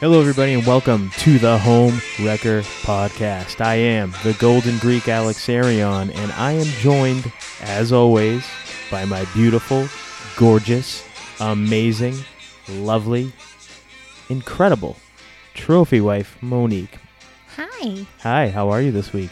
Hello, 0.00 0.20
everybody, 0.20 0.52
and 0.52 0.66
welcome 0.66 1.10
to 1.18 1.38
the 1.38 1.56
Home 1.58 2.00
Wrecker 2.20 2.60
Podcast. 2.82 3.64
I 3.64 3.76
am 3.76 4.12
the 4.24 4.34
Golden 4.34 4.76
Greek 4.78 5.08
Alex 5.08 5.48
Arion, 5.48 6.10
and 6.10 6.32
I 6.32 6.52
am 6.52 6.66
joined, 6.80 7.32
as 7.62 7.92
always, 7.92 8.46
by 8.90 9.04
my 9.06 9.24
beautiful, 9.32 9.88
gorgeous, 10.36 11.02
amazing, 11.40 12.14
lovely, 12.68 13.32
incredible 14.28 14.96
trophy 15.54 16.00
wife, 16.02 16.36
Monique. 16.42 16.98
Hi, 17.56 18.06
Hi, 18.20 18.48
how 18.50 18.68
are 18.68 18.82
you 18.82 18.92
this 18.92 19.12
week? 19.14 19.30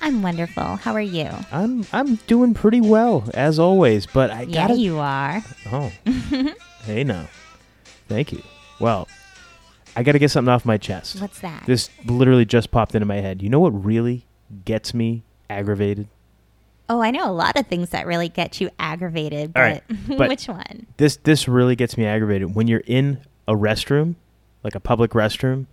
I'm 0.00 0.22
wonderful. 0.22 0.76
How 0.76 0.92
are 0.92 1.00
you? 1.00 1.28
I'm 1.50 1.84
I'm 1.92 2.14
doing 2.28 2.54
pretty 2.54 2.80
well, 2.80 3.28
as 3.34 3.58
always, 3.58 4.06
but 4.06 4.30
I 4.30 4.42
yeah, 4.42 4.68
gotta. 4.68 4.78
you 4.78 4.98
are. 4.98 5.42
Oh, 5.72 5.90
hey 6.84 7.02
now, 7.02 7.26
thank 8.08 8.30
you. 8.32 8.42
Well, 8.78 9.08
I 9.96 10.02
gotta 10.02 10.18
get 10.18 10.30
something 10.30 10.52
off 10.52 10.64
my 10.64 10.76
chest. 10.76 11.20
What's 11.20 11.40
that? 11.40 11.64
This 11.66 11.90
literally 12.04 12.44
just 12.44 12.70
popped 12.70 12.94
into 12.94 13.06
my 13.06 13.16
head. 13.16 13.42
You 13.42 13.48
know 13.48 13.60
what 13.60 13.70
really 13.70 14.26
gets 14.64 14.92
me 14.94 15.22
aggravated? 15.50 16.08
oh, 16.88 17.02
I 17.02 17.10
know 17.10 17.28
a 17.28 17.32
lot 17.32 17.58
of 17.58 17.66
things 17.66 17.90
that 17.90 18.06
really 18.06 18.28
get 18.28 18.60
you 18.60 18.70
aggravated, 18.78 19.52
but, 19.52 19.60
right, 19.60 19.82
but- 20.08 20.28
which 20.28 20.46
one? 20.46 20.86
This 20.98 21.16
this 21.16 21.48
really 21.48 21.74
gets 21.74 21.96
me 21.98 22.04
aggravated 22.06 22.54
when 22.54 22.68
you're 22.68 22.84
in 22.86 23.18
a 23.48 23.54
restroom, 23.54 24.14
like 24.62 24.74
a 24.76 24.80
public 24.80 25.10
restroom, 25.12 25.66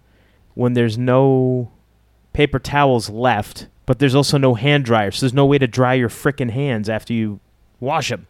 when 0.56 0.74
there's 0.74 0.98
no 0.98 1.72
paper 2.34 2.58
towels 2.58 3.10
left, 3.12 3.68
but 3.86 4.00
there's 4.00 4.16
also 4.16 4.40
no 4.40 4.56
hand 4.56 4.86
dryer. 4.86 5.12
So 5.12 5.22
there's 5.26 5.34
no 5.36 5.46
way 5.46 5.60
to 5.60 5.68
dry 5.68 5.94
your 5.94 6.10
frickin' 6.10 6.50
hands 6.50 6.90
after 6.90 7.14
you 7.14 7.40
wash 7.80 8.10
them. 8.10 8.26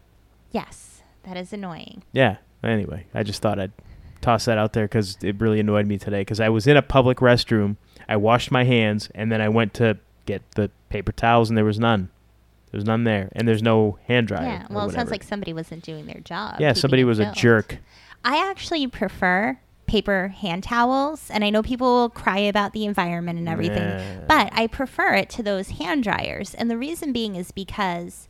Yes, 0.50 1.02
that 1.22 1.36
is 1.38 1.52
annoying. 1.54 2.02
Yeah. 2.12 2.36
Anyway, 2.62 3.06
I 3.14 3.22
just 3.22 3.40
thought 3.40 3.58
I'd 3.58 3.72
toss 4.24 4.44
that 4.46 4.58
out 4.58 4.72
there 4.72 4.84
because 4.84 5.18
it 5.22 5.40
really 5.40 5.60
annoyed 5.60 5.86
me 5.86 5.98
today. 5.98 6.22
Because 6.22 6.40
I 6.40 6.48
was 6.48 6.66
in 6.66 6.76
a 6.76 6.82
public 6.82 7.18
restroom, 7.18 7.76
I 8.08 8.16
washed 8.16 8.50
my 8.50 8.64
hands, 8.64 9.10
and 9.14 9.30
then 9.30 9.40
I 9.40 9.48
went 9.48 9.74
to 9.74 9.98
get 10.26 10.42
the 10.52 10.70
paper 10.88 11.12
towels, 11.12 11.50
and 11.50 11.56
there 11.56 11.64
was 11.64 11.78
none. 11.78 12.08
There 12.70 12.78
was 12.78 12.84
none 12.84 13.04
there, 13.04 13.28
and 13.32 13.46
there's 13.46 13.62
no 13.62 13.98
hand 14.08 14.26
dryer. 14.28 14.42
yeah, 14.46 14.66
well, 14.70 14.88
it 14.88 14.92
sounds 14.94 15.10
like 15.10 15.22
somebody 15.22 15.52
wasn't 15.52 15.84
doing 15.84 16.06
their 16.06 16.20
job. 16.20 16.56
yeah, 16.60 16.72
somebody 16.72 17.04
was 17.04 17.18
a 17.20 17.30
jerk. 17.32 17.78
I 18.24 18.48
actually 18.50 18.86
prefer 18.88 19.58
paper 19.86 20.28
hand 20.28 20.64
towels, 20.64 21.30
and 21.30 21.44
I 21.44 21.50
know 21.50 21.62
people 21.62 21.86
will 21.94 22.08
cry 22.08 22.38
about 22.38 22.72
the 22.72 22.84
environment 22.86 23.38
and 23.38 23.48
everything, 23.48 23.82
Yeah. 23.82 24.20
but 24.26 24.48
I 24.52 24.66
prefer 24.66 25.12
it 25.14 25.28
to 25.30 25.42
those 25.42 25.70
hand 25.72 26.02
dryers. 26.02 26.54
And 26.54 26.70
the 26.70 26.78
reason 26.78 27.12
being 27.12 27.36
is 27.36 27.50
because 27.52 28.26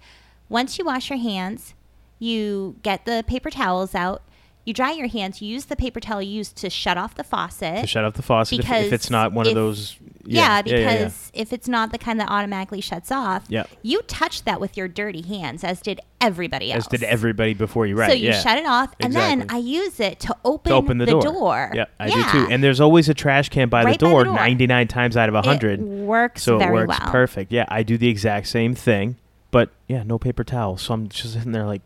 once 0.48 0.78
you 0.78 0.84
wash 0.84 1.08
your 1.10 1.18
hands, 1.20 1.72
you 2.18 2.76
get 2.82 3.04
the 3.06 3.24
paper 3.26 3.50
towels 3.50 3.94
out, 3.94 4.20
you 4.64 4.72
dry 4.72 4.92
your 4.92 5.08
hands, 5.08 5.42
you 5.42 5.48
use 5.48 5.66
the 5.66 5.76
paper 5.76 6.00
towel 6.00 6.22
you 6.22 6.30
used 6.36 6.56
to 6.56 6.70
shut 6.70 6.96
off 6.96 7.14
the 7.14 7.24
faucet. 7.24 7.82
to 7.82 7.86
shut 7.86 8.04
off 8.04 8.14
the 8.14 8.22
faucet 8.22 8.60
if, 8.60 8.70
if 8.70 8.92
it's 8.92 9.10
not 9.10 9.32
one 9.32 9.46
of 9.46 9.54
those. 9.54 9.96
yeah, 10.24 10.56
Yeah, 10.56 10.62
because 10.62 11.30
if 11.34 11.52
it's 11.52 11.68
not 11.68 11.92
the 11.92 11.98
kind 11.98 12.18
that 12.20 12.30
automatically 12.30 12.80
shuts 12.80 13.12
off, 13.12 13.44
Yeah. 13.48 13.64
you 13.82 14.00
touched 14.02 14.44
that 14.46 14.60
with 14.60 14.76
your 14.76 14.88
dirty 14.88 15.22
hands, 15.22 15.64
as 15.64 15.80
did 15.80 16.00
everybody 16.20 16.72
else. 16.72 16.86
as 16.86 16.88
did 16.88 17.02
everybody 17.02 17.52
before 17.52 17.86
you, 17.86 17.94
right? 17.96 18.08
so 18.08 18.16
you 18.16 18.28
yeah. 18.30 18.40
shut 18.40 18.56
it 18.56 18.64
off, 18.66 18.94
and 19.00 19.12
then 19.14 19.46
I 19.50 19.58
use 19.58 20.00
it 20.00 20.20
to 20.20 20.34
open, 20.44 20.70
to 20.70 20.76
open 20.76 20.98
the, 20.98 21.06
door. 21.06 21.70
Yeah, 21.74 21.84
I 22.00 22.08
do 22.08 22.24
too. 22.30 22.46
And 22.50 22.64
there's 22.64 22.80
always 22.80 23.08
a 23.10 23.14
trash 23.14 23.50
can 23.50 23.68
by, 23.68 23.84
Right 23.84 23.98
the, 23.98 24.06
by 24.06 24.08
the 24.08 24.14
door, 24.14 24.24
door. 24.24 24.34
99 24.34 24.88
times 24.88 25.16
out 25.16 25.28
of 25.28 25.34
100. 25.34 25.80
It 25.80 25.82
works 25.82 26.42
so 26.42 26.58
it 26.58 26.70
works 26.70 26.98
well. 26.98 27.10
perfect. 27.10 27.52
Yeah, 27.52 27.66
I 27.68 27.82
do 27.82 27.98
the 27.98 28.08
exact 28.08 28.46
same 28.46 28.74
thing, 28.74 29.16
but 29.50 29.70
yeah, 29.88 30.02
no 30.04 30.18
paper 30.18 30.42
towel. 30.44 30.78
So 30.78 30.94
I'm 30.94 31.08
just 31.08 31.34
sitting 31.34 31.52
there 31.52 31.66
like, 31.66 31.82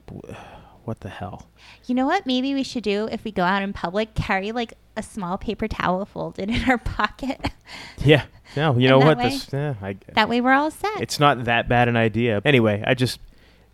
what 0.89 1.01
the 1.01 1.09
hell? 1.09 1.49
You 1.87 1.95
know 1.95 2.07
what? 2.07 2.27
Maybe 2.27 2.55
we 2.55 2.63
should 2.65 2.83
do 2.83 3.09
if 3.13 3.23
we 3.25 3.31
go 3.31 3.45
out 3.45 3.63
in 3.63 3.73
public, 3.73 4.15
carry 4.15 4.51
like 4.53 4.75
a 4.97 5.03
small 5.03 5.39
paper 5.39 5.69
towel 5.69 6.05
folded 6.05 6.51
in 6.55 6.69
our 6.69 6.79
pocket. 6.79 7.51
Yeah, 8.05 8.25
no, 8.57 8.73
you 8.77 8.89
And 8.89 8.91
know 8.91 8.99
what? 8.99 9.19
way- 9.19 9.29
This, 9.31 9.49
yeah, 9.53 9.75
I, 9.81 9.97
that 10.15 10.29
way, 10.29 10.41
we're 10.41 10.53
all 10.55 10.71
set. 10.71 11.01
it's 11.01 11.21
not 11.21 11.45
that 11.45 11.69
bad 11.69 11.89
an 11.89 11.97
idea. 11.97 12.43
Anyway, 12.45 12.83
I 12.87 12.95
just 12.95 13.21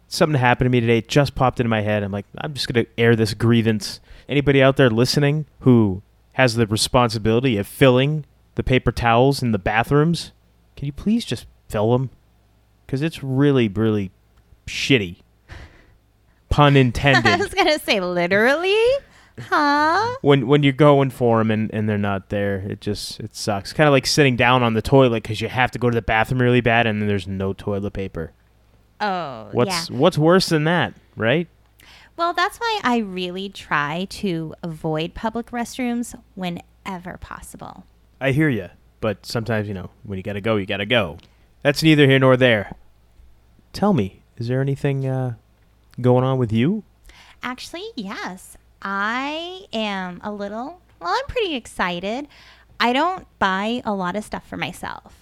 something 0.09 0.39
happened 0.39 0.67
to 0.67 0.71
me 0.71 0.81
today. 0.81 0.99
It 0.99 1.09
just 1.09 1.35
popped 1.35 1.61
into 1.61 1.71
my 1.71 1.81
head. 1.81 2.03
I'm 2.03 2.13
like, 2.13 2.27
I'm 2.39 2.53
just 2.55 2.67
gonna 2.71 2.87
air 2.99 3.17
this 3.17 3.33
grievance. 3.35 4.01
Anybody 4.29 4.63
out 4.63 4.77
there 4.77 4.91
listening 4.91 5.47
who 5.61 6.03
has 6.33 6.57
the 6.57 6.67
responsibility 6.67 7.57
of 7.57 7.67
filling 7.67 8.25
the 8.57 8.63
paper 8.63 8.91
towels 8.93 9.43
in 9.43 9.53
the 9.53 9.59
bathrooms, 9.59 10.33
can 10.77 10.87
you 10.87 10.93
please 10.93 11.25
just 11.25 11.47
fill 11.69 11.93
them? 11.93 12.11
Because 12.87 13.03
it's 13.03 13.23
really, 13.23 13.69
really 13.69 14.11
shitty. 14.67 15.17
Pun 16.55 16.77
intended. 16.77 17.27
I 17.27 17.37
was 17.37 17.53
gonna 17.53 17.81
say 17.81 17.99
literally, 18.01 18.81
huh? 19.41 20.15
when 20.21 20.47
when 20.47 20.63
you're 20.63 20.73
going 20.73 21.11
for 21.11 21.39
them 21.39 21.51
and, 21.51 21.69
and 21.75 21.89
they're 21.89 21.99
not 21.99 22.29
there, 22.29 22.59
it 22.59 22.81
just 22.81 23.19
it 23.19 23.35
sucks. 23.35 23.73
Kind 23.73 23.89
of 23.89 23.93
like 23.93 24.07
sitting 24.07 24.37
down 24.37 24.63
on 24.63 24.75
the 24.75 24.83
toilet 24.83 25.25
because 25.25 25.41
you 25.41 25.49
have 25.49 25.73
to 25.73 25.81
go 25.81 25.91
to 25.91 25.95
the 25.95 26.03
bathroom 26.03 26.41
really 26.41 26.61
bad 26.61 26.87
and 26.87 27.01
then 27.01 27.09
there's 27.09 27.27
no 27.27 27.53
toilet 27.55 27.93
paper. 27.93 28.31
Oh, 29.01 29.49
What's 29.51 29.91
yeah. 29.91 29.97
what's 29.97 30.17
worse 30.17 30.49
than 30.49 30.63
that, 30.65 30.95
right? 31.17 31.49
Well, 32.17 32.33
that's 32.33 32.59
why 32.59 32.81
I 32.85 32.99
really 32.99 33.49
try 33.49 34.07
to 34.11 34.55
avoid 34.63 35.15
public 35.15 35.51
restrooms 35.51 36.15
whenever 36.37 37.17
possible. 37.17 37.85
I 38.21 38.31
hear 38.31 38.49
you, 38.49 38.69
but 39.01 39.27
sometimes 39.27 39.67
you 39.67 39.75
know 39.75 39.91
when 40.05 40.19
you 40.19 40.23
gotta 40.23 40.41
go, 40.41 40.55
you 40.55 40.67
gotta 40.67 40.87
go. 40.87 41.19
That's 41.63 41.83
neither 41.83 42.07
here 42.07 42.21
nor 42.21 42.37
there. 42.37 42.77
Tell 43.73 43.93
me, 43.93 44.23
is 44.37 44.47
there 44.47 44.61
anything 44.61 45.05
uh, 45.05 45.35
going 46.01 46.25
on 46.25 46.39
with 46.39 46.53
you? 46.53 46.85
Actually, 47.43 47.85
yes. 47.95 48.57
I 48.83 49.67
am 49.73 50.21
a 50.23 50.33
little, 50.33 50.81
well, 51.01 51.15
I'm 51.15 51.27
pretty 51.27 51.55
excited. 51.55 52.29
I 52.79 52.93
don't 52.93 53.27
buy 53.39 53.83
a 53.85 53.95
lot 53.95 54.17
of 54.17 54.25
stuff 54.25 54.47
for 54.47 54.57
myself, 54.57 55.15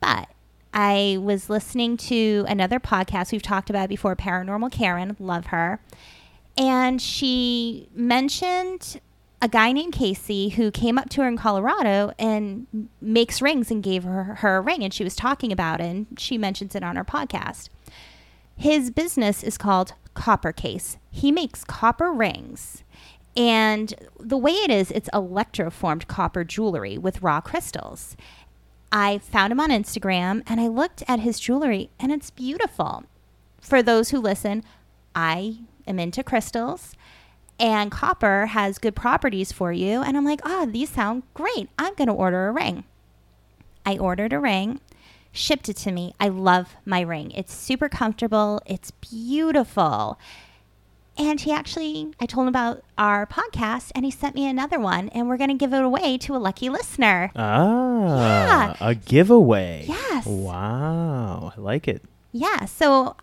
but 0.00 0.28
I 0.72 1.18
was 1.20 1.50
listening 1.50 1.96
to 1.98 2.44
another 2.48 2.78
podcast 2.78 3.32
we've 3.32 3.42
talked 3.42 3.70
about 3.70 3.88
before, 3.88 4.14
Paranormal 4.14 4.70
Karen, 4.72 5.16
love 5.18 5.46
her. 5.46 5.80
And 6.56 7.00
she 7.02 7.88
mentioned 7.94 9.00
a 9.42 9.48
guy 9.48 9.72
named 9.72 9.92
Casey 9.92 10.50
who 10.50 10.70
came 10.70 10.98
up 10.98 11.10
to 11.10 11.22
her 11.22 11.28
in 11.28 11.36
Colorado 11.36 12.12
and 12.18 12.66
makes 13.00 13.42
rings 13.42 13.70
and 13.70 13.82
gave 13.82 14.04
her, 14.04 14.36
her 14.36 14.56
a 14.56 14.60
ring. 14.60 14.82
And 14.82 14.94
she 14.94 15.04
was 15.04 15.14
talking 15.14 15.52
about 15.52 15.80
it, 15.80 15.84
and 15.84 16.06
she 16.18 16.38
mentions 16.38 16.74
it 16.74 16.82
on 16.82 16.96
her 16.96 17.04
podcast. 17.04 17.68
His 18.56 18.90
business 18.90 19.42
is 19.42 19.58
called 19.58 19.94
CopperCase. 20.14 20.96
He 21.10 21.30
makes 21.30 21.64
copper 21.64 22.12
rings. 22.12 22.82
And 23.36 23.94
the 24.18 24.38
way 24.38 24.52
it 24.52 24.70
is, 24.70 24.90
it's 24.90 25.10
electroformed 25.10 26.06
copper 26.06 26.42
jewelry 26.42 26.96
with 26.96 27.22
raw 27.22 27.40
crystals. 27.40 28.16
I 28.90 29.18
found 29.18 29.52
him 29.52 29.60
on 29.60 29.70
Instagram 29.70 30.42
and 30.46 30.60
I 30.60 30.68
looked 30.68 31.02
at 31.06 31.20
his 31.20 31.38
jewelry 31.38 31.90
and 32.00 32.10
it's 32.10 32.30
beautiful. 32.30 33.04
For 33.60 33.82
those 33.82 34.10
who 34.10 34.18
listen, 34.20 34.64
I 35.14 35.58
am 35.86 35.98
into 35.98 36.22
crystals 36.22 36.94
and 37.58 37.90
copper 37.90 38.46
has 38.46 38.78
good 38.78 38.94
properties 38.94 39.52
for 39.52 39.72
you. 39.72 40.02
And 40.02 40.16
I'm 40.16 40.24
like, 40.24 40.40
oh, 40.44 40.66
these 40.66 40.90
sound 40.90 41.22
great. 41.34 41.68
I'm 41.78 41.94
going 41.94 42.08
to 42.08 42.14
order 42.14 42.48
a 42.48 42.52
ring. 42.52 42.84
I 43.84 43.98
ordered 43.98 44.32
a 44.32 44.40
ring, 44.40 44.80
shipped 45.36 45.68
it 45.68 45.76
to 45.78 45.92
me. 45.92 46.14
I 46.18 46.28
love 46.28 46.74
my 46.84 47.00
ring. 47.00 47.30
It's 47.32 47.54
super 47.54 47.88
comfortable, 47.88 48.60
it's 48.66 48.90
beautiful. 48.90 50.18
And 51.18 51.40
he 51.40 51.50
actually, 51.50 52.12
I 52.20 52.26
told 52.26 52.44
him 52.44 52.48
about 52.48 52.82
our 52.98 53.26
podcast 53.26 53.90
and 53.94 54.04
he 54.04 54.10
sent 54.10 54.34
me 54.34 54.46
another 54.46 54.78
one 54.78 55.08
and 55.10 55.28
we're 55.28 55.38
going 55.38 55.48
to 55.48 55.54
give 55.56 55.72
it 55.72 55.82
away 55.82 56.18
to 56.18 56.36
a 56.36 56.38
lucky 56.38 56.68
listener. 56.68 57.30
Ah, 57.36 58.76
a 58.80 58.94
giveaway. 58.94 59.86
Yes. 59.88 60.26
Wow, 60.26 61.54
I 61.56 61.60
like 61.60 61.88
it. 61.88 62.02
Yeah. 62.32 62.66
So 62.66 63.16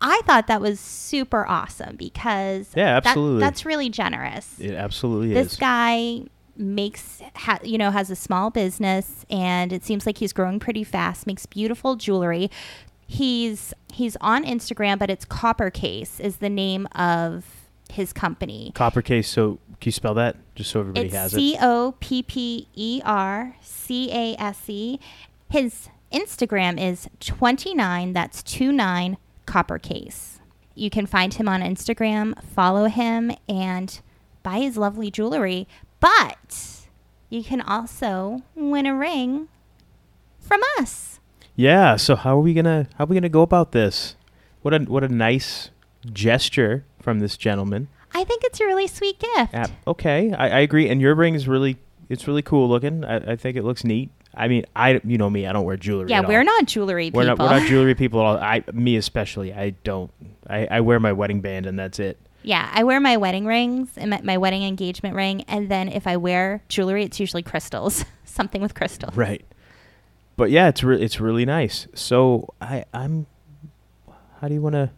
I 0.00 0.22
thought 0.26 0.48
that 0.48 0.60
was 0.60 0.80
super 0.80 1.46
awesome 1.46 1.94
because 1.94 2.70
Yeah, 2.76 2.98
that- 2.98 3.06
absolutely. 3.06 3.40
that's 3.40 3.64
really 3.64 3.90
generous. 3.90 4.56
It 4.58 4.74
absolutely 4.74 5.32
this 5.34 5.46
is. 5.46 5.52
This 5.52 5.58
guy 5.60 6.22
makes 6.58 7.22
ha, 7.34 7.58
you 7.62 7.78
know 7.78 7.90
has 7.90 8.10
a 8.10 8.16
small 8.16 8.50
business 8.50 9.24
and 9.30 9.72
it 9.72 9.84
seems 9.84 10.06
like 10.06 10.18
he's 10.18 10.32
growing 10.32 10.58
pretty 10.58 10.84
fast 10.84 11.26
makes 11.26 11.46
beautiful 11.46 11.96
jewelry 11.96 12.50
he's 13.06 13.74
he's 13.92 14.16
on 14.20 14.44
instagram 14.44 14.98
but 14.98 15.10
it's 15.10 15.24
copper 15.24 15.70
case 15.70 16.18
is 16.18 16.38
the 16.38 16.50
name 16.50 16.86
of 16.94 17.44
his 17.90 18.12
company 18.12 18.72
Copper 18.74 19.02
case. 19.02 19.28
So 19.28 19.58
can 19.80 19.88
you 19.88 19.92
spell 19.92 20.14
that 20.14 20.36
just 20.54 20.70
so 20.70 20.80
everybody 20.80 21.06
it's 21.06 21.14
has 21.14 21.34
it? 21.34 21.36
C 21.36 21.56
O 21.60 21.94
P 22.00 22.22
P 22.22 22.68
E 22.74 23.00
R 23.04 23.56
C 23.60 24.10
A 24.12 24.40
S 24.40 24.68
E. 24.68 24.98
His 25.48 25.88
Instagram 26.12 26.80
is 26.80 27.08
29, 27.20 28.12
that's 28.12 28.42
29 28.42 29.16
copper 29.44 29.78
case. 29.78 30.40
You 30.74 30.90
can 30.90 31.06
find 31.06 31.32
him 31.32 31.48
on 31.48 31.62
Instagram, 31.62 32.42
follow 32.42 32.86
him, 32.86 33.32
and 33.48 34.00
buy 34.42 34.58
his 34.58 34.76
lovely 34.76 35.10
jewelry. 35.10 35.66
But 36.06 36.86
you 37.30 37.42
can 37.42 37.60
also 37.60 38.42
win 38.54 38.86
a 38.86 38.94
ring 38.94 39.48
from 40.38 40.60
us. 40.78 41.18
Yeah. 41.56 41.96
So 41.96 42.14
how 42.14 42.36
are 42.36 42.40
we 42.40 42.54
gonna 42.54 42.86
how 42.94 43.04
are 43.04 43.06
we 43.08 43.16
gonna 43.16 43.28
go 43.28 43.42
about 43.42 43.72
this? 43.72 44.14
What 44.62 44.72
a 44.72 44.78
what 44.84 45.02
a 45.02 45.08
nice 45.08 45.70
gesture 46.12 46.84
from 47.02 47.18
this 47.18 47.36
gentleman. 47.36 47.88
I 48.14 48.22
think 48.22 48.44
it's 48.44 48.60
a 48.60 48.64
really 48.64 48.86
sweet 48.86 49.18
gift. 49.18 49.52
Uh, 49.52 49.66
okay, 49.88 50.32
I, 50.32 50.48
I 50.48 50.58
agree. 50.60 50.88
And 50.88 51.00
your 51.00 51.16
ring 51.16 51.34
is 51.34 51.48
really 51.48 51.76
it's 52.08 52.28
really 52.28 52.42
cool 52.42 52.68
looking. 52.68 53.04
I, 53.04 53.32
I 53.32 53.36
think 53.36 53.56
it 53.56 53.64
looks 53.64 53.82
neat. 53.82 54.10
I 54.32 54.46
mean, 54.46 54.64
I 54.76 55.00
you 55.02 55.18
know 55.18 55.28
me, 55.28 55.44
I 55.44 55.52
don't 55.52 55.64
wear 55.64 55.76
jewelry. 55.76 56.10
Yeah, 56.10 56.20
we're 56.20 56.38
all. 56.38 56.44
not 56.44 56.66
jewelry 56.66 57.06
people. 57.06 57.18
We're 57.18 57.26
not, 57.26 57.38
we're 57.40 57.58
not 57.58 57.66
jewelry 57.66 57.94
people 58.04 58.20
at 58.20 58.26
all. 58.26 58.36
I, 58.36 58.62
me 58.72 58.96
especially, 58.96 59.52
I 59.52 59.70
don't. 59.82 60.12
I, 60.48 60.68
I 60.70 60.80
wear 60.82 61.00
my 61.00 61.12
wedding 61.12 61.40
band 61.40 61.66
and 61.66 61.76
that's 61.76 61.98
it. 61.98 62.16
Yeah, 62.46 62.70
I 62.72 62.84
wear 62.84 63.00
my 63.00 63.16
wedding 63.18 63.44
rings 63.44 63.90
and 63.96 64.08
my, 64.10 64.20
my 64.22 64.38
wedding 64.38 64.62
engagement 64.62 65.14
ring, 65.16 65.42
and 65.48 65.68
then 65.68 65.88
if 65.88 66.06
I 66.06 66.16
wear 66.16 66.62
jewelry, 66.68 67.02
it's 67.04 67.18
usually 67.20 67.42
crystals, 67.42 68.04
something 68.24 68.62
with 68.62 68.74
crystals. 68.74 69.16
Right. 69.16 69.44
But 70.36 70.50
yeah, 70.50 70.68
it's 70.68 70.82
re- 70.84 71.00
it's 71.02 71.20
really 71.20 71.44
nice. 71.44 71.88
So 71.94 72.54
I 72.60 72.84
I'm. 72.94 73.26
How 74.40 74.48
do 74.48 74.54
you 74.54 74.62
want 74.62 74.74
to 74.74 74.90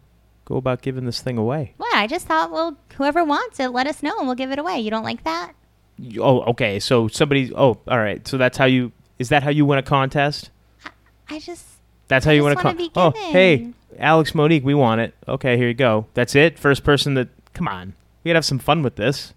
go 0.45 0.57
about 0.57 0.81
giving 0.81 1.05
this 1.05 1.21
thing 1.21 1.37
away? 1.37 1.73
Well, 1.77 1.89
I 1.95 2.07
just 2.07 2.27
thought, 2.27 2.51
well, 2.51 2.77
whoever 2.95 3.23
wants 3.23 3.59
it, 3.59 3.69
let 3.69 3.87
us 3.87 4.03
know, 4.03 4.17
and 4.19 4.27
we'll 4.27 4.35
give 4.35 4.51
it 4.51 4.59
away. 4.59 4.79
You 4.79 4.91
don't 4.91 5.03
like 5.03 5.23
that? 5.23 5.53
You- 5.97 6.23
Oh, 6.23 6.41
okay. 6.51 6.79
So 6.79 7.07
somebody. 7.07 7.51
Oh, 7.55 7.79
all 7.87 7.97
right. 7.99 8.25
So 8.27 8.37
that's 8.37 8.57
how 8.57 8.65
you. 8.65 8.91
Is 9.17 9.29
that 9.29 9.43
how 9.43 9.49
you 9.49 9.65
win 9.65 9.79
a 9.79 9.83
contest? 9.83 10.49
I 11.29 11.39
just 11.39 11.65
That's 12.09 12.25
how 12.25 12.31
I 12.31 12.35
you 12.35 12.43
win 12.43 12.53
a 12.53 12.55
wanna 12.55 12.69
contest. 12.69 12.93
be 12.93 12.99
Oh, 12.99 13.11
hey. 13.31 13.71
Alex 13.97 14.33
Monique, 14.35 14.63
we 14.63 14.73
want 14.73 15.01
it. 15.01 15.13
Okay, 15.27 15.57
here 15.57 15.67
you 15.67 15.73
go. 15.73 16.05
That's 16.13 16.35
it. 16.35 16.59
First 16.59 16.83
person 16.83 17.15
that. 17.15 17.27
Come 17.53 17.67
on, 17.67 17.93
we 18.23 18.29
gotta 18.29 18.37
have 18.37 18.45
some 18.45 18.59
fun 18.59 18.83
with 18.83 18.95
this. 18.95 19.33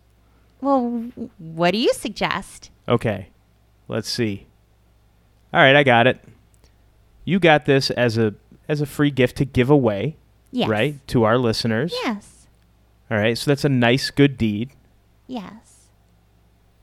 well, 0.60 1.10
what 1.38 1.72
do 1.72 1.78
you 1.78 1.92
suggest? 1.92 2.70
Okay, 2.88 3.28
let's 3.88 4.08
see. 4.08 4.46
All 5.52 5.60
right, 5.60 5.76
I 5.76 5.82
got 5.82 6.06
it. 6.06 6.20
You 7.24 7.38
got 7.38 7.64
this 7.66 7.90
as 7.90 8.18
a 8.18 8.34
as 8.68 8.80
a 8.80 8.86
free 8.86 9.10
gift 9.10 9.36
to 9.36 9.44
give 9.44 9.70
away, 9.70 10.16
Yes. 10.50 10.68
right, 10.68 11.06
to 11.08 11.24
our 11.24 11.36
listeners. 11.38 11.92
Yes. 12.04 12.46
All 13.10 13.18
right, 13.18 13.36
so 13.36 13.50
that's 13.50 13.64
a 13.64 13.68
nice, 13.68 14.10
good 14.10 14.38
deed. 14.38 14.70
Yes. 15.26 15.88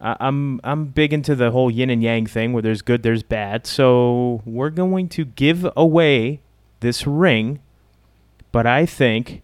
I 0.02 0.16
I'm 0.20 0.60
I'm 0.64 0.86
big 0.86 1.12
into 1.14 1.36
the 1.36 1.52
whole 1.52 1.70
yin 1.72 1.90
and 1.90 2.04
yang 2.04 2.26
thing, 2.26 2.54
where 2.54 2.62
there's 2.62 2.82
good, 2.82 3.04
there's 3.04 3.24
bad. 3.24 3.66
So 3.68 4.42
we're 4.46 4.70
going 4.70 5.10
to 5.10 5.26
give 5.26 5.68
away 5.76 6.42
this 6.82 7.06
ring, 7.08 7.60
but 8.52 8.66
I 8.66 8.86
think 8.86 9.42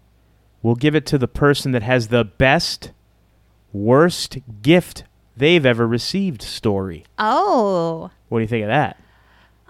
we'll 0.66 0.74
give 0.76 0.96
it 0.96 1.06
to 1.06 1.18
the 1.20 1.28
person 1.28 1.74
that 1.74 1.84
has 1.84 2.08
the 2.08 2.24
best, 2.24 2.92
worst 3.72 4.40
gift 4.64 5.04
they've 5.38 5.64
ever 5.66 5.88
received. 5.88 6.42
Story. 6.42 7.06
Oh. 7.20 8.10
What 8.30 8.40
do 8.40 8.42
you 8.42 8.48
think 8.48 8.64
of 8.64 8.70
that? 8.70 8.98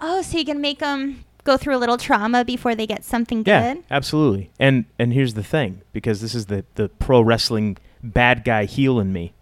Oh, 0.00 0.22
so 0.22 0.38
you 0.38 0.44
can 0.46 0.60
make 0.62 0.78
them 0.78 1.24
go 1.44 1.58
through 1.58 1.76
a 1.76 1.78
little 1.78 1.98
trauma 1.98 2.44
before 2.46 2.74
they 2.74 2.86
get 2.86 3.04
something 3.04 3.44
Yeah, 3.46 3.74
good? 3.74 3.84
absolutely. 3.90 4.50
And 4.58 4.86
and 4.98 5.12
here's 5.12 5.34
the 5.34 5.44
thing, 5.44 5.82
because 5.92 6.20
this 6.22 6.34
is 6.34 6.46
the 6.46 6.64
the 6.76 6.88
pro 6.88 7.20
wrestling 7.20 7.76
bad 8.02 8.42
guy 8.44 8.64
heel 8.64 8.98
in 8.98 9.12
me. 9.12 9.34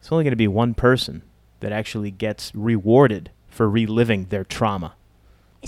It's 0.00 0.12
only 0.12 0.24
going 0.24 0.32
to 0.32 0.36
be 0.36 0.48
one 0.48 0.74
person 0.74 1.22
that 1.60 1.72
actually 1.72 2.10
gets 2.10 2.52
rewarded 2.54 3.30
for 3.48 3.68
reliving 3.68 4.26
their 4.26 4.44
trauma. 4.44 4.94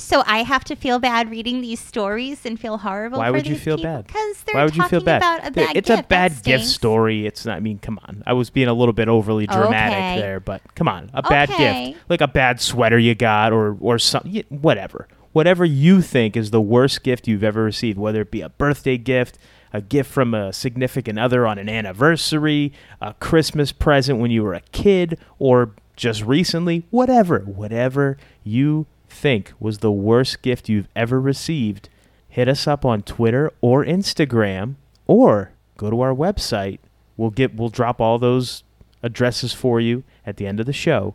So 0.03 0.23
I 0.27 0.43
have 0.43 0.65
to 0.65 0.75
feel 0.77 0.99
bad 0.99 1.31
reading 1.31 1.61
these 1.61 1.81
stories 1.81 2.45
and 2.47 2.59
feel 2.59 2.79
horrible. 2.79 3.19
Why 3.19 3.29
for 3.29 3.33
would 3.35 3.47
you 3.47 3.57
feel 3.57 3.77
people? 3.77 3.93
bad? 3.93 4.07
Because 4.07 4.43
they're 4.45 4.55
Why 4.57 4.65
would 4.65 4.77
you 4.77 4.83
feel 4.85 5.01
bad? 5.01 5.19
about 5.19 5.47
a 5.47 5.51
bad 5.51 5.77
it's 5.77 5.89
gift. 5.89 6.01
a 6.05 6.07
bad 6.09 6.43
gift 6.43 6.65
story. 6.65 7.27
It's 7.27 7.45
not. 7.45 7.57
I 7.57 7.61
mean, 7.61 7.79
come 7.79 7.99
on. 8.09 8.23
I 8.27 8.33
was 8.33 8.51
being 8.51 8.69
a 8.69 8.75
little 8.75 8.93
bit 8.93 9.09
overly 9.09 9.47
dramatic 9.47 9.99
Okay. 9.99 10.17
there, 10.17 10.41
but 10.41 10.63
come 10.75 10.89
on, 10.89 11.11
a 11.15 11.23
bad 11.23 11.51
Okay. 11.51 11.93
gift, 11.93 12.05
like 12.09 12.21
a 12.21 12.29
bad 12.29 12.61
sweater 12.61 12.99
you 12.99 13.15
got, 13.15 13.53
or 13.53 13.77
or 13.81 13.99
something, 13.99 14.43
whatever, 14.49 15.07
whatever 15.33 15.65
you 15.65 16.01
think 16.03 16.37
is 16.37 16.51
the 16.51 16.61
worst 16.61 17.03
gift 17.03 17.29
you've 17.29 17.45
ever 17.45 17.63
received, 17.63 17.99
whether 17.99 18.23
it 18.23 18.31
be 18.31 18.41
a 18.41 18.49
birthday 18.49 18.97
gift, 18.97 19.39
a 19.73 19.81
gift 19.81 20.11
from 20.11 20.35
a 20.35 20.53
significant 20.53 21.19
other 21.19 21.47
on 21.47 21.59
an 21.59 21.69
anniversary, 21.69 22.73
a 23.01 23.15
Christmas 23.15 23.71
present 23.73 24.19
when 24.19 24.31
you 24.31 24.43
were 24.43 24.55
a 24.55 24.63
kid, 24.73 25.19
or 25.39 25.73
just 25.97 26.23
recently, 26.25 26.87
whatever, 26.91 27.41
whatever 27.41 28.17
you 28.43 28.87
think 29.11 29.53
was 29.61 29.79
the 29.79 29.93
worst 29.93 30.43
gift 30.43 30.69
you've 30.69 30.89
ever 30.95 31.21
received, 31.21 31.89
hit 32.29 32.49
us 32.49 32.67
up 32.67 32.85
on 32.85 33.03
Twitter 33.03 33.53
or 33.61 33.85
Instagram 33.85 34.77
or 35.07 35.53
go 35.77 35.91
to 35.91 36.01
our 36.01 36.15
website. 36.15 36.79
We'll 37.17 37.31
get 37.31 37.55
we'll 37.55 37.69
drop 37.69 38.01
all 38.01 38.19
those 38.19 38.63
addresses 39.03 39.53
for 39.53 39.81
you 39.81 40.05
at 40.25 40.37
the 40.37 40.47
end 40.47 40.61
of 40.61 40.67
the 40.67 40.73
show. 40.73 41.15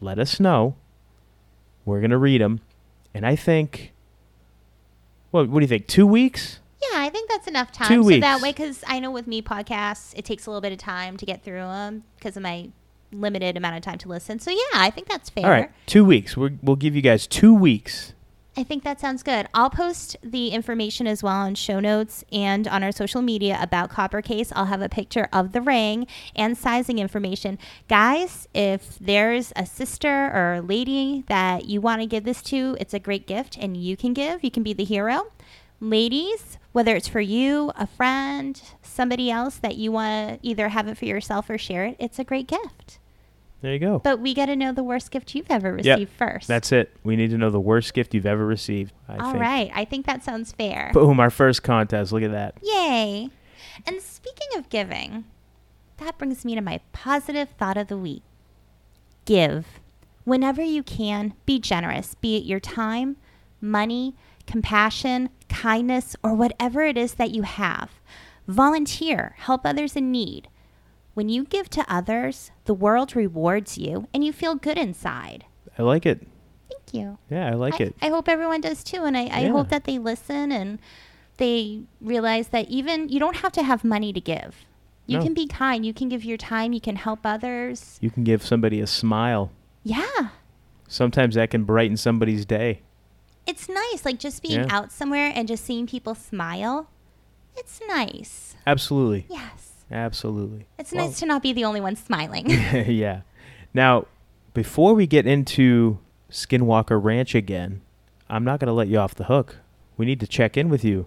Let 0.00 0.18
us 0.18 0.40
know. 0.40 0.74
We're 1.84 2.00
going 2.00 2.10
to 2.10 2.18
read 2.18 2.40
them. 2.40 2.60
And 3.12 3.26
I 3.26 3.36
think 3.36 3.92
what 5.30 5.48
what 5.48 5.60
do 5.60 5.64
you 5.64 5.68
think? 5.68 5.86
2 5.86 6.06
weeks? 6.06 6.60
Yeah, 6.92 7.00
I 7.00 7.10
think 7.10 7.30
that's 7.30 7.46
enough 7.46 7.72
time. 7.72 7.88
Two 7.88 8.10
so 8.10 8.20
that 8.20 8.40
way, 8.40 8.50
because 8.50 8.84
I 8.86 9.00
know 9.00 9.10
with 9.10 9.26
me 9.26 9.42
podcasts, 9.42 10.12
it 10.16 10.24
takes 10.24 10.46
a 10.46 10.50
little 10.50 10.60
bit 10.60 10.72
of 10.72 10.78
time 10.78 11.16
to 11.16 11.26
get 11.26 11.42
through 11.42 11.58
them 11.58 12.04
because 12.16 12.36
of 12.36 12.42
my 12.42 12.70
limited 13.20 13.56
amount 13.56 13.76
of 13.76 13.82
time 13.82 13.98
to 13.98 14.08
listen. 14.08 14.38
So 14.38 14.50
yeah, 14.50 14.58
I 14.74 14.90
think 14.90 15.08
that's 15.08 15.30
fair. 15.30 15.44
All 15.44 15.50
right, 15.50 15.70
2 15.86 16.04
weeks. 16.04 16.36
We're, 16.36 16.52
we'll 16.62 16.76
give 16.76 16.94
you 16.94 17.02
guys 17.02 17.26
2 17.26 17.54
weeks. 17.54 18.12
I 18.56 18.62
think 18.62 18.84
that 18.84 19.00
sounds 19.00 19.24
good. 19.24 19.48
I'll 19.52 19.68
post 19.68 20.16
the 20.22 20.50
information 20.50 21.08
as 21.08 21.24
well 21.24 21.34
on 21.34 21.56
show 21.56 21.80
notes 21.80 22.22
and 22.30 22.68
on 22.68 22.84
our 22.84 22.92
social 22.92 23.20
media 23.20 23.58
about 23.60 23.90
CopperCase. 23.90 24.52
I'll 24.54 24.66
have 24.66 24.80
a 24.80 24.88
picture 24.88 25.28
of 25.32 25.50
the 25.50 25.60
ring 25.60 26.06
and 26.36 26.56
sizing 26.56 27.00
information. 27.00 27.58
Guys, 27.88 28.46
if 28.54 28.96
there's 29.00 29.52
a 29.56 29.66
sister 29.66 30.30
or 30.32 30.54
a 30.54 30.60
lady 30.60 31.24
that 31.26 31.64
you 31.64 31.80
want 31.80 32.02
to 32.02 32.06
give 32.06 32.22
this 32.22 32.42
to, 32.42 32.76
it's 32.78 32.94
a 32.94 33.00
great 33.00 33.26
gift 33.26 33.58
and 33.58 33.76
you 33.76 33.96
can 33.96 34.12
give. 34.12 34.44
You 34.44 34.52
can 34.52 34.62
be 34.62 34.72
the 34.72 34.84
hero. 34.84 35.32
Ladies, 35.80 36.56
whether 36.70 36.94
it's 36.94 37.08
for 37.08 37.20
you, 37.20 37.72
a 37.74 37.88
friend, 37.88 38.62
somebody 38.82 39.32
else 39.32 39.56
that 39.56 39.76
you 39.76 39.90
want 39.90 40.40
to 40.40 40.48
either 40.48 40.68
have 40.68 40.86
it 40.86 40.96
for 40.96 41.06
yourself 41.06 41.50
or 41.50 41.58
share 41.58 41.86
it, 41.86 41.96
it's 41.98 42.20
a 42.20 42.24
great 42.24 42.46
gift. 42.46 43.00
There 43.64 43.72
you 43.72 43.78
go. 43.78 43.98
But 43.98 44.20
we 44.20 44.34
got 44.34 44.46
to 44.46 44.56
know 44.56 44.72
the 44.74 44.82
worst 44.84 45.10
gift 45.10 45.34
you've 45.34 45.50
ever 45.50 45.78
Yep, 45.80 45.96
received 45.98 46.12
first. 46.18 46.48
That's 46.48 46.70
it. 46.70 46.94
We 47.02 47.16
need 47.16 47.30
to 47.30 47.38
know 47.38 47.48
the 47.48 47.58
worst 47.58 47.94
gift 47.94 48.12
you've 48.12 48.26
ever 48.26 48.44
received. 48.44 48.92
I 49.08 49.16
All 49.16 49.30
think. 49.32 49.42
right. 49.42 49.70
I 49.74 49.86
think 49.86 50.04
that 50.04 50.22
sounds 50.22 50.52
fair. 50.52 50.90
Boom, 50.92 51.18
our 51.18 51.30
first 51.30 51.62
contest. 51.62 52.12
Look 52.12 52.22
at 52.22 52.30
that. 52.32 52.58
Yay. 52.62 53.30
And 53.86 54.02
speaking 54.02 54.48
of 54.58 54.68
giving, 54.68 55.24
that 55.96 56.18
brings 56.18 56.44
me 56.44 56.54
to 56.54 56.60
my 56.60 56.80
positive 56.92 57.48
thought 57.58 57.78
of 57.78 57.88
the 57.88 57.96
week. 57.96 58.22
Give. 59.24 59.66
Whenever 60.24 60.60
you 60.62 60.82
can, 60.82 61.32
be 61.46 61.58
generous, 61.58 62.14
be 62.16 62.36
it 62.36 62.44
your 62.44 62.60
time, 62.60 63.16
money, 63.62 64.14
compassion, 64.46 65.30
kindness, 65.48 66.14
or 66.22 66.34
whatever 66.34 66.82
it 66.82 66.98
is 66.98 67.14
that 67.14 67.30
you 67.30 67.44
have. 67.44 67.92
Volunteer, 68.46 69.34
help 69.38 69.62
others 69.64 69.96
in 69.96 70.12
need. 70.12 70.48
When 71.14 71.28
you 71.28 71.44
give 71.44 71.70
to 71.70 71.84
others, 71.92 72.50
the 72.64 72.74
world 72.74 73.14
rewards 73.16 73.78
you 73.78 74.08
and 74.12 74.24
you 74.24 74.32
feel 74.32 74.54
good 74.56 74.76
inside. 74.78 75.44
I 75.78 75.82
like 75.82 76.04
it. 76.06 76.26
Thank 76.70 76.92
you. 76.92 77.18
Yeah, 77.30 77.46
I 77.48 77.54
like 77.54 77.80
I, 77.80 77.84
it. 77.84 77.96
I 78.02 78.08
hope 78.08 78.28
everyone 78.28 78.60
does 78.60 78.82
too, 78.84 79.04
and 79.04 79.16
I, 79.16 79.26
I 79.26 79.40
Yeah. 79.42 79.50
hope 79.52 79.68
that 79.68 79.84
they 79.84 79.98
listen 79.98 80.50
and 80.52 80.78
they 81.36 81.82
realize 82.00 82.48
that 82.48 82.68
even 82.68 83.08
you 83.08 83.18
don't 83.20 83.36
have 83.36 83.52
to 83.52 83.62
have 83.62 83.84
money 83.84 84.12
to 84.12 84.20
give. 84.20 84.64
You 85.06 85.18
No. 85.18 85.24
can 85.24 85.34
be 85.34 85.46
kind. 85.46 85.84
You 85.84 85.92
can 85.92 86.08
give 86.08 86.24
your 86.24 86.36
time. 86.38 86.72
You 86.72 86.80
can 86.80 86.96
help 86.96 87.20
others. 87.24 87.98
You 88.00 88.10
can 88.10 88.24
give 88.24 88.42
somebody 88.44 88.80
a 88.80 88.86
smile. 88.86 89.50
Yeah, 89.82 90.30
Sometimes 90.88 91.34
that 91.34 91.50
can 91.50 91.64
brighten 91.64 91.96
somebody's 91.96 92.44
day. 92.46 92.82
it's 93.46 93.68
nice. 93.68 94.04
Like 94.04 94.18
just 94.18 94.42
being 94.42 94.60
Yeah. 94.60 94.66
out 94.76 94.90
somewhere 94.92 95.30
and 95.34 95.46
just 95.48 95.64
seeing 95.64 95.86
people 95.86 96.14
smile. 96.14 96.88
It's 97.56 97.80
nice. 97.86 98.54
Absolutely. 98.66 99.26
Yes, 99.28 99.72
Absolutely. 99.94 100.66
it's 100.78 100.92
Well- 100.92 101.06
nice 101.06 101.20
to 101.20 101.26
not 101.26 101.42
be 101.42 101.52
the 101.52 101.64
only 101.64 101.80
one 101.80 101.96
smiling. 101.96 102.50
yeah. 102.86 103.20
Now, 103.72 104.06
before 104.52 104.94
we 104.94 105.06
get 105.06 105.26
into 105.26 105.98
Skinwalker 106.30 107.02
Ranch 107.02 107.34
again, 107.34 107.80
I'm 108.28 108.44
not 108.44 108.58
going 108.60 108.66
to 108.68 108.72
let 108.74 108.88
you 108.88 108.98
off 108.98 109.14
the 109.14 109.24
hook. 109.24 109.56
We 109.96 110.04
need 110.06 110.20
to 110.20 110.26
check 110.26 110.56
in 110.56 110.68
with 110.68 110.84
you. 110.84 111.06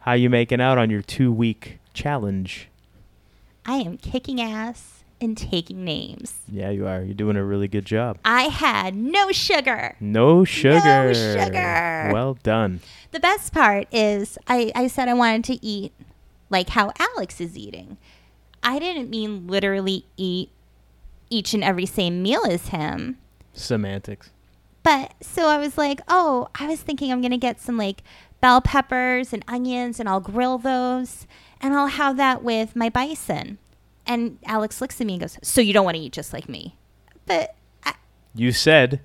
How 0.00 0.14
you 0.14 0.30
making 0.30 0.60
out 0.60 0.78
on 0.78 0.90
your 0.90 1.02
2-week 1.02 1.78
challenge? 1.94 2.68
I 3.66 3.76
am 3.76 3.96
kicking 3.98 4.40
ass 4.40 5.04
and 5.20 5.36
taking 5.36 5.84
names. 5.84 6.40
Yeah, 6.48 6.70
you 6.70 6.86
are. 6.86 7.02
You're 7.02 7.14
doing 7.14 7.36
a 7.36 7.44
really 7.44 7.68
good 7.68 7.84
job. 7.84 8.18
I 8.24 8.44
had 8.44 8.96
no 8.96 9.30
sugar. 9.30 9.96
No 10.00 10.44
sugar. 10.44 10.80
No 10.80 11.12
sugar. 11.12 12.10
Well 12.12 12.34
done. 12.42 12.80
The 13.12 13.20
best 13.20 13.52
part 13.52 13.86
is 13.92 14.36
I, 14.48 14.72
I 14.74 14.88
said 14.88 15.08
I 15.08 15.14
wanted 15.14 15.44
to 15.44 15.64
eat 15.64 15.92
like 16.52 16.68
how 16.70 16.92
Alex 16.98 17.40
is 17.40 17.56
eating. 17.56 17.96
I 18.62 18.78
didn't 18.78 19.10
mean 19.10 19.48
literally 19.48 20.04
eat 20.16 20.50
each 21.30 21.54
and 21.54 21.64
every 21.64 21.86
same 21.86 22.22
meal 22.22 22.42
as 22.48 22.68
him. 22.68 23.18
Semantics. 23.54 24.30
But 24.84 25.14
so 25.20 25.46
I 25.46 25.58
was 25.58 25.76
like, 25.78 26.00
oh, 26.08 26.48
I 26.54 26.66
was 26.68 26.80
thinking 26.80 27.10
I'm 27.10 27.20
going 27.20 27.30
to 27.32 27.36
get 27.38 27.60
some 27.60 27.76
like 27.76 28.02
bell 28.40 28.60
peppers 28.60 29.32
and 29.32 29.44
onions 29.48 29.98
and 29.98 30.08
I'll 30.08 30.20
grill 30.20 30.58
those 30.58 31.26
and 31.60 31.74
I'll 31.74 31.86
have 31.88 32.16
that 32.18 32.44
with 32.44 32.76
my 32.76 32.88
bison. 32.88 33.58
And 34.06 34.38
Alex 34.44 34.80
looks 34.80 35.00
at 35.00 35.06
me 35.06 35.14
and 35.14 35.20
goes, 35.22 35.38
so 35.42 35.60
you 35.60 35.72
don't 35.72 35.84
want 35.84 35.96
to 35.96 36.02
eat 36.02 36.12
just 36.12 36.32
like 36.32 36.48
me. 36.48 36.76
But 37.26 37.54
I, 37.84 37.94
You 38.34 38.52
said, 38.52 39.00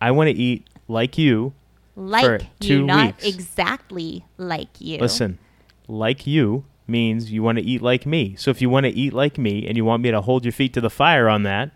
I 0.00 0.10
want 0.10 0.28
to 0.28 0.34
eat 0.34 0.66
like 0.88 1.16
you. 1.16 1.52
like 1.94 2.46
two 2.58 2.78
you, 2.78 2.84
not 2.86 3.06
weeks. 3.22 3.26
exactly 3.26 4.24
like 4.36 4.68
you. 4.80 4.98
Listen, 4.98 5.38
like 5.86 6.26
you 6.26 6.64
means 6.90 7.30
you 7.32 7.42
want 7.42 7.56
to 7.58 7.64
eat 7.64 7.80
like 7.80 8.04
me. 8.04 8.34
So 8.36 8.50
if 8.50 8.60
you 8.60 8.68
want 8.68 8.84
to 8.84 8.90
eat 8.90 9.12
like 9.12 9.38
me 9.38 9.66
and 9.66 9.76
you 9.76 9.84
want 9.84 10.02
me 10.02 10.10
to 10.10 10.20
hold 10.20 10.44
your 10.44 10.52
feet 10.52 10.74
to 10.74 10.80
the 10.80 10.90
fire 10.90 11.28
on 11.28 11.44
that, 11.44 11.70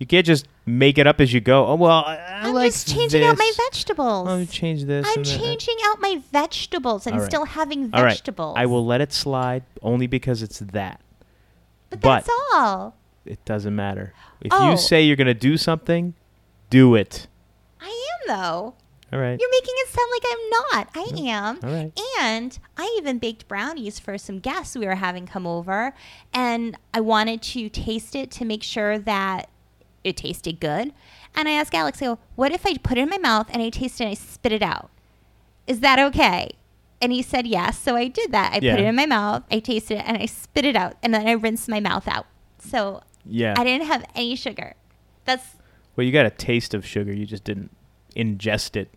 You 0.00 0.06
can't 0.06 0.24
just 0.24 0.46
make 0.64 0.96
it 0.96 1.06
up 1.08 1.20
as 1.20 1.32
you 1.32 1.40
go. 1.40 1.66
Oh 1.66 1.74
well, 1.74 2.04
I, 2.06 2.14
I 2.16 2.46
I'm 2.46 2.54
like 2.54 2.70
just 2.72 2.86
changing 2.88 3.24
out 3.24 3.36
my 3.36 3.44
this. 3.44 3.56
vegetables. 3.56 4.28
Oh, 4.30 4.44
change 4.44 4.84
this. 4.84 5.04
I'm 5.08 5.24
that. 5.24 5.34
Uh, 5.34 5.38
changing 5.38 5.76
out 5.86 6.00
my 6.00 6.22
vegetables 6.30 7.06
and 7.08 7.16
right. 7.18 7.26
still 7.26 7.44
having 7.44 7.90
All 7.92 8.04
right. 8.04 8.10
vegetables. 8.12 8.54
I 8.56 8.66
will 8.66 8.86
let 8.86 9.00
it 9.00 9.12
slide 9.12 9.64
only 9.82 10.06
because 10.06 10.40
it's 10.42 10.60
that. 10.60 11.00
But 11.90 12.00
but- 12.00 12.24
that's 12.24 12.30
all. 12.54 12.94
It 13.26 13.44
doesn't 13.44 13.74
matter. 13.74 14.14
If 14.40 14.52
Oh. 14.54 14.70
you 14.70 14.76
say 14.78 15.02
you're 15.02 15.16
gonna 15.16 15.34
do 15.34 15.56
something, 15.56 16.14
do 16.70 16.94
it. 16.94 17.26
I 17.80 17.88
am 17.88 18.20
though. 18.36 18.74
All 19.12 19.18
right. 19.18 19.40
You're 19.40 19.50
making 19.50 19.74
it 19.76 19.88
sound 19.88 20.08
like 20.12 20.22
I'm 20.30 20.50
not. 20.50 20.88
I 20.94 21.16
mm-hmm. 21.16 21.26
am. 21.26 21.58
All 21.62 21.70
right. 21.70 22.00
And 22.20 22.58
I 22.76 22.94
even 22.98 23.18
baked 23.18 23.48
brownies 23.48 23.98
for 23.98 24.18
some 24.18 24.38
guests 24.38 24.76
we 24.76 24.86
were 24.86 24.96
having 24.96 25.26
come 25.26 25.46
over. 25.46 25.94
And 26.34 26.76
I 26.92 27.00
wanted 27.00 27.40
to 27.42 27.68
taste 27.70 28.14
it 28.14 28.30
to 28.32 28.44
make 28.44 28.62
sure 28.62 28.98
that 28.98 29.48
it 30.04 30.18
tasted 30.18 30.60
good. 30.60 30.92
And 31.34 31.48
I 31.48 31.52
asked 31.52 31.74
Alex, 31.74 32.02
I 32.02 32.06
go, 32.06 32.18
what 32.34 32.52
if 32.52 32.66
I 32.66 32.76
put 32.76 32.98
it 32.98 33.02
in 33.02 33.08
my 33.08 33.18
mouth 33.18 33.48
and 33.50 33.62
I 33.62 33.70
taste 33.70 34.00
it 34.00 34.04
and 34.04 34.10
I 34.10 34.14
spit 34.14 34.52
it 34.52 34.62
out? 34.62 34.90
Is 35.66 35.80
that 35.80 35.98
okay? 35.98 36.50
And 37.00 37.12
he 37.12 37.22
said 37.22 37.46
yes. 37.46 37.78
So 37.78 37.96
I 37.96 38.08
did 38.08 38.32
that. 38.32 38.52
I 38.52 38.58
Yeah. 38.60 38.74
put 38.74 38.84
it 38.84 38.86
in 38.86 38.94
my 38.96 39.06
mouth, 39.06 39.44
I 39.50 39.60
tasted 39.60 39.98
it, 39.98 40.04
and 40.06 40.16
I 40.18 40.26
spit 40.26 40.64
it 40.64 40.76
out. 40.76 40.96
And 41.02 41.14
then 41.14 41.26
I 41.26 41.32
rinsed 41.32 41.68
my 41.68 41.80
mouth 41.80 42.08
out. 42.08 42.26
So 42.58 43.02
Yeah. 43.24 43.54
I 43.56 43.64
didn't 43.64 43.86
have 43.86 44.04
any 44.14 44.36
sugar. 44.36 44.74
That's, 45.24 45.56
well, 45.96 46.04
you 46.04 46.12
got 46.12 46.26
a 46.26 46.30
taste 46.30 46.74
of 46.74 46.86
sugar. 46.86 47.12
You 47.12 47.24
just 47.24 47.44
didn't 47.44 47.70
ingest 48.16 48.76
it. 48.76 48.92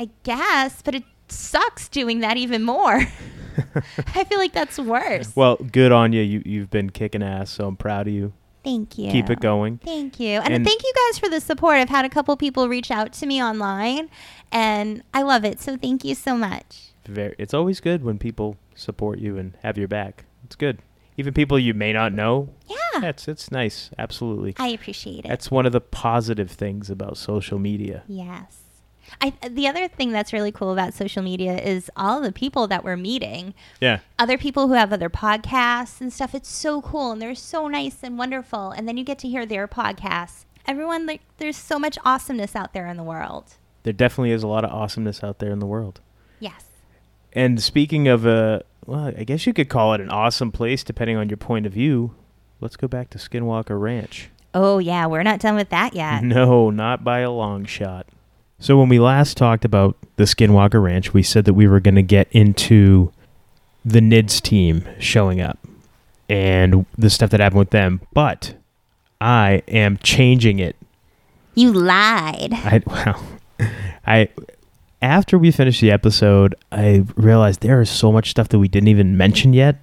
I 0.00 0.08
guess, 0.24 0.82
but 0.82 0.94
it 0.94 1.04
sucks 1.28 1.88
doing 1.88 2.20
that 2.20 2.36
even 2.36 2.62
more. 2.62 3.02
I 4.14 4.24
feel 4.24 4.38
like 4.38 4.52
that's 4.52 4.78
worse. 4.78 5.34
Well, 5.36 5.56
good 5.56 5.92
on 5.92 6.12
you. 6.12 6.22
You 6.22 6.42
you've 6.46 6.70
been 6.70 6.90
kicking 6.90 7.22
ass, 7.22 7.50
so 7.50 7.66
I'm 7.68 7.76
proud 7.76 8.08
of 8.08 8.14
you. 8.14 8.32
Thank 8.64 8.98
you. 8.98 9.10
Keep 9.10 9.30
it 9.30 9.40
going. 9.40 9.78
Thank 9.78 10.20
you. 10.20 10.38
And, 10.40 10.52
And- 10.54 10.66
thank 10.66 10.82
you 10.82 10.92
guys 11.08 11.18
for 11.18 11.28
the 11.30 11.40
support. 11.40 11.76
I've 11.76 11.88
had 11.88 12.04
a 12.04 12.08
couple 12.10 12.36
people 12.36 12.68
reach 12.68 12.90
out 12.90 13.12
to 13.14 13.26
me 13.26 13.42
online 13.42 14.10
and 14.52 15.02
I 15.14 15.22
love 15.22 15.46
it. 15.46 15.60
So 15.60 15.78
thank 15.78 16.04
you 16.04 16.14
so 16.14 16.36
much. 16.36 16.90
Very. 17.06 17.34
It's 17.38 17.54
always 17.54 17.80
good 17.80 18.04
when 18.04 18.18
people 18.18 18.56
support 18.74 19.18
you 19.18 19.38
and 19.38 19.54
have 19.62 19.78
your 19.78 19.88
back. 19.88 20.24
It's 20.44 20.56
good. 20.56 20.80
Even 21.16 21.32
people 21.32 21.58
you 21.58 21.72
may 21.72 21.94
not 21.94 22.12
know. 22.12 22.50
Yeah. 22.68 23.00
That's 23.00 23.28
it's 23.28 23.50
nice. 23.50 23.90
Absolutely. 23.98 24.54
I 24.58 24.68
appreciate 24.68 25.24
it. 25.24 25.28
That's 25.28 25.50
one 25.50 25.64
of 25.64 25.72
the 25.72 25.80
positive 25.80 26.50
things 26.50 26.90
about 26.90 27.16
social 27.16 27.58
media. 27.58 28.02
yes. 28.08 28.59
I, 29.20 29.32
the 29.48 29.66
other 29.68 29.88
thing 29.88 30.12
that's 30.12 30.32
really 30.32 30.52
cool 30.52 30.72
about 30.72 30.94
social 30.94 31.22
media 31.22 31.58
is 31.58 31.90
all 31.96 32.20
the 32.20 32.32
people 32.32 32.66
that 32.68 32.84
we're 32.84 32.96
meeting. 32.96 33.54
Yeah. 33.80 34.00
Other 34.18 34.38
people 34.38 34.68
who 34.68 34.74
have 34.74 34.92
other 34.92 35.10
podcasts 35.10 36.00
and 36.00 36.12
stuff. 36.12 36.34
It's 36.34 36.48
so 36.48 36.80
cool 36.82 37.12
and 37.12 37.20
they're 37.20 37.34
so 37.34 37.68
nice 37.68 37.98
and 38.02 38.18
wonderful. 38.18 38.70
And 38.70 38.86
then 38.88 38.96
you 38.96 39.04
get 39.04 39.18
to 39.20 39.28
hear 39.28 39.44
their 39.46 39.68
podcasts. 39.68 40.44
Everyone, 40.66 41.06
like, 41.06 41.22
there's 41.38 41.56
so 41.56 41.78
much 41.78 41.98
awesomeness 42.04 42.54
out 42.54 42.72
there 42.72 42.86
in 42.86 42.96
the 42.96 43.02
world. 43.02 43.54
There 43.82 43.92
definitely 43.92 44.32
is 44.32 44.42
a 44.42 44.46
lot 44.48 44.64
of 44.64 44.70
awesomeness 44.70 45.24
out 45.24 45.38
there 45.38 45.50
in 45.52 45.58
the 45.58 45.66
world. 45.66 46.00
Yes. 46.38 46.64
And 47.32 47.62
speaking 47.62 48.08
of 48.08 48.26
a, 48.26 48.62
well, 48.86 49.12
I 49.16 49.24
guess 49.24 49.46
you 49.46 49.52
could 49.52 49.68
call 49.68 49.94
it 49.94 50.00
an 50.00 50.10
awesome 50.10 50.52
place 50.52 50.84
depending 50.84 51.16
on 51.16 51.28
your 51.28 51.36
point 51.38 51.66
of 51.66 51.72
view. 51.72 52.14
Let's 52.60 52.76
go 52.76 52.88
back 52.88 53.08
to 53.10 53.18
Skinwalker 53.18 53.80
Ranch. 53.80 54.30
Oh, 54.52 54.78
yeah. 54.78 55.06
We're 55.06 55.22
not 55.22 55.40
done 55.40 55.54
with 55.56 55.70
that 55.70 55.94
yet. 55.94 56.22
No, 56.24 56.70
not 56.70 57.02
by 57.04 57.20
a 57.20 57.30
long 57.30 57.64
shot. 57.64 58.06
So 58.60 58.78
when 58.78 58.90
we 58.90 58.98
last 59.00 59.38
talked 59.38 59.64
about 59.64 59.96
the 60.16 60.24
Skinwalker 60.24 60.82
Ranch, 60.82 61.14
we 61.14 61.22
said 61.22 61.46
that 61.46 61.54
we 61.54 61.66
were 61.66 61.80
going 61.80 61.94
to 61.94 62.02
get 62.02 62.28
into 62.30 63.10
the 63.84 64.00
NIDS 64.00 64.40
team 64.42 64.86
showing 64.98 65.40
up 65.40 65.58
and 66.28 66.84
the 66.96 67.08
stuff 67.08 67.30
that 67.30 67.40
happened 67.40 67.58
with 67.58 67.70
them, 67.70 68.02
but 68.12 68.54
I 69.18 69.62
am 69.66 69.96
changing 70.02 70.58
it. 70.58 70.76
You 71.54 71.72
lied. 71.72 72.52
I 72.52 72.82
well, 72.86 73.26
I 74.06 74.28
after 75.02 75.38
we 75.38 75.50
finished 75.50 75.80
the 75.80 75.90
episode, 75.90 76.54
I 76.70 77.04
realized 77.16 77.60
there 77.60 77.80
is 77.80 77.90
so 77.90 78.12
much 78.12 78.30
stuff 78.30 78.50
that 78.50 78.58
we 78.58 78.68
didn't 78.68 78.88
even 78.88 79.16
mention 79.16 79.54
yet 79.54 79.76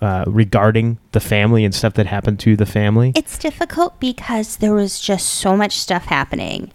uh, 0.00 0.24
regarding 0.26 0.98
the 1.12 1.20
family 1.20 1.64
and 1.64 1.74
stuff 1.74 1.94
that 1.94 2.06
happened 2.06 2.40
to 2.40 2.56
the 2.56 2.66
family. 2.66 3.12
It's 3.14 3.38
difficult 3.38 4.00
because 4.00 4.56
there 4.56 4.74
was 4.74 4.98
just 4.98 5.28
so 5.28 5.56
much 5.56 5.78
stuff 5.78 6.06
happening. 6.06 6.72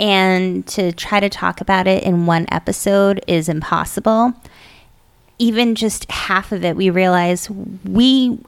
And 0.00 0.66
to 0.68 0.92
try 0.92 1.20
to 1.20 1.28
talk 1.28 1.60
about 1.60 1.86
it 1.86 2.02
in 2.02 2.24
one 2.24 2.46
episode 2.50 3.22
is 3.28 3.50
impossible. 3.50 4.32
Even 5.38 5.74
just 5.74 6.10
half 6.10 6.52
of 6.52 6.64
it, 6.64 6.74
we 6.74 6.88
realize 6.88 7.50
we 7.50 8.38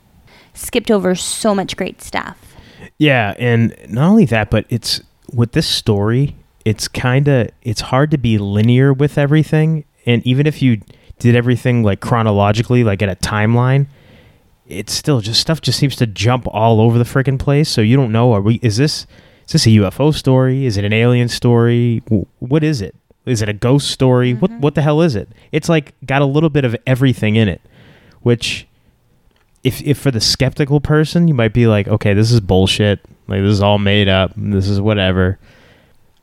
skipped 0.55 0.91
over 0.91 1.15
so 1.15 1.55
much 1.55 1.77
great 1.77 2.01
stuff. 2.01 2.39
Yeah, 2.99 3.35
and 3.39 3.77
not 3.89 4.09
only 4.09 4.25
that, 4.27 4.51
but 4.51 4.65
it's 4.71 5.03
with 5.33 5.53
this 5.53 5.67
story, 5.67 6.37
it's 6.65 6.89
kind 6.89 7.29
of 7.29 7.51
it's 7.63 7.83
hard 7.83 8.11
to 8.13 8.19
be 8.19 8.39
linear 8.39 8.93
with 8.93 9.19
everything, 9.19 9.85
and 10.07 10.27
even 10.27 10.47
if 10.47 10.63
you 10.63 10.81
did 11.19 11.37
everything 11.37 11.83
like 11.83 12.01
chronologically, 12.01 12.83
like 12.83 13.03
at 13.03 13.09
a 13.09 13.17
timeline, 13.17 13.87
it's 14.67 14.93
still 14.93 15.21
just 15.21 15.41
stuff 15.41 15.61
just 15.61 15.79
seems 15.79 15.97
to 15.97 16.07
jump 16.07 16.47
all 16.49 16.81
over 16.81 16.99
the 16.99 17.05
freaking 17.05 17.39
place. 17.39 17.69
So 17.69 17.81
you 17.81 17.97
don't 17.97 18.11
know 18.11 18.33
are 18.33 18.41
we 18.41 18.57
is 18.63 18.79
this 18.79 19.07
is 19.55 19.65
this 19.65 19.67
a 19.67 19.77
UFO 19.77 20.15
story? 20.15 20.65
Is 20.65 20.79
it 20.79 20.85
an 20.85 20.95
alien 20.95 21.29
story? 21.29 22.03
What 22.39 22.65
is 22.65 22.81
it? 22.81 22.95
Is 23.27 23.43
it 23.43 23.51
a 23.51 23.53
ghost 23.53 23.91
story? 23.91 24.33
What 24.33 24.51
mm-hmm. 24.51 24.61
what 24.61 24.75
the 24.75 24.81
hell 24.81 25.03
is 25.03 25.15
it? 25.15 25.29
It's 25.53 25.69
like 25.69 25.95
got 26.07 26.23
a 26.23 26.25
little 26.25 26.49
bit 26.49 26.65
of 26.65 26.75
everything 26.87 27.37
in 27.37 27.49
it, 27.49 27.61
which 28.23 28.67
if 29.63 29.83
if 29.83 29.99
for 29.99 30.11
the 30.11 30.23
skeptical 30.23 30.81
person, 30.81 31.29
you 31.29 31.35
might 31.35 31.53
be 31.53 31.67
like, 31.67 31.87
okay, 31.87 32.15
this 32.15 32.33
is 32.33 32.41
bullshit. 32.41 33.01
Like 33.29 33.43
this 33.43 33.53
is 33.53 33.63
all 33.63 33.79
made 33.79 34.09
up. 34.09 34.33
This 34.37 34.69
is 34.69 34.81
whatever. 34.81 35.39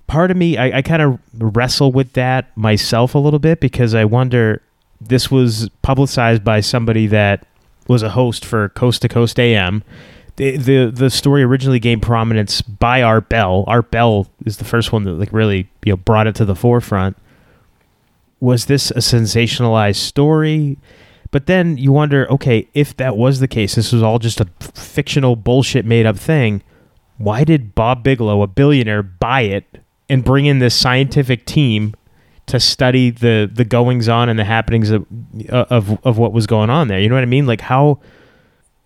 Part 0.07 0.31
of 0.31 0.37
me, 0.37 0.57
I, 0.57 0.79
I 0.79 0.81
kind 0.81 1.03
of 1.03 1.19
wrestle 1.37 1.91
with 1.91 2.13
that 2.13 2.57
myself 2.57 3.13
a 3.13 3.19
little 3.19 3.39
bit 3.39 3.59
because 3.59 3.93
I 3.93 4.05
wonder. 4.05 4.61
This 5.01 5.31
was 5.31 5.69
publicized 5.81 6.43
by 6.43 6.59
somebody 6.59 7.07
that 7.07 7.47
was 7.87 8.03
a 8.03 8.09
host 8.09 8.43
for 8.43 8.67
Coast 8.69 9.01
to 9.03 9.07
Coast 9.07 9.39
AM. 9.39 9.81
The, 10.39 10.89
the 10.89 11.09
story 11.09 11.43
originally 11.43 11.79
gained 11.79 12.01
prominence 12.01 12.61
by 12.61 13.01
Art 13.01 13.27
Bell. 13.27 13.65
Art 13.67 13.91
Bell 13.91 14.25
is 14.45 14.55
the 14.55 14.63
first 14.63 14.93
one 14.93 15.03
that 15.03 15.11
like 15.13 15.33
really 15.33 15.69
you 15.83 15.91
know 15.91 15.97
brought 15.97 16.27
it 16.27 16.35
to 16.35 16.45
the 16.45 16.55
forefront. 16.55 17.17
Was 18.39 18.67
this 18.67 18.89
a 18.91 18.99
sensationalized 18.99 19.97
story? 19.97 20.77
But 21.31 21.45
then 21.45 21.77
you 21.77 21.91
wonder, 21.91 22.25
okay, 22.31 22.69
if 22.73 22.95
that 22.95 23.17
was 23.17 23.41
the 23.41 23.49
case, 23.49 23.75
this 23.75 23.91
was 23.91 24.01
all 24.01 24.17
just 24.17 24.39
a 24.39 24.47
fictional 24.61 25.35
bullshit 25.35 25.85
made 25.85 26.05
up 26.05 26.17
thing. 26.17 26.63
Why 27.17 27.43
did 27.43 27.75
Bob 27.75 28.01
Bigelow, 28.01 28.41
a 28.41 28.47
billionaire, 28.47 29.03
buy 29.03 29.41
it 29.41 29.65
and 30.07 30.23
bring 30.23 30.45
in 30.45 30.59
this 30.59 30.73
scientific 30.73 31.45
team 31.45 31.95
to 32.45 32.61
study 32.61 33.09
the 33.11 33.51
the 33.53 33.65
goings 33.65 34.07
on 34.07 34.29
and 34.29 34.39
the 34.39 34.45
happenings 34.45 34.89
of, 34.89 35.05
of 35.49 35.99
of 36.05 36.17
what 36.17 36.31
was 36.31 36.47
going 36.47 36.69
on 36.69 36.87
there? 36.87 37.01
You 37.01 37.09
know 37.09 37.15
what 37.15 37.23
I 37.23 37.27
mean? 37.27 37.45
Like 37.45 37.59
how 37.59 37.99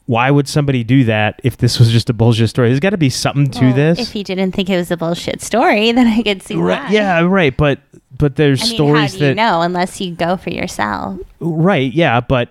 why 0.06 0.30
would 0.30 0.48
somebody 0.48 0.84
do 0.84 1.06
that 1.06 1.40
if 1.44 1.58
this 1.58 1.80
was 1.80 1.92
just 1.92 2.10
a 2.10 2.14
bullshit 2.14 2.50
story? 2.50 2.70
There's 2.70 2.80
got 2.80 2.90
to 2.92 2.98
be 2.98 3.10
something 3.10 3.50
to 3.52 3.66
Well, 3.68 3.74
this. 3.74 4.00
If 4.00 4.12
he 4.12 4.24
didn't 4.24 4.52
think 4.52 4.70
it 4.70 4.76
was 4.78 4.92
a 4.92 4.98
bullshit 4.98 5.42
story, 5.42 5.92
then 5.94 6.08
I 6.08 6.22
could 6.22 6.42
see 6.44 6.56
right, 6.56 6.84
why. 6.84 6.90
yeah, 6.90 7.22
right, 7.22 7.56
but 7.56 7.80
but 8.18 8.36
there's 8.36 8.62
I 8.62 8.66
mean, 8.66 8.74
stories 8.76 9.12
how 9.14 9.18
do 9.20 9.24
you 9.26 9.30
that 9.30 9.36
know 9.36 9.62
unless 9.62 10.00
you 10.02 10.14
go 10.14 10.38
for 10.38 10.50
yourself? 10.50 11.20
Right, 11.40 11.92
yeah, 11.94 12.20
but 12.20 12.50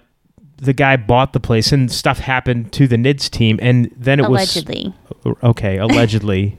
the 0.56 0.72
guy 0.72 0.96
bought 0.96 1.32
the 1.32 1.40
place 1.40 1.72
and 1.72 1.90
stuff 1.90 2.18
happened 2.18 2.72
to 2.72 2.86
the 2.86 2.96
NIDS 2.96 3.28
team 3.28 3.58
and 3.60 3.92
then 3.96 4.20
it 4.20 4.26
Allegedly. 4.26 4.94
was 5.08 5.26
allegedly. 5.26 5.42
Uh, 5.42 5.48
okay, 5.50 5.76
allegedly. 5.78 6.58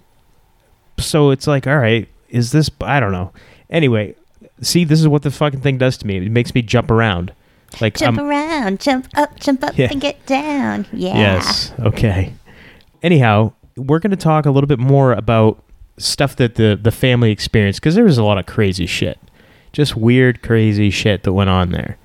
so 1.00 1.32
it's 1.32 1.48
like, 1.48 1.66
all 1.68 1.78
right, 1.78 2.08
is 2.30 2.52
this 2.52 2.70
I 2.82 3.00
don't 3.00 3.12
know. 3.12 3.32
Anyway, 3.70 4.16
see 4.62 4.84
this 4.84 5.00
is 5.00 5.08
what 5.08 5.24
the 5.24 5.32
fucking 5.32 5.62
thing 5.62 5.78
does 5.78 5.98
to 5.98 6.08
me. 6.08 6.18
It 6.18 6.32
makes 6.32 6.54
me 6.54 6.62
jump 6.62 6.92
around. 6.92 7.34
Like 7.82 7.98
Jump 7.98 8.20
I'm 8.20 8.26
around, 8.28 8.80
jump 8.80 9.08
up, 9.16 9.40
jump 9.40 9.64
up, 9.64 9.78
Yeah. 9.78 9.88
and 9.92 10.00
get 10.02 10.26
down. 10.26 10.86
Yeah. 10.94 11.16
Yes. 11.18 11.74
Okay. 11.80 12.34
Anyhow, 13.02 13.54
we're 13.76 14.00
going 14.00 14.12
to 14.12 14.18
talk 14.18 14.46
a 14.46 14.52
little 14.52 14.68
bit 14.68 14.80
more 14.80 15.14
about 15.14 15.62
stuff 15.98 16.36
that 16.38 16.56
the 16.56 16.80
the 16.82 16.92
family 16.92 17.32
experienced 17.32 17.80
because 17.80 17.96
there 17.96 18.04
was 18.04 18.18
a 18.18 18.24
lot 18.24 18.38
of 18.38 18.46
crazy 18.46 18.86
shit, 18.86 19.20
just 19.72 19.96
weird, 19.96 20.42
crazy 20.42 20.90
shit 20.90 21.24
that 21.24 21.34
went 21.34 21.50
on 21.50 21.72
there. 21.72 21.98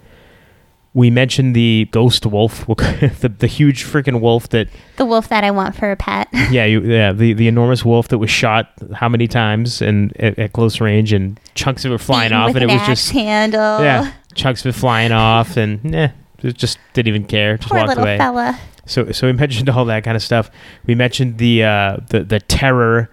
We 0.95 1.11
mentioned 1.11 1.55
the 1.55 1.87
ghost 1.93 2.27
wolf, 2.27 2.67
the 2.67 3.33
the 3.39 3.47
huge 3.47 3.85
freaking 3.85 4.21
wolf 4.21 4.49
that 4.49 4.69
The 4.97 5.05
wolf 5.05 5.29
that 5.29 5.45
I 5.45 5.51
want 5.53 5.77
for 5.77 5.91
a 5.93 5.97
pet. 5.97 6.29
yeah 6.51 6.65
you, 6.65 6.81
yeah 6.83 7.13
the 7.13 7.35
the 7.35 7.47
enormous 7.47 7.85
wolf 7.85 8.09
that 8.09 8.19
was 8.19 8.31
shot 8.31 8.73
how 8.95 9.09
many 9.09 9.29
times 9.29 9.81
and 9.81 10.17
at, 10.19 10.39
at 10.39 10.53
close 10.55 10.81
range 10.81 11.13
and 11.13 11.39
chunks 11.55 11.85
of 11.85 11.93
it 11.93 11.99
flying 11.99 12.31
Beaten 12.31 12.41
off 12.43 12.55
and 12.55 12.65
it 12.65 12.67
was 12.67 12.77
axe 12.77 12.87
just 12.89 13.11
handle. 13.13 13.81
yeah 13.83 14.13
chunks 14.39 14.65
of 14.65 14.75
it 14.75 14.79
flying 14.79 15.13
off 15.13 15.57
and 15.57 15.85
nah, 15.85 16.09
just 16.43 16.79
didn't 16.95 17.09
even 17.09 17.25
care 17.25 17.57
just 17.59 17.69
Poor 17.69 17.79
walked 17.79 17.89
little 17.89 18.05
away. 18.05 18.19
fella. 18.19 18.59
So 18.87 19.13
so 19.13 19.27
we 19.27 19.33
mentioned 19.45 19.69
all 19.69 19.85
that 19.87 20.05
kind 20.05 20.17
of 20.17 20.23
stuff. 20.23 20.51
We 20.87 20.95
mentioned 20.95 21.39
the 21.39 21.65
uh, 21.65 21.97
the 22.09 22.25
the 22.25 22.41
terror 22.41 23.11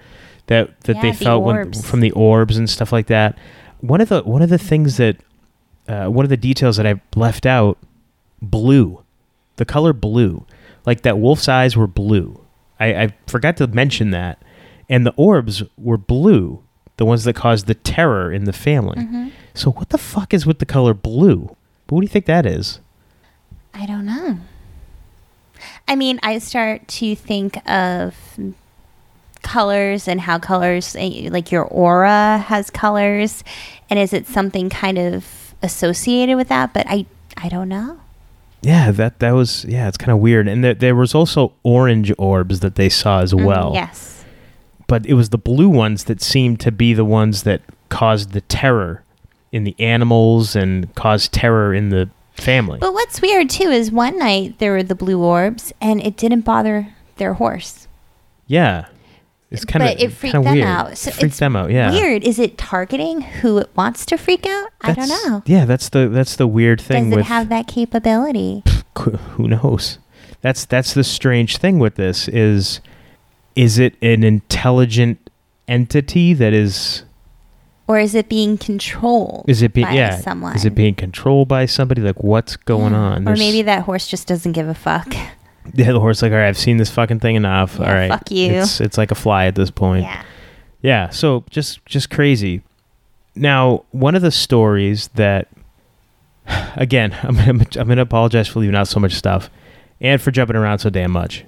that 0.47 0.79
that 0.81 0.95
Yeah, 0.97 1.01
they 1.01 1.11
the 1.11 1.23
felt 1.25 1.43
when, 1.43 1.73
from 1.73 1.99
the 1.99 2.11
orbs 2.11 2.55
and 2.57 2.69
stuff 2.69 2.91
like 2.93 3.07
that. 3.07 3.37
One 3.81 3.99
of 4.01 4.09
the 4.09 4.21
one 4.23 4.41
of 4.41 4.49
the 4.49 4.57
things 4.57 4.97
that 4.97 5.17
uh, 5.87 6.07
one 6.07 6.25
of 6.25 6.29
the 6.29 6.37
details 6.37 6.77
that 6.77 6.87
I 6.87 7.01
left 7.15 7.45
out 7.45 7.77
blue, 8.41 9.03
the 9.57 9.65
color 9.65 9.93
blue, 9.93 10.45
like 10.85 11.01
that 11.01 11.19
wolf's 11.19 11.47
eyes 11.47 11.75
were 11.75 11.87
blue. 11.87 12.39
I, 12.79 13.03
I 13.03 13.15
forgot 13.27 13.57
to 13.57 13.67
mention 13.67 14.11
that, 14.11 14.41
and 14.89 15.05
the 15.05 15.13
orbs 15.15 15.63
were 15.77 15.97
blue, 15.97 16.63
the 16.97 17.05
ones 17.05 17.23
that 17.25 17.33
caused 17.35 17.67
the 17.67 17.75
terror 17.75 18.31
in 18.31 18.45
the 18.45 18.53
family. 18.53 18.97
Mhm. 18.97 19.31
So 19.53 19.71
what 19.71 19.89
the 19.89 19.97
fuck 19.97 20.33
is 20.33 20.45
with 20.45 20.59
the 20.59 20.65
color 20.65 20.93
blue? 20.93 21.55
But 21.87 21.95
what 21.95 22.01
do 22.01 22.05
you 22.05 22.09
think 22.09 22.25
that 22.25 22.45
is? 22.45 22.79
I 23.73 23.85
don't 23.85 24.05
know. 24.05 24.37
I 25.87 25.95
mean, 25.95 26.19
I 26.23 26.37
start 26.39 26.87
to 26.87 27.15
think 27.15 27.57
of 27.69 28.15
colors 29.41 30.07
and 30.07 30.21
how 30.21 30.39
colors, 30.39 30.95
eh, 30.97 31.29
like 31.31 31.51
your 31.51 31.63
aura 31.65 32.43
has 32.47 32.69
colors, 32.69 33.43
and 33.89 33.99
is 33.99 34.13
it 34.13 34.27
something 34.27 34.69
kind 34.69 34.97
of 34.97 35.53
associated 35.61 36.35
with 36.35 36.47
that? 36.49 36.73
But 36.73 36.85
I, 36.89 37.05
I 37.37 37.49
don't 37.49 37.69
know. 37.69 37.97
Yeah, 38.61 38.89
that 38.91 39.19
that 39.19 39.31
was 39.31 39.63
yeah, 39.65 39.87
it's 39.87 39.97
kind 39.97 40.11
of 40.11 40.17
weird. 40.19 40.47
And 40.47 40.63
there, 40.63 40.73
there 40.73 40.95
was 40.95 41.13
also 41.13 41.53
orange 41.61 42.11
orbs 42.17 42.61
that 42.61 42.75
they 42.75 42.89
saw 42.89 43.19
as 43.21 43.31
Mm, 43.31 43.45
well. 43.45 43.71
yes. 43.75 44.24
But 44.87 45.05
it 45.05 45.13
was 45.15 45.29
the 45.29 45.37
blue 45.37 45.69
ones 45.69 46.03
that 46.05 46.21
seemed 46.21 46.59
to 46.61 46.71
be 46.71 46.93
the 46.93 47.05
ones 47.05 47.43
that 47.43 47.61
caused 47.89 48.31
the 48.31 48.41
terror 48.41 49.03
in 49.51 49.63
the 49.63 49.75
animals 49.79 50.55
and 50.55 50.93
caused 50.95 51.31
terror 51.33 51.73
in 51.73 51.89
the 51.89 52.09
family. 52.33 52.77
But 52.79 52.93
what's 52.93 53.21
weird 53.21 53.49
too 53.49 53.69
is 53.69 53.91
one 53.91 54.19
night 54.19 54.59
there 54.59 54.73
were 54.73 54.83
the 54.83 54.95
blue 54.95 55.21
orbs, 55.23 55.71
and 55.81 56.01
it 56.05 56.17
didn't 56.17 56.41
bother 56.41 56.89
their 57.17 57.33
horse. 57.35 57.87
yeah. 58.47 58.85
It's 59.51 59.63
kind 59.63 59.83
of 59.83 59.89
But 59.91 60.01
it 60.01 60.09
freaked 60.11 60.33
them 60.33 60.43
weird. 60.43 60.65
out. 60.65 60.97
So 60.97 61.09
it 61.09 61.13
freaked 61.13 61.25
it's 61.33 61.39
them 61.39 61.55
out, 61.55 61.69
yeah. 61.71 61.91
Weird. 61.91 62.23
Is 62.23 62.39
it 62.39 62.57
targeting 62.57 63.21
who 63.21 63.59
it 63.59 63.69
wants 63.75 64.05
to 64.07 64.17
freak 64.17 64.45
out? 64.45 64.69
I 64.81 64.91
don't 64.93 65.07
know. 65.07 65.43
Yeah, 65.45 65.63
that's 65.65 65.87
the 65.87 66.09
that's 66.09 66.35
the 66.35 66.47
weird 66.47 66.81
thing 66.81 67.05
Does 67.05 67.13
it 67.13 67.15
with 67.17 67.25
have 67.27 67.47
that 67.49 67.67
capability? 67.67 68.63
who 68.97 69.47
knows. 69.47 69.99
That's 70.41 70.65
that's 70.65 70.93
the 70.93 71.03
strange 71.05 71.57
thing 71.57 71.79
with 71.79 71.95
this 71.95 72.27
is 72.27 72.81
is 73.55 73.79
it 73.79 73.95
an 74.01 74.23
intelligent 74.23 75.29
entity 75.67 76.33
that 76.33 76.53
is 76.53 77.03
Or 77.87 77.97
is 77.99 78.13
it 78.15 78.29
being 78.29 78.57
controlled? 78.57 79.45
is 79.47 79.61
it 79.61 79.73
being 79.73 79.87
by 79.87 79.93
yeah 79.93 80.19
someone? 80.19 80.55
is 80.55 80.65
it 80.65 80.75
being 80.75 80.95
controlled 80.95 81.47
by 81.47 81.65
somebody 81.65 82.01
like 82.01 82.23
what's 82.23 82.55
going 82.57 82.93
Yeah. 82.93 82.99
on 82.99 83.27
Or 83.27 83.35
maybe 83.35 83.61
that 83.63 83.83
horse 83.83 84.07
just 84.07 84.27
doesn't 84.27 84.51
give 84.53 84.67
a 84.67 84.73
fuck. 84.75 85.07
yeah, 85.73 85.91
the 85.91 85.99
horse 85.99 86.21
like 86.21 86.31
all 86.31 86.37
right 86.37 86.47
I've 86.47 86.57
seen 86.57 86.77
this 86.77 86.89
fucking 86.91 87.19
thing 87.19 87.35
enough 87.35 87.77
Yeah, 87.79 87.87
all 87.87 87.93
right 87.93 88.09
fuck 88.09 88.29
you. 88.31 88.51
it's 88.53 88.79
it's 88.81 88.97
like 88.97 89.11
a 89.11 89.15
fly 89.15 89.45
at 89.45 89.55
this 89.55 89.71
point 89.71 90.03
yeah. 90.03 90.23
Yeah, 90.81 91.09
so 91.09 91.43
just 91.49 91.83
just 91.87 92.11
crazy. 92.11 92.61
Now, 93.33 93.85
one 93.91 94.13
of 94.13 94.21
the 94.21 94.29
stories 94.29 95.07
that 95.15 95.47
again, 96.75 97.17
I'm 97.23 97.35
gonna, 97.35 97.65
I'm 97.75 97.87
going 97.87 97.95
to 97.97 98.01
apologize 98.03 98.47
for 98.47 98.59
leaving 98.59 98.75
out 98.75 98.87
so 98.87 98.99
much 98.99 99.13
stuff 99.13 99.49
and 99.99 100.21
for 100.21 100.29
jumping 100.29 100.55
around 100.55 100.79
so 100.79 100.91
damn 100.91 101.09
much. 101.11 101.43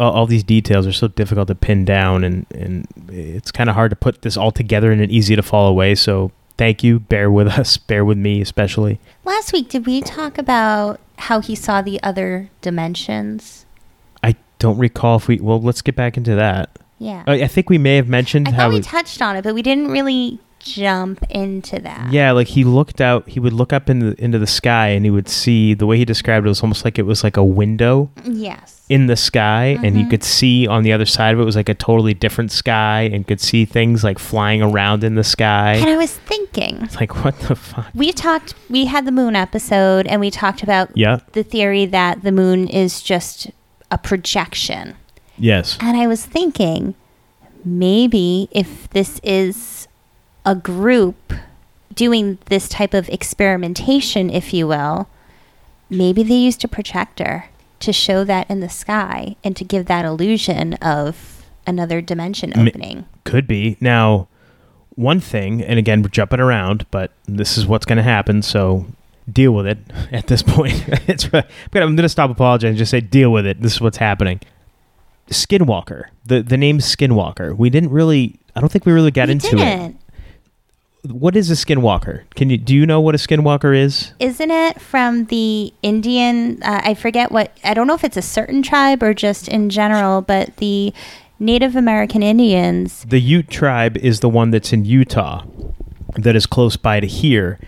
All, 0.00 0.12
all 0.12 0.26
these 0.26 0.42
details 0.42 0.86
are 0.86 0.92
so 0.92 1.06
difficult 1.08 1.46
to 1.48 1.54
pin 1.54 1.84
down 1.84 2.24
and 2.24 2.46
and 2.52 2.86
it's 3.08 3.52
kind 3.52 3.68
of 3.70 3.76
hard 3.76 3.90
to 3.90 3.96
put 3.96 4.22
this 4.22 4.36
all 4.36 4.50
together 4.50 4.90
in 4.90 5.00
an 5.00 5.10
easy 5.10 5.36
to 5.36 5.42
follow 5.42 5.72
way, 5.72 5.94
so 5.94 6.32
thank 6.56 6.82
you. 6.82 6.98
Bear 7.00 7.30
with 7.30 7.46
us, 7.60 7.76
bear 7.76 8.04
with 8.04 8.18
me 8.18 8.40
especially. 8.40 8.98
Last 9.24 9.52
week, 9.52 9.68
did 9.68 9.86
we 9.86 10.00
talk 10.00 10.38
about 10.38 10.98
how 11.18 11.40
he 11.40 11.54
saw 11.54 11.82
the 11.82 12.02
other 12.02 12.48
dimensions? 12.62 13.66
I 14.22 14.34
don't 14.58 14.78
recall 14.78 15.16
if 15.16 15.28
we 15.28 15.38
well, 15.38 15.60
let's 15.60 15.82
get 15.82 15.94
back 15.96 16.16
into 16.16 16.34
that. 16.34 16.70
Yeah. 16.98 17.24
I, 17.26 17.42
I 17.42 17.46
think 17.46 17.70
we 17.70 17.78
may 17.78 17.96
have 17.96 18.08
mentioned 18.08 18.48
I 18.48 18.50
how 18.52 18.56
thought 18.64 18.72
we 18.72 18.78
it- 18.78 18.84
touched 18.84 19.22
on 19.22 19.36
it, 19.36 19.42
but 19.44 19.54
we 19.54 19.62
didn't 19.62 19.88
really 19.88 20.38
jump 20.58 21.24
into 21.30 21.78
that. 21.80 22.12
Yeah, 22.12 22.32
like 22.32 22.48
he 22.48 22.64
looked 22.64 23.00
out. 23.00 23.26
He 23.28 23.40
would 23.40 23.54
look 23.54 23.72
up 23.72 23.88
into 23.88 24.14
into 24.22 24.38
the 24.38 24.46
sky, 24.46 24.88
and 24.88 25.04
he 25.04 25.10
would 25.10 25.28
see 25.28 25.72
the 25.74 25.86
way 25.86 25.96
he 25.98 26.04
described 26.04 26.44
it 26.46 26.48
was 26.50 26.62
almost 26.62 26.84
like 26.84 26.98
it 26.98 27.06
was 27.06 27.24
like 27.24 27.36
a 27.38 27.44
window 27.44 28.10
Yes. 28.24 28.79
In 28.90 29.06
the 29.06 29.16
sky, 29.16 29.78
and 29.84 29.96
he 29.96 30.02
Mhm. 30.02 30.10
could 30.10 30.24
see 30.24 30.66
on 30.66 30.82
the 30.82 30.92
other 30.92 31.06
side 31.06 31.32
of 31.32 31.40
it 31.40 31.44
was 31.44 31.54
like 31.54 31.68
a 31.68 31.74
totally 31.74 32.12
different 32.12 32.50
sky, 32.50 33.08
and 33.12 33.24
could 33.26 33.40
see 33.40 33.64
things 33.64 34.02
like 34.02 34.18
flying 34.18 34.60
around 34.60 35.04
in 35.04 35.14
the 35.14 35.22
sky. 35.24 35.74
And. 35.74 35.88
I 35.88 35.96
was 35.96 36.12
thinking, 36.12 36.80
It's 36.82 36.96
like 36.96 37.24
what 37.24 37.38
the 37.40 37.54
fuck? 37.54 37.86
we 37.94 38.10
talked, 38.12 38.54
we 38.68 38.86
had 38.86 39.04
the 39.06 39.12
moon 39.12 39.36
episode, 39.36 40.06
and 40.08 40.20
we 40.20 40.28
talked 40.30 40.62
about 40.64 40.90
Yeah. 40.94 41.20
the 41.32 41.44
theory 41.44 41.86
that 41.86 42.22
the 42.24 42.32
moon 42.32 42.66
is 42.66 43.00
just 43.00 43.50
a 43.92 43.96
projection. 43.98 44.94
Yes. 45.38 45.78
And 45.80 45.96
I 45.96 46.06
was 46.08 46.26
thinking, 46.26 46.94
maybe 47.64 48.48
if 48.50 48.90
this 48.90 49.20
is 49.22 49.86
a 50.44 50.54
group 50.56 51.32
doing 51.94 52.38
this 52.46 52.68
type 52.68 52.92
of 52.94 53.08
experimentation, 53.08 54.30
if 54.30 54.52
you 54.52 54.66
will, 54.66 55.06
maybe 55.88 56.22
they 56.22 56.34
used 56.34 56.64
a 56.64 56.68
projector 56.68 57.46
to 57.80 57.92
show 57.92 58.24
that 58.24 58.48
in 58.50 58.60
the 58.60 58.68
sky 58.68 59.36
and 59.42 59.56
to 59.56 59.64
give 59.64 59.86
that 59.86 60.04
illusion 60.04 60.74
of 60.74 61.44
another 61.66 62.00
dimension 62.00 62.52
opening. 62.58 63.06
Could 63.24 63.46
be. 63.46 63.76
Now, 63.80 64.28
one 64.94 65.20
thing, 65.20 65.62
and 65.62 65.78
again, 65.78 66.02
we're 66.02 66.08
jumping 66.08 66.40
around, 66.40 66.86
but 66.90 67.12
this 67.26 67.56
is 67.56 67.66
what's 67.66 67.86
going 67.86 67.96
to 67.96 68.02
happen, 68.02 68.42
so 68.42 68.86
deal 69.30 69.52
with 69.52 69.66
it 69.66 69.78
at 70.12 70.26
this 70.26 70.42
point. 70.42 70.84
it's, 71.08 71.32
right. 71.32 71.44
I'm 71.72 71.96
going 71.96 71.96
to 71.96 72.08
stop 72.08 72.30
apologizing 72.30 72.70
and 72.70 72.78
just 72.78 72.90
say, 72.90 73.00
deal 73.00 73.32
with 73.32 73.46
it. 73.46 73.60
This 73.60 73.74
is 73.74 73.80
what's 73.80 73.98
happening. 73.98 74.40
Skinwalker. 75.28 76.06
The, 76.26 76.42
the 76.42 76.56
name 76.56 76.78
Skinwalker. 76.78 77.56
We 77.56 77.70
didn't 77.70 77.90
really, 77.90 78.38
I 78.54 78.60
don't 78.60 78.70
think 78.70 78.84
we 78.84 78.92
really 78.92 79.12
got 79.12 79.28
We 79.28 79.32
into 79.32 79.56
it. 79.56 79.94
What 81.02 81.34
is 81.34 81.50
a 81.50 81.54
Skinwalker? 81.54 82.24
Can 82.34 82.50
you, 82.50 82.58
do 82.58 82.74
you 82.74 82.84
know 82.84 83.00
what 83.00 83.14
a 83.14 83.18
Skinwalker 83.18 83.76
is? 83.76 84.12
Isn't 84.18 84.50
it 84.50 84.80
from 84.80 85.24
the 85.26 85.72
Indian? 85.82 86.62
Uh, 86.62 86.80
I 86.84 86.94
forget 86.94 87.32
what. 87.32 87.56
I 87.64 87.74
don't 87.74 87.86
know 87.86 87.94
if 87.94 88.04
it's 88.04 88.18
a 88.18 88.22
certain 88.22 88.62
tribe 88.62 89.02
or 89.02 89.14
just 89.14 89.48
in 89.48 89.70
general, 89.70 90.20
but 90.20 90.56
the 90.58 90.92
Native 91.38 91.74
American 91.74 92.22
Indians. 92.22 93.04
The 93.08 93.20
Ute 93.20 93.48
tribe 93.48 93.96
is 93.96 94.20
the 94.20 94.28
one 94.28 94.50
that's 94.50 94.72
in 94.72 94.84
Utah 94.84 95.44
that 96.16 96.36
is 96.36 96.44
close 96.44 96.76
by 96.76 97.00
to 97.00 97.06
here. 97.06 97.58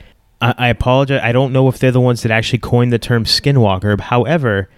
I, 0.43 0.55
I 0.59 0.69
apologize. 0.69 1.21
I 1.23 1.33
don't 1.33 1.53
know 1.53 1.69
if 1.69 1.79
they're 1.79 1.91
the 1.91 2.01
ones 2.01 2.23
that 2.23 2.31
actually 2.31 2.59
coined 2.59 2.93
the 2.93 2.99
term 2.99 3.25
skinwalker. 3.25 3.99
However, 3.99 4.69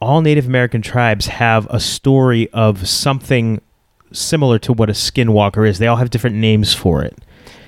all 0.00 0.20
Native 0.20 0.46
American 0.46 0.82
tribes 0.82 1.26
have 1.26 1.66
a 1.70 1.80
story 1.80 2.50
of 2.50 2.86
something 2.86 3.62
similar 4.12 4.58
to 4.58 4.72
what 4.72 4.90
a 4.90 4.92
skinwalker 4.92 5.66
is. 5.68 5.78
They 5.78 5.86
all 5.86 5.96
have 5.96 6.10
different 6.10 6.36
names 6.36 6.74
for 6.74 7.02
it. 7.02 7.16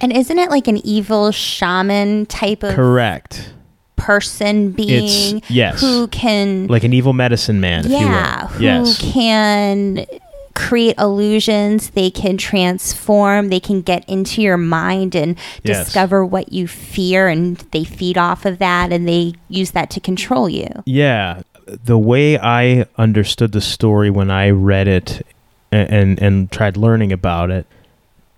And 0.01 0.13
isn't 0.13 0.39
it 0.39 0.51
like 0.51 0.67
an 0.69 0.79
evil 0.87 1.31
shaman 1.31 2.27
type 2.27 2.63
of 2.63 2.75
Correct. 2.75 3.53
person 3.97 4.73
being 4.73 5.43
yes. 5.49 5.81
who 5.81 6.09
can 6.09 6.67
Like 6.69 6.85
an 6.85 6.93
evil 6.93 7.13
medicine 7.13 7.61
man, 7.61 7.85
if 7.85 7.91
yeah, 7.91 8.47
who 8.49 8.65
yes. 8.65 8.99
can 9.13 10.07
create 10.55 10.97
illusions, 10.99 11.91
they 11.91 12.11
can 12.11 12.37
transform, 12.37 13.49
they 13.51 13.61
can 13.61 13.83
get 13.83 14.07
into 14.09 14.43
your 14.43 14.57
mind 14.57 15.15
and 15.15 15.37
Yes. 15.63 15.85
discover 15.85 16.25
what 16.25 16.53
you 16.53 16.67
fear 16.67 17.29
and 17.29 17.57
they 17.73 17.85
feed 17.85 18.17
off 18.19 18.45
of 18.45 18.59
that 18.59 18.93
and 18.93 19.07
they 19.09 19.35
use 19.49 19.73
that 19.73 19.91
to 19.91 20.01
control 20.01 20.49
you. 20.49 20.69
Yeah, 20.87 21.43
the 21.67 21.99
way 21.99 22.39
I 22.39 22.87
understood 22.99 23.53
the 23.53 23.61
story 23.61 24.11
when 24.11 24.31
I 24.31 24.51
read 24.51 24.89
it 24.89 25.25
and 25.71 25.89
and, 25.91 26.19
and 26.23 26.51
tried 26.51 26.77
learning 26.77 27.13
about 27.13 27.51
it, 27.51 27.65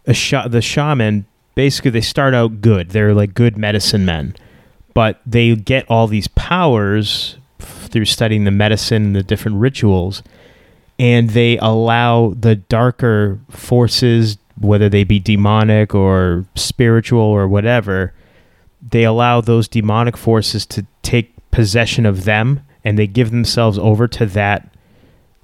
a 0.07 0.12
sha- 0.12 0.48
the 0.48 0.61
shaman 0.61 1.25
basically 1.54 1.90
they 1.90 2.00
start 2.00 2.34
out 2.34 2.60
good. 2.60 2.90
They're 2.90 3.14
like 3.14 3.34
good 3.34 3.56
medicine 3.56 4.04
men, 4.04 4.34
but 4.94 5.20
they 5.26 5.54
get 5.54 5.86
all 5.88 6.06
these 6.06 6.28
powers 6.28 7.36
through 7.58 8.06
studying 8.06 8.44
the 8.44 8.50
medicine 8.50 9.06
and 9.06 9.16
the 9.16 9.22
different 9.22 9.58
rituals, 9.58 10.22
and 10.98 11.30
they 11.30 11.58
allow 11.58 12.34
the 12.38 12.56
darker 12.56 13.38
forces, 13.50 14.38
whether 14.58 14.88
they 14.88 15.04
be 15.04 15.18
demonic 15.18 15.94
or 15.94 16.46
spiritual 16.54 17.20
or 17.20 17.46
whatever, 17.48 18.12
they 18.90 19.04
allow 19.04 19.40
those 19.40 19.68
demonic 19.68 20.16
forces 20.16 20.66
to 20.66 20.86
take 21.02 21.32
possession 21.50 22.06
of 22.06 22.24
them 22.24 22.60
and 22.84 22.98
they 22.98 23.06
give 23.06 23.30
themselves 23.30 23.78
over 23.78 24.08
to 24.08 24.26
that 24.26 24.71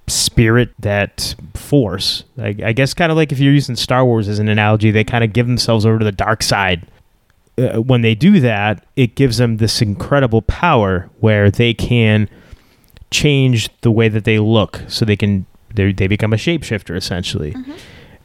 spirit, 0.09 0.71
that 0.79 1.35
force. 1.55 2.25
I, 2.38 2.55
I 2.64 2.73
guess 2.73 2.94
kind 2.94 3.11
of 3.11 3.16
like 3.16 3.33
if 3.33 3.38
you're 3.38 3.53
using 3.53 3.77
Star 3.77 4.05
Wars 4.05 4.29
as 4.29 4.38
an 4.38 4.49
analogy, 4.49 4.90
they 4.90 5.05
kind 5.05 5.25
of 5.25 5.33
give 5.33 5.47
themselves 5.47 5.85
over 5.87 5.99
to 5.99 6.05
the 6.05 6.12
dark 6.12 6.42
side. 6.42 6.87
Uh, 7.57 7.83
when 7.83 8.03
they 8.03 8.14
do 8.14 8.40
that, 8.40 8.87
it 8.97 9.14
gives 9.14 9.38
them 9.38 9.57
this 9.57 9.83
incredible 9.83 10.42
power 10.42 11.11
where 11.21 11.51
they 11.51 11.75
can 11.75 12.29
change 13.11 13.68
the 13.81 13.90
way 13.90 14.09
that 14.09 14.25
they 14.25 14.38
look, 14.38 14.83
so 14.88 15.05
they 15.05 15.16
can 15.16 15.47
they 15.75 15.92
they 15.92 16.07
become 16.07 16.33
a 16.33 16.37
shapeshifter 16.37 16.97
essentially. 16.97 17.55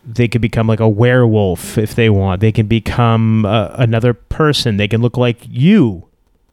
They 0.05 0.27
could 0.27 0.41
become 0.41 0.67
like 0.67 0.81
a 0.81 0.89
werewolf 0.89 1.77
if 1.77 1.95
they 1.95 2.09
want. 2.09 2.41
They 2.41 2.51
can 2.51 2.67
become 2.67 3.45
uh, 3.45 3.69
another 3.73 4.13
person. 4.13 4.77
They 4.77 4.87
can 4.87 5.01
look 5.01 5.17
like 5.17 5.39
you. 5.49 6.07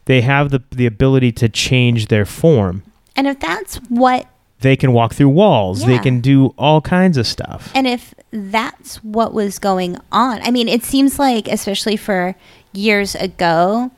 They 0.05 0.21
have 0.23 0.51
the 0.51 0.63
the 0.71 0.87
ability 0.87 1.33
to 1.33 1.49
change 1.49 2.07
their 2.07 2.25
form. 2.25 2.83
And 3.17 3.27
if 3.27 3.41
that's 3.41 3.77
what 3.89 4.27
They 4.61 4.77
can 4.77 4.93
walk 4.93 5.15
through 5.15 5.31
walls. 5.31 5.85
They 5.87 5.99
can 5.99 6.21
do 6.21 6.55
all 6.59 6.81
kinds 6.81 7.17
of 7.17 7.27
stuff. 7.27 7.73
And 7.75 7.87
if 7.87 8.15
that's 8.31 9.03
what 9.03 9.33
was 9.33 9.59
going 9.59 9.97
on, 10.13 10.43
I 10.43 10.51
mean, 10.51 10.69
it 10.69 10.85
seems 10.85 11.19
like, 11.19 11.49
especially 11.49 11.97
for 11.97 12.37
years 12.73 13.15
ago, 13.15 13.91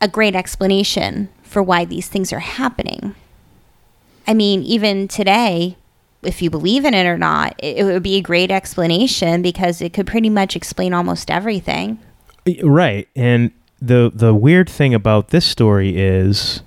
a 0.00 0.08
great 0.08 0.34
explanation 0.34 1.28
for 1.42 1.62
why 1.62 1.84
these 1.84 2.08
things 2.08 2.32
are 2.32 2.40
happening. 2.40 3.14
I 4.26 4.34
mean, 4.34 4.62
even 4.62 5.08
today, 5.08 5.76
if 6.22 6.42
you 6.42 6.50
believe 6.50 6.84
in 6.84 6.94
it 6.94 7.06
or 7.06 7.18
not, 7.18 7.54
it, 7.58 7.78
it 7.78 7.84
would 7.84 8.02
be 8.02 8.16
a 8.16 8.20
great 8.20 8.50
explanation 8.50 9.42
because 9.42 9.80
it 9.80 9.92
could 9.92 10.06
pretty 10.06 10.30
much 10.30 10.56
explain 10.56 10.92
almost 10.92 11.30
everything. 11.30 11.98
Right. 12.62 13.08
And 13.14 13.52
the 13.80 14.10
the 14.14 14.34
weird 14.34 14.68
thing 14.68 14.94
about 14.94 15.28
this 15.28 15.44
story 15.44 15.96
is 15.96 16.62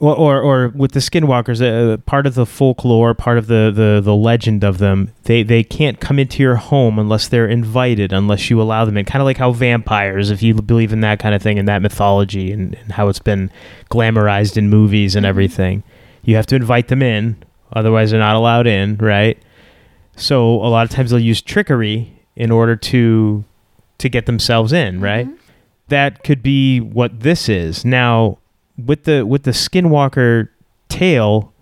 well, 0.00 0.14
or 0.14 0.40
or 0.40 0.68
with 0.68 0.92
the 0.92 1.00
skinwalkers, 1.00 1.60
uh, 1.60 1.98
part 1.98 2.26
of 2.26 2.34
the 2.34 2.46
folklore, 2.46 3.12
part 3.12 3.36
of 3.36 3.48
the, 3.48 3.70
the, 3.72 4.00
the 4.02 4.14
legend 4.14 4.64
of 4.64 4.78
them, 4.78 5.12
they, 5.24 5.42
they 5.42 5.62
can't 5.62 6.00
come 6.00 6.18
into 6.18 6.42
your 6.42 6.56
home 6.56 6.98
unless 6.98 7.28
they're 7.28 7.46
invited, 7.46 8.10
unless 8.10 8.48
you 8.48 8.60
allow 8.60 8.86
them 8.86 8.96
in. 8.96 9.04
Kind 9.04 9.20
of 9.20 9.26
like 9.26 9.36
how 9.36 9.52
vampires, 9.52 10.30
if 10.30 10.42
you 10.42 10.54
believe 10.54 10.94
in 10.94 11.00
that 11.02 11.18
kind 11.18 11.34
of 11.34 11.42
thing, 11.42 11.58
and 11.58 11.68
that 11.68 11.82
mythology, 11.82 12.50
and, 12.50 12.74
and 12.74 12.92
how 12.92 13.08
it's 13.08 13.18
been 13.18 13.50
glamorized 13.90 14.56
in 14.56 14.70
movies 14.70 15.14
and 15.14 15.26
everything, 15.26 15.82
you 16.22 16.34
have 16.34 16.46
to 16.46 16.56
invite 16.56 16.88
them 16.88 17.02
in, 17.02 17.36
otherwise 17.74 18.10
they're 18.10 18.20
not 18.20 18.36
allowed 18.36 18.66
in, 18.66 18.96
right? 18.96 19.38
So 20.16 20.54
a 20.54 20.68
lot 20.68 20.84
of 20.84 20.90
times 20.90 21.10
they'll 21.10 21.20
use 21.20 21.42
trickery 21.42 22.24
in 22.36 22.50
order 22.50 22.74
to 22.74 23.44
to 23.98 24.08
get 24.08 24.24
themselves 24.24 24.72
in, 24.72 25.00
right? 25.02 25.28
That 25.88 26.24
could 26.24 26.42
be 26.42 26.80
what 26.80 27.20
this 27.20 27.50
is. 27.50 27.84
Now, 27.84 28.38
with 28.86 29.04
the 29.04 29.24
with 29.24 29.44
the 29.44 29.50
skinwalker 29.50 30.48
tale 30.88 31.52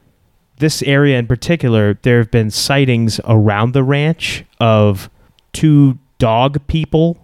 this 0.58 0.82
area 0.82 1.18
in 1.18 1.26
particular 1.26 1.94
there 2.02 2.18
have 2.18 2.30
been 2.30 2.50
sightings 2.50 3.20
around 3.24 3.72
the 3.72 3.82
ranch 3.82 4.44
of 4.60 5.10
two 5.52 5.98
dog 6.18 6.64
people 6.66 7.18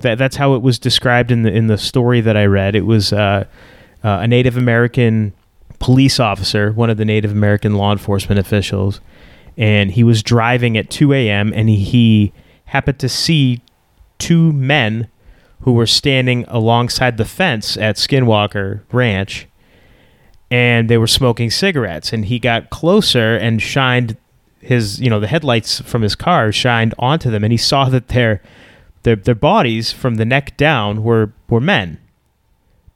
that 0.00 0.16
that's 0.18 0.36
how 0.36 0.54
it 0.54 0.62
was 0.62 0.78
described 0.78 1.30
in 1.30 1.42
the 1.42 1.52
in 1.52 1.66
the 1.66 1.78
story 1.78 2.20
that 2.20 2.36
I 2.36 2.44
read 2.44 2.76
it 2.76 2.82
was 2.82 3.12
uh, 3.12 3.44
uh, 4.04 4.08
a 4.22 4.28
Native 4.28 4.56
American 4.56 5.32
police 5.78 6.20
officer 6.20 6.72
one 6.72 6.90
of 6.90 6.96
the 6.96 7.04
Native 7.04 7.32
American 7.32 7.74
law 7.74 7.92
enforcement 7.92 8.38
officials 8.38 9.00
and 9.56 9.90
he 9.90 10.04
was 10.04 10.22
driving 10.22 10.78
at 10.78 10.88
2 10.88 11.12
a.m. 11.12 11.52
and 11.52 11.68
he 11.68 12.32
happened 12.66 12.98
to 13.00 13.08
see 13.08 13.60
two 14.18 14.52
men 14.52 15.08
who 15.60 15.72
were 15.72 15.86
standing 15.86 16.44
alongside 16.48 17.16
the 17.16 17.24
fence 17.24 17.76
at 17.76 17.96
Skinwalker 17.96 18.82
Ranch 18.92 19.46
and 20.50 20.88
they 20.88 20.96
were 20.98 21.06
smoking 21.06 21.50
cigarettes 21.50 22.12
and 22.12 22.24
he 22.26 22.38
got 22.38 22.70
closer 22.70 23.36
and 23.36 23.60
shined 23.60 24.16
his 24.60 25.00
you 25.00 25.10
know 25.10 25.20
the 25.20 25.26
headlights 25.26 25.80
from 25.82 26.02
his 26.02 26.14
car 26.14 26.50
shined 26.52 26.94
onto 26.98 27.30
them 27.30 27.44
and 27.44 27.52
he 27.52 27.56
saw 27.56 27.88
that 27.88 28.08
their 28.08 28.40
their 29.02 29.16
their 29.16 29.34
bodies 29.34 29.92
from 29.92 30.16
the 30.16 30.24
neck 30.24 30.56
down 30.56 31.02
were 31.02 31.32
were 31.48 31.60
men 31.60 31.98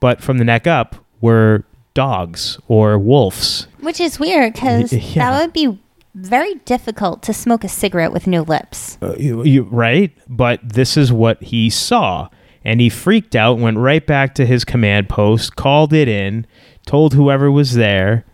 but 0.00 0.20
from 0.22 0.38
the 0.38 0.44
neck 0.44 0.66
up 0.66 0.96
were 1.20 1.64
dogs 1.94 2.58
or 2.68 2.98
wolves 2.98 3.66
Which 3.80 4.00
is 4.00 4.18
weird 4.18 4.54
because 4.54 4.92
Yeah. 5.14 5.30
that 5.30 5.40
would 5.40 5.52
be 5.52 5.78
very 6.14 6.54
difficult 6.66 7.22
to 7.24 7.32
smoke 7.32 7.64
a 7.64 7.68
cigarette 7.68 8.12
with 8.12 8.26
no 8.26 8.42
lips. 8.42 8.98
Uh, 9.00 9.14
you, 9.18 9.44
you, 9.44 9.62
right? 9.62 10.12
But 10.28 10.60
this 10.62 10.98
is 10.98 11.10
what 11.10 11.42
he 11.42 11.70
saw. 11.70 12.28
And 12.64 12.80
he 12.80 12.88
freaked 12.88 13.34
out, 13.34 13.58
went 13.58 13.78
right 13.78 14.06
back 14.06 14.34
to 14.36 14.46
his 14.46 14.64
command 14.64 15.08
post, 15.08 15.56
called 15.56 15.92
it 15.92 16.08
in, 16.08 16.46
told 16.86 17.14
whoever 17.14 17.50
was 17.50 17.74
there. 17.74 18.24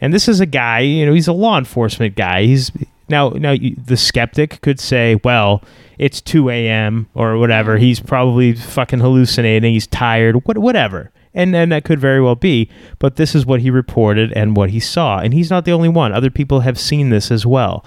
And 0.00 0.12
this 0.12 0.28
is 0.28 0.40
a 0.40 0.46
guy, 0.46 0.80
you 0.80 1.06
know, 1.06 1.12
he's 1.12 1.28
a 1.28 1.32
law 1.32 1.58
enforcement 1.58 2.16
guy. 2.16 2.44
He's 2.44 2.70
now, 3.08 3.30
now 3.30 3.54
the 3.84 3.96
skeptic 3.96 4.60
could 4.62 4.80
say, 4.80 5.20
well, 5.22 5.62
it's 5.98 6.20
2 6.20 6.50
a.m. 6.50 7.08
or 7.14 7.38
whatever. 7.38 7.78
He's 7.78 8.00
probably 8.00 8.54
fucking 8.54 9.00
hallucinating. 9.00 9.72
He's 9.72 9.86
tired, 9.86 10.46
what, 10.46 10.58
whatever. 10.58 11.12
And, 11.32 11.54
and 11.54 11.70
that 11.72 11.84
could 11.84 12.00
very 12.00 12.20
well 12.20 12.34
be. 12.34 12.70
But 12.98 13.16
this 13.16 13.34
is 13.34 13.46
what 13.46 13.60
he 13.60 13.70
reported 13.70 14.32
and 14.32 14.56
what 14.56 14.70
he 14.70 14.80
saw. 14.80 15.18
And 15.18 15.34
he's 15.34 15.50
not 15.50 15.64
the 15.64 15.72
only 15.72 15.88
one. 15.88 16.12
Other 16.12 16.30
people 16.30 16.60
have 16.60 16.78
seen 16.78 17.10
this 17.10 17.30
as 17.30 17.46
well. 17.46 17.84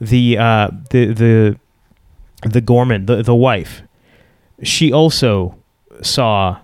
The, 0.00 0.38
uh, 0.38 0.70
the, 0.90 1.12
the, 1.12 1.58
the 2.48 2.60
Gorman, 2.60 3.06
the, 3.06 3.22
the 3.22 3.34
wife, 3.34 3.82
she 4.62 4.92
also 4.92 5.56
saw 6.02 6.58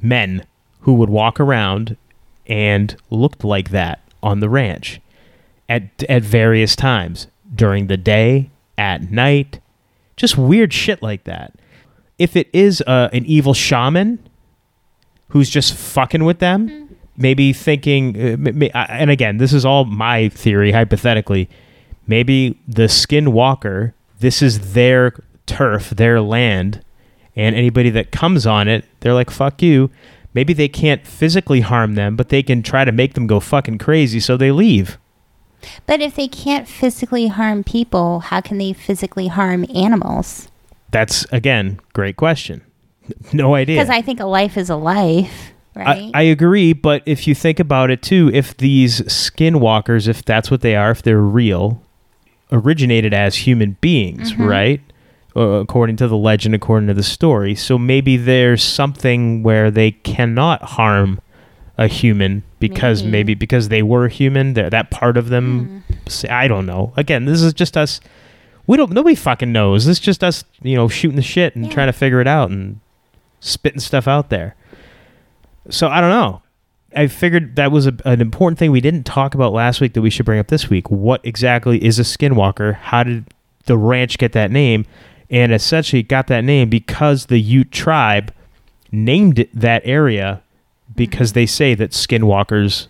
men 0.00 0.44
who 0.80 0.94
would 0.94 1.10
walk 1.10 1.40
around 1.40 1.96
and 2.46 2.96
looked 3.10 3.44
like 3.44 3.70
that 3.70 4.00
on 4.22 4.40
the 4.40 4.48
ranch 4.48 5.00
at 5.68 5.82
at 6.08 6.22
various 6.22 6.76
times 6.76 7.26
during 7.54 7.86
the 7.86 7.96
day, 7.96 8.50
at 8.76 9.10
night, 9.10 9.60
just 10.16 10.36
weird 10.36 10.72
shit 10.72 11.02
like 11.02 11.24
that. 11.24 11.54
If 12.18 12.36
it 12.36 12.48
is 12.52 12.82
uh, 12.86 13.08
an 13.12 13.24
evil 13.26 13.54
shaman 13.54 14.18
who's 15.28 15.48
just 15.50 15.74
fucking 15.74 16.24
with 16.24 16.38
them, 16.38 16.96
maybe 17.16 17.52
thinking, 17.52 18.16
uh, 18.16 18.20
m- 18.32 18.46
m- 18.62 18.70
uh, 18.74 18.86
and 18.88 19.10
again, 19.10 19.38
this 19.38 19.52
is 19.52 19.64
all 19.64 19.84
my 19.84 20.28
theory, 20.28 20.72
hypothetically. 20.72 21.48
Maybe 22.06 22.58
the 22.68 22.84
skinwalker, 22.84 23.94
this 24.20 24.42
is 24.42 24.74
their 24.74 25.14
turf, 25.46 25.90
their 25.90 26.20
land, 26.20 26.83
and 27.36 27.54
anybody 27.56 27.90
that 27.90 28.12
comes 28.12 28.46
on 28.46 28.68
it, 28.68 28.84
they're 29.00 29.14
like, 29.14 29.30
fuck 29.30 29.60
you. 29.62 29.90
Maybe 30.34 30.52
they 30.52 30.68
can't 30.68 31.06
physically 31.06 31.60
harm 31.60 31.94
them, 31.94 32.16
but 32.16 32.28
they 32.28 32.42
can 32.42 32.62
try 32.62 32.84
to 32.84 32.92
make 32.92 33.14
them 33.14 33.26
go 33.26 33.38
fucking 33.40 33.78
crazy, 33.78 34.18
so 34.20 34.36
they 34.36 34.50
leave. 34.50 34.98
But 35.86 36.00
if 36.00 36.16
they 36.16 36.28
can't 36.28 36.68
physically 36.68 37.28
harm 37.28 37.64
people, 37.64 38.20
how 38.20 38.40
can 38.40 38.58
they 38.58 38.72
physically 38.72 39.28
harm 39.28 39.64
animals? 39.74 40.48
That's, 40.90 41.24
again, 41.32 41.80
great 41.92 42.16
question. 42.16 42.62
No 43.32 43.54
idea. 43.54 43.76
Because 43.76 43.90
I 43.90 44.00
think 44.00 44.18
a 44.20 44.24
life 44.26 44.56
is 44.56 44.70
a 44.70 44.76
life, 44.76 45.52
I, 45.76 45.80
right? 45.84 46.10
I 46.14 46.22
agree, 46.22 46.72
but 46.72 47.02
if 47.04 47.26
you 47.28 47.34
think 47.34 47.60
about 47.60 47.90
it 47.90 48.00
too, 48.02 48.30
if 48.32 48.56
these 48.56 49.02
skinwalkers, 49.02 50.08
if 50.08 50.24
that's 50.24 50.50
what 50.50 50.62
they 50.62 50.74
are, 50.74 50.90
if 50.90 51.02
they're 51.02 51.20
real, 51.20 51.82
originated 52.50 53.12
as 53.12 53.36
human 53.36 53.76
beings, 53.80 54.32
Mm-hmm. 54.32 54.44
right? 54.44 54.80
Uh, 55.36 55.40
according 55.60 55.96
to 55.96 56.06
the 56.06 56.16
legend, 56.16 56.54
according 56.54 56.86
to 56.86 56.94
the 56.94 57.02
story. 57.02 57.56
So 57.56 57.76
maybe 57.76 58.16
there's 58.16 58.62
something 58.62 59.42
where 59.42 59.68
they 59.70 59.90
cannot 59.90 60.62
harm 60.62 61.20
a 61.76 61.88
human 61.88 62.44
because 62.60 63.02
Maybe. 63.02 63.10
maybe, 63.12 63.34
because 63.34 63.68
they 63.68 63.82
were 63.82 64.06
human, 64.06 64.54
that 64.54 64.70
that 64.70 64.90
part 64.92 65.16
of 65.16 65.30
them. 65.30 65.82
Say- 66.06 66.28
I 66.28 66.46
don't 66.46 66.66
know. 66.66 66.92
Again, 66.96 67.24
this 67.24 67.42
is 67.42 67.52
just 67.52 67.76
us. 67.76 67.98
We 68.68 68.76
don't. 68.76 68.92
Nobody 68.92 69.16
fucking 69.16 69.50
knows. 69.50 69.86
This 69.86 69.98
is 69.98 70.04
just 70.04 70.22
us, 70.22 70.44
you 70.62 70.76
know, 70.76 70.86
shooting 70.86 71.16
the 71.16 71.22
shit 71.22 71.56
and 71.56 71.64
Yeah. 71.66 71.72
trying 71.72 71.88
to 71.88 71.92
figure 71.92 72.20
it 72.20 72.28
out 72.28 72.50
and 72.50 72.78
spitting 73.40 73.80
stuff 73.80 74.06
out 74.06 74.30
there. 74.30 74.54
So 75.68 75.88
I 75.88 76.00
don't 76.00 76.10
know. 76.10 76.42
I 76.96 77.08
figured 77.08 77.56
that 77.56 77.72
was 77.72 77.88
a, 77.88 77.94
an 78.04 78.20
important 78.20 78.58
thing 78.60 78.70
we 78.70 78.80
didn't 78.80 79.02
talk 79.04 79.34
about 79.34 79.52
last 79.52 79.80
week 79.80 79.94
that 79.94 80.02
we 80.02 80.10
should 80.10 80.26
bring 80.26 80.38
up 80.38 80.46
this 80.46 80.70
week. 80.70 80.88
What 80.92 81.20
exactly 81.24 81.84
is 81.84 81.98
a 81.98 82.02
skinwalker? 82.02 82.74
How 82.76 83.02
did 83.02 83.24
the 83.66 83.76
ranch 83.76 84.16
get 84.16 84.30
that 84.32 84.52
name? 84.52 84.86
And 85.30 85.52
essentially 85.52 86.02
got 86.02 86.26
that 86.28 86.44
name 86.44 86.68
because 86.68 87.26
the 87.26 87.40
Ute 87.40 87.72
tribe 87.72 88.32
named 88.92 89.38
it 89.38 89.50
that 89.54 89.82
area 89.84 90.42
because 90.94 91.30
mm-hmm. 91.30 91.40
they 91.40 91.46
say 91.46 91.74
that 91.74 91.90
skinwalkers 91.90 92.88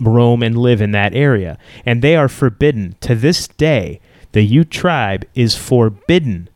roam 0.00 0.42
and 0.42 0.56
live 0.56 0.80
in 0.80 0.92
that 0.92 1.14
area. 1.14 1.58
And 1.84 2.02
they 2.02 2.16
are 2.16 2.28
forbidden. 2.28 2.96
To 3.00 3.14
this 3.14 3.48
day, 3.48 4.00
the 4.32 4.42
Ute 4.42 4.70
tribe 4.70 5.26
is 5.34 5.56
forbidden 5.56 6.48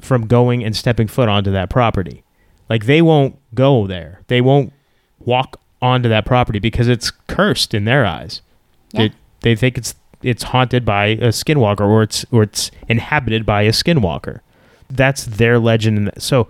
from 0.00 0.26
going 0.26 0.62
and 0.62 0.76
stepping 0.76 1.08
foot 1.08 1.28
onto 1.28 1.50
that 1.50 1.70
property. 1.70 2.22
Like 2.68 2.86
they 2.86 3.02
won't 3.02 3.38
go 3.54 3.86
there. 3.86 4.20
They 4.28 4.40
won't 4.40 4.72
walk 5.18 5.60
onto 5.80 6.08
that 6.08 6.24
property 6.24 6.58
because 6.58 6.88
it's 6.88 7.10
cursed 7.10 7.74
in 7.74 7.84
their 7.84 8.06
eyes. 8.06 8.42
Yeah. 8.92 9.08
They, 9.08 9.14
they 9.40 9.56
think 9.56 9.78
it's 9.78 9.94
it's 10.24 10.44
haunted 10.44 10.84
by 10.84 11.06
a 11.06 11.28
skinwalker 11.28 11.80
or 11.80 12.02
it's 12.02 12.24
or 12.30 12.42
it's 12.42 12.70
inhabited 12.88 13.44
by 13.44 13.62
a 13.62 13.70
skinwalker. 13.70 14.40
That's 14.90 15.24
their 15.24 15.58
legend. 15.58 16.12
So 16.18 16.48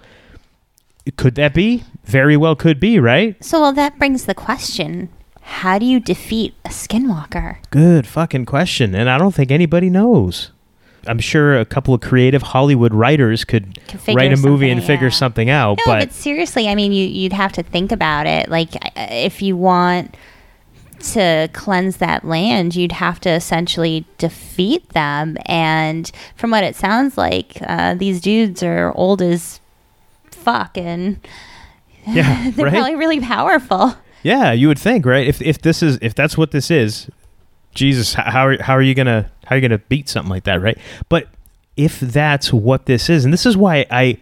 could 1.17 1.35
that 1.35 1.55
be? 1.55 1.85
Very 2.05 2.37
well 2.37 2.57
could 2.57 2.81
be, 2.81 2.99
right? 2.99 3.43
so, 3.45 3.61
well, 3.61 3.73
that 3.73 3.99
brings 3.99 4.25
the 4.25 4.35
question 4.35 5.09
how 5.47 5.79
do 5.79 5.85
you 5.85 6.01
defeat 6.01 6.55
a 6.65 6.71
skinwalker? 6.71 7.59
Good 7.71 8.07
fucking 8.07 8.47
question. 8.47 8.95
And 8.95 9.11
I 9.11 9.19
don't 9.19 9.35
think 9.35 9.51
anybody 9.51 9.91
knows. 9.91 10.51
I'm 11.07 11.19
sure 11.19 11.59
a 11.59 11.67
couple 11.67 11.93
of 11.93 12.01
creative 12.01 12.41
Hollywood 12.41 12.95
writers 12.95 13.45
could 13.45 13.79
Could 13.89 14.17
write 14.17 14.33
a 14.33 14.39
movie 14.39 14.71
and 14.71 14.81
something, 14.81 14.87
figure 14.87 15.09
yeah. 15.09 15.13
something 15.13 15.51
out. 15.51 15.79
No, 15.79 15.93
but, 15.93 16.09
but, 16.09 16.13
seriously, 16.13 16.67
I 16.67 16.75
mean, 16.75 16.93
you, 16.93 17.07
you'd 17.07 17.35
have 17.35 17.53
to 17.53 17.63
think 17.63 17.93
about 17.93 18.27
it. 18.27 18.49
Like, 18.49 18.71
if 18.97 19.43
you 19.43 19.55
want 19.55 20.17
to 21.13 21.49
cleanse 21.53 21.99
that 21.99 22.25
land, 22.25 22.75
you'd 22.75 22.93
have 22.93 23.21
to 23.21 23.31
essentially 23.31 24.07
defeat 24.19 24.89
them. 24.91 25.37
And 25.47 26.11
from 26.37 26.51
what 26.51 26.65
it 26.65 26.77
sounds 26.77 27.19
like, 27.19 27.59
uh, 27.63 27.95
these 27.95 28.21
dudes 28.21 28.63
are 28.63 28.93
old 28.95 29.21
as 29.23 29.61
fuck 30.31 30.77
and 30.77 31.19
yeah, 32.07 32.51
they're 32.55 32.67
right? 32.67 32.75
probably 32.75 32.97
really 32.97 33.21
powerful. 33.21 33.97
Yeah, 34.23 34.53
you 34.53 34.69
would 34.69 34.79
think, 34.79 35.05
right? 35.07 35.27
If 35.27 35.43
if 35.43 35.61
this 35.61 35.83
is 35.83 35.99
if 36.01 36.15
that's 36.15 36.37
what 36.37 36.51
this 36.51 36.71
is, 36.71 37.11
Jesus, 37.75 38.15
how 38.15 38.47
are 38.47 38.63
how 38.63 38.75
are 38.75 38.83
you 38.83 38.95
gonna 38.95 39.31
how 39.45 39.55
are 39.55 39.59
you 39.59 39.63
gonna 39.63 39.79
beat 39.79 40.09
something 40.09 40.31
like 40.31 40.45
that, 40.45 40.61
right? 40.61 40.79
But 41.09 41.29
if 41.77 42.01
that's 42.01 42.53
what 42.53 42.87
this 42.87 43.11
is, 43.11 43.25
and 43.25 43.33
this 43.33 43.47
is 43.47 43.57
why 43.57 43.87
I 43.91 44.19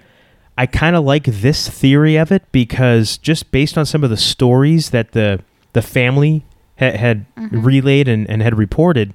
I 0.56 0.66
kind 0.66 0.96
of 0.96 1.04
like 1.04 1.24
this 1.24 1.68
theory 1.68 2.16
of 2.16 2.32
it 2.32 2.50
because 2.52 3.16
just 3.18 3.50
based 3.52 3.78
on 3.78 3.86
some 3.86 4.04
of 4.04 4.10
the 4.10 4.16
stories 4.16 4.90
that 4.90 5.12
the 5.12 5.40
the 5.72 5.82
family 5.82 6.44
ha- 6.78 6.96
had 6.96 7.26
mm-hmm. 7.36 7.60
relayed 7.62 8.08
and, 8.08 8.28
and 8.28 8.42
had 8.42 8.56
reported, 8.58 9.14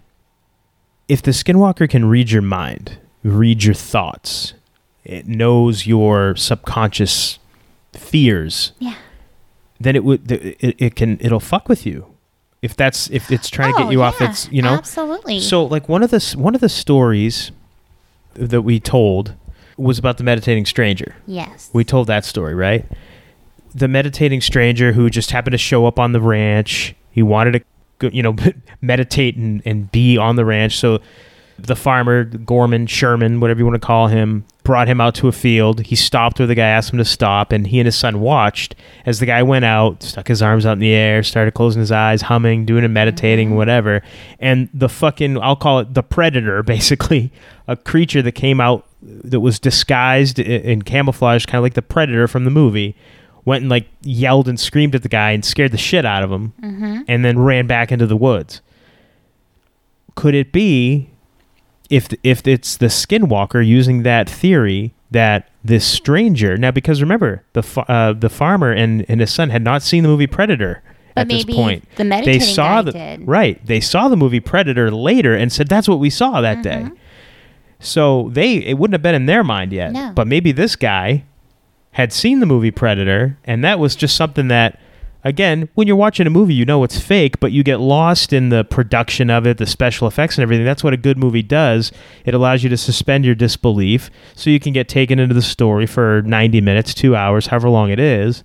if 1.08 1.22
the 1.22 1.32
skinwalker 1.32 1.90
can 1.90 2.06
read 2.06 2.32
your 2.32 2.42
mind, 2.42 2.98
read 3.24 3.64
your 3.64 3.74
thoughts, 3.74 4.54
it 5.04 5.28
knows 5.28 5.88
your 5.88 6.36
subconscious 6.36 7.40
fears, 7.94 8.74
Yeah. 8.80 8.96
then 9.80 9.96
it 9.96 10.04
would 10.04 10.30
it, 10.32 10.76
it 10.78 10.96
can 10.96 11.18
it'll 11.22 11.40
fuck 11.40 11.70
with 11.70 11.86
you. 11.86 12.06
If 12.62 12.76
that's 12.76 13.10
if 13.12 13.32
it's 13.32 13.50
trying 13.50 13.74
to 13.74 13.80
Oh, 13.80 13.84
get 13.84 13.92
you 13.94 14.02
off 14.02 14.20
its, 14.22 14.50
you 14.52 14.62
know. 14.62 14.74
Absolutely. 14.74 15.40
So 15.40 15.64
like 15.64 15.88
one 15.88 16.04
of 16.04 16.10
the 16.10 16.36
one 16.38 16.56
of 16.56 16.62
the 16.62 16.70
stories 16.70 17.52
that 18.34 18.64
we 18.64 18.80
told 18.80 19.34
was 19.78 20.00
about 20.00 20.18
the 20.18 20.24
meditating 20.24 20.66
stranger. 20.66 21.16
yes. 21.28 21.70
We 21.72 21.84
told 21.84 22.08
that 22.08 22.26
story, 22.26 22.56
right? 22.56 22.86
The 23.76 23.88
meditating 23.88 24.42
stranger 24.42 24.92
who 24.94 25.10
just 25.10 25.30
happened 25.32 25.52
to 25.52 25.58
show 25.60 25.86
up 25.86 26.00
on 26.00 26.12
the 26.14 26.22
ranch. 26.22 26.96
He 27.18 27.24
wanted 27.24 27.66
to, 28.00 28.16
you 28.16 28.22
know, 28.22 28.36
meditate 28.82 29.38
and, 29.38 29.64
and 29.66 29.92
be 29.92 30.20
on 30.20 30.36
the 30.36 30.46
ranch. 30.46 30.78
So 30.78 31.00
the 31.58 31.76
farmer, 31.76 32.26
Gorman, 32.26 32.86
Sherman, 32.86 33.40
whatever 33.40 33.58
you 33.58 33.66
want 33.66 33.82
to 33.82 33.84
call 33.84 34.06
him, 34.06 34.46
brought 34.62 34.88
him 34.88 35.02
out 35.02 35.16
to 35.16 35.28
a 35.28 35.32
field. 35.32 35.82
He 35.82 35.96
stopped 35.96 36.38
where 36.38 36.48
the 36.48 36.54
guy 36.54 36.68
asked 36.68 36.94
him 36.94 37.00
to 37.00 37.06
stop, 37.06 37.52
and 37.52 37.66
he 37.66 37.80
and 37.80 37.88
his 37.88 37.96
son 37.96 38.20
watched 38.20 38.76
as 39.08 39.20
the 39.20 39.26
guy 39.26 39.42
went 39.42 39.66
out, 39.66 40.04
stuck 40.04 40.28
his 40.28 40.44
arms 40.44 40.64
out 40.64 40.74
in 40.74 40.80
the 40.80 40.94
air, 40.94 41.24
started 41.24 41.56
closing 41.56 41.80
his 41.80 41.92
eyes, 41.92 42.22
humming, 42.22 42.68
doing 42.68 42.84
a 42.84 42.88
meditating, 42.88 43.48
mm-hmm. 43.48 43.58
whatever. 43.58 44.04
And 44.40 44.70
the 44.76 44.90
fucking, 44.90 45.42
I'll 45.42 45.56
call 45.56 45.80
it 45.80 45.96
the 45.96 46.04
predator, 46.04 46.62
basically, 46.76 47.32
a 47.68 47.76
creature 47.76 48.22
that 48.22 48.34
came 48.34 48.62
out 48.62 48.86
that 49.02 49.40
was 49.40 49.58
disguised 49.58 50.38
in 50.38 50.84
camouflage, 50.84 51.48
kind 51.48 51.58
of 51.58 51.64
like 51.64 51.74
the 51.74 51.82
predator 51.82 52.28
from 52.28 52.44
the 52.44 52.52
movie, 52.52 52.96
went 53.48 53.62
and 53.62 53.70
like 53.70 53.88
yelled 54.02 54.50
and 54.50 54.60
screamed 54.60 54.94
at 54.94 55.04
the 55.04 55.10
guy 55.10 55.32
and 55.32 55.46
scared 55.46 55.72
the 55.72 55.78
shit 55.78 56.06
out 56.06 56.22
of 56.22 56.30
him, 56.30 56.52
mm-hmm. 56.62 57.02
and 57.08 57.24
then 57.24 57.40
ran 57.40 57.66
back 57.66 57.94
into 57.94 58.06
the 58.06 58.18
woods. 58.18 58.60
Could 60.16 60.36
it 60.36 60.52
be 60.52 61.10
if 61.90 62.10
if 62.24 62.46
it's 62.46 62.76
the 62.76 62.88
skinwalker 62.88 63.66
using 63.66 64.04
that 64.04 64.30
theory 64.30 64.94
that 65.12 65.50
this 65.64 65.86
stranger 65.86 66.58
now 66.58 66.72
because 66.72 67.02
remember 67.02 67.42
the 67.54 67.64
uh, 67.88 68.12
the 68.12 68.30
farmer 68.30 68.72
and, 68.74 69.06
and 69.08 69.22
his 69.22 69.34
son 69.34 69.50
had 69.50 69.64
not 69.64 69.82
seen 69.82 70.04
the 70.04 70.10
movie 70.10 70.28
Predator 70.28 70.84
But 71.16 71.22
at 71.22 71.28
this 71.30 71.46
point. 71.46 71.88
the 71.96 72.04
They 72.04 72.40
saw 72.40 72.82
the 72.82 72.92
did. 72.92 73.26
right. 73.26 73.66
They 73.66 73.80
saw 73.80 74.10
the 74.10 74.18
movie 74.18 74.42
Predator 74.42 74.92
later 74.92 75.34
and 75.34 75.54
said 75.54 75.70
that's 75.70 75.88
what 75.88 76.00
we 76.00 76.10
saw 76.10 76.42
that 76.42 76.62
day. 76.62 76.88
Mhm. 76.88 76.98
So 77.80 78.30
they 78.34 78.56
it 78.56 78.78
wouldn't 78.78 78.96
have 78.96 79.02
been 79.02 79.16
in 79.16 79.26
their 79.28 79.44
mind 79.46 79.72
yet. 79.72 79.94
No. 79.94 80.12
But 80.14 80.28
maybe 80.28 80.52
this 80.52 80.76
guy 80.76 81.24
had 81.98 82.14
seen 82.14 82.42
the 82.42 82.46
movie 82.46 82.70
Predator 82.70 83.36
and 83.44 83.64
that 83.64 83.80
was 83.80 83.96
just 83.96 84.16
something 84.16 84.50
that 84.50 84.80
again, 85.24 85.68
when 85.74 85.88
you're 85.88 85.96
watching 85.96 86.28
a 86.28 86.30
movie, 86.30 86.54
you 86.54 86.64
know 86.64 86.84
it's 86.84 87.00
fake, 87.00 87.40
but 87.40 87.52
you 87.52 87.64
get 87.64 87.80
lost 87.80 88.32
in 88.32 88.50
the 88.50 88.64
production 88.66 89.32
of 89.32 89.48
it, 89.48 89.58
the 89.58 89.66
special 89.66 90.08
effects 90.08 90.38
and 90.38 90.44
everything. 90.44 90.64
That's 90.64 90.84
what 90.84 90.94
a 90.94 90.98
good 90.98 91.18
movie 91.18 91.42
does. 91.42 91.92
It 92.24 92.36
allows 92.36 92.62
you 92.64 92.70
to 92.70 92.78
suspend 92.78 93.26
your 93.26 93.34
disbelief 93.34 94.12
so 94.36 94.52
you 94.52 94.60
can 94.60 94.74
get 94.74 94.88
taken 94.88 95.18
into 95.18 95.34
the 95.34 95.42
story 95.42 95.88
for 95.88 96.22
90 96.22 96.62
minutes, 96.62 96.94
2 96.94 97.16
hours, 97.16 97.48
however 97.48 97.68
long 97.68 97.90
it 97.90 98.00
is. 98.00 98.44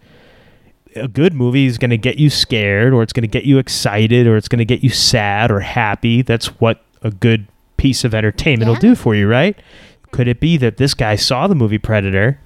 A 0.96 1.06
good 1.06 1.34
movie 1.34 1.66
is 1.66 1.76
going 1.76 1.90
to 1.90 1.98
get 1.98 2.16
you 2.16 2.30
scared 2.30 2.94
or 2.94 3.02
it's 3.02 3.12
going 3.12 3.20
to 3.20 3.28
get 3.28 3.44
you 3.44 3.58
excited 3.58 4.26
or 4.26 4.38
it's 4.38 4.48
going 4.48 4.60
to 4.60 4.64
get 4.64 4.82
you 4.82 4.88
sad 4.88 5.50
or 5.50 5.60
happy. 5.60 6.22
That's 6.22 6.46
what 6.58 6.82
a 7.02 7.10
good 7.10 7.46
piece 7.76 8.02
of 8.02 8.14
entertainment 8.14 8.70
will 8.70 8.76
do 8.76 8.94
for 8.94 9.14
you, 9.14 9.28
right? 9.28 9.60
Could 10.10 10.26
it 10.26 10.40
be 10.40 10.56
that 10.56 10.78
this 10.78 10.94
guy 10.94 11.16
saw 11.16 11.46
the 11.46 11.54
movie 11.54 11.76
Predator 11.78 12.40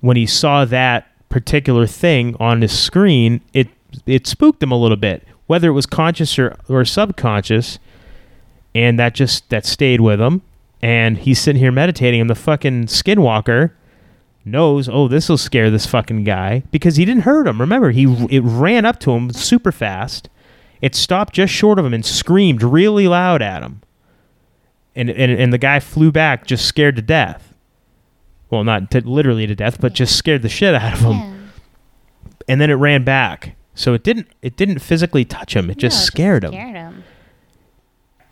when 0.00 0.16
he 0.16 0.26
saw 0.26 0.64
that 0.64 1.08
particular 1.28 1.86
thing 1.86 2.36
on 2.38 2.62
his 2.62 2.76
screen, 2.76 3.40
it 3.52 3.68
it 4.06 4.26
spooked 4.26 4.62
him 4.62 4.72
a 4.72 4.78
little 4.78 4.96
bit, 4.96 5.26
whether 5.46 5.68
it 5.68 5.72
was 5.72 5.86
conscious 5.86 6.38
or, 6.38 6.56
or 6.68 6.84
subconscious, 6.84 7.78
and 8.74 8.98
that 8.98 9.14
just 9.14 9.48
that 9.50 9.64
stayed 9.64 10.00
with 10.00 10.20
him. 10.20 10.42
And 10.82 11.18
he's 11.18 11.40
sitting 11.40 11.60
here 11.60 11.72
meditating, 11.72 12.20
and 12.20 12.30
the 12.30 12.34
fucking 12.34 12.86
skinwalker 12.86 13.72
knows, 14.44 14.88
oh, 14.88 15.08
this 15.08 15.28
will 15.28 15.38
scare 15.38 15.70
this 15.70 15.86
fucking 15.86 16.24
guy 16.24 16.62
because 16.70 16.96
he 16.96 17.04
didn't 17.04 17.24
hurt 17.24 17.48
him. 17.48 17.60
Remember, 17.60 17.90
he 17.90 18.04
it 18.30 18.42
ran 18.44 18.84
up 18.84 19.00
to 19.00 19.12
him 19.12 19.32
super 19.32 19.72
fast. 19.72 20.28
It 20.80 20.94
stopped 20.94 21.34
just 21.34 21.52
short 21.52 21.78
of 21.78 21.86
him 21.86 21.94
and 21.94 22.04
screamed 22.04 22.62
really 22.62 23.08
loud 23.08 23.42
at 23.42 23.62
him. 23.62 23.82
And 24.94 25.10
and, 25.10 25.32
and 25.32 25.52
the 25.52 25.58
guy 25.58 25.80
flew 25.80 26.12
back 26.12 26.46
just 26.46 26.66
scared 26.66 26.96
to 26.96 27.02
death. 27.02 27.54
Well, 28.50 28.64
not 28.64 28.90
to, 28.92 29.00
literally 29.00 29.46
to 29.46 29.54
death, 29.54 29.80
but 29.80 29.92
just 29.92 30.16
scared 30.16 30.42
the 30.42 30.48
shit 30.48 30.74
out 30.74 30.92
of 30.94 31.00
him 31.00 31.12
Yeah. 31.12 31.32
and 32.48 32.60
then 32.60 32.70
it 32.70 32.74
ran 32.74 33.02
back. 33.04 33.56
So 33.74 33.92
it 33.92 34.02
didn't 34.04 34.28
it 34.42 34.56
didn't 34.56 34.78
physically 34.78 35.24
touch 35.24 35.54
him. 35.54 35.68
It 35.70 35.78
just 35.78 35.96
No, 35.96 36.02
it 36.02 36.06
scared 36.06 36.44
him. 36.44 36.52
Scared 36.52 36.76
him. 36.76 37.04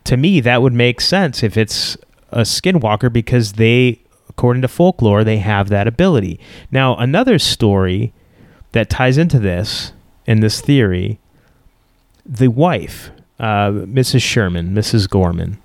To 0.05 0.17
me, 0.17 0.39
that 0.39 0.61
would 0.61 0.73
make 0.73 1.01
sense 1.01 1.43
if 1.43 1.57
it's 1.57 1.97
a 2.31 2.41
skinwalker 2.41 3.11
because 3.11 3.53
they 3.53 3.99
according 4.29 4.61
to 4.61 4.67
folklore, 4.67 5.23
they 5.23 5.37
have 5.37 5.69
that 5.69 5.87
ability. 5.87 6.39
Now, 6.71 6.95
another 6.97 7.39
story 7.39 8.11
that 8.73 8.89
ties 8.89 9.17
into 9.17 9.39
this 9.39 9.93
in 10.25 10.39
this 10.41 10.59
theory, 10.61 11.19
the 12.25 12.47
wife, 12.49 13.11
uh, 13.39 13.69
Mrs. 13.69 14.21
Sherman, 14.23 14.73
Mrs. 14.73 15.09
Gorman, 15.09 15.59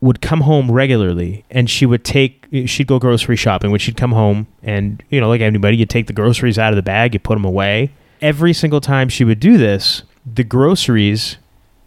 would 0.00 0.20
come 0.20 0.40
home 0.40 0.70
regularly 0.70 1.44
and 1.50 1.68
she 1.70 1.86
would 1.86 2.02
take 2.04 2.41
she'd 2.66 2.86
go 2.86 2.98
grocery 2.98 3.36
shopping 3.36 3.70
when 3.70 3.80
she'd 3.80 3.96
come 3.96 4.12
home 4.12 4.46
and 4.62 5.02
you 5.10 5.20
know 5.20 5.28
like 5.28 5.40
anybody 5.40 5.76
you 5.76 5.86
take 5.86 6.06
the 6.06 6.12
groceries 6.12 6.58
out 6.58 6.72
of 6.72 6.76
the 6.76 6.82
bag 6.82 7.14
you 7.14 7.20
put 7.20 7.34
them 7.34 7.44
away 7.44 7.90
every 8.20 8.52
single 8.52 8.80
time 8.80 9.08
she 9.08 9.24
would 9.24 9.40
do 9.40 9.56
this 9.56 10.02
the 10.26 10.44
groceries 10.44 11.38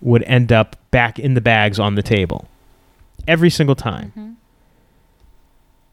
would 0.01 0.23
end 0.23 0.51
up 0.51 0.75
back 0.91 1.19
in 1.19 1.33
the 1.35 1.41
bags 1.41 1.79
on 1.79 1.95
the 1.95 2.01
table 2.03 2.47
every 3.27 3.49
single 3.49 3.75
time 3.75 4.11
Mhm. 4.17 4.33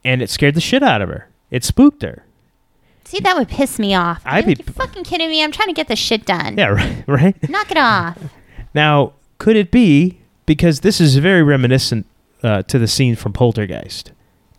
and 0.03 0.21
it 0.21 0.29
scared 0.29 0.55
the 0.55 0.61
shit 0.61 0.83
out 0.83 1.01
of 1.01 1.09
her 1.09 1.27
it 1.51 1.63
spooked 1.63 2.01
her 2.01 2.23
See, 3.05 3.19
that 3.19 3.35
would 3.37 3.49
piss 3.49 3.77
me 3.79 3.93
off. 3.93 4.21
I'd 4.25 4.45
be- 4.45 4.55
be 4.55 4.63
fucking 4.63 5.03
kidding 5.03 5.29
me. 5.29 5.43
I'm 5.43 5.51
trying 5.51 5.67
to 5.67 5.73
get 5.73 5.89
this 5.89 5.99
shit 5.99 6.25
done. 6.25 6.57
yeah 6.57 6.67
right 6.69 7.03
right 7.05 7.49
Knock 7.49 7.69
it 7.69 7.77
off. 7.77 8.17
Now, 8.73 9.11
could 9.37 9.55
it 9.55 9.69
be 9.69 10.17
because 10.47 10.79
this 10.79 10.99
is 10.99 11.17
very 11.17 11.43
reminiscent 11.43 12.07
uh, 12.41 12.63
to 12.63 12.79
the 12.79 12.87
scene 12.87 13.15
from 13.15 13.31
Poltergeist? 13.33 14.11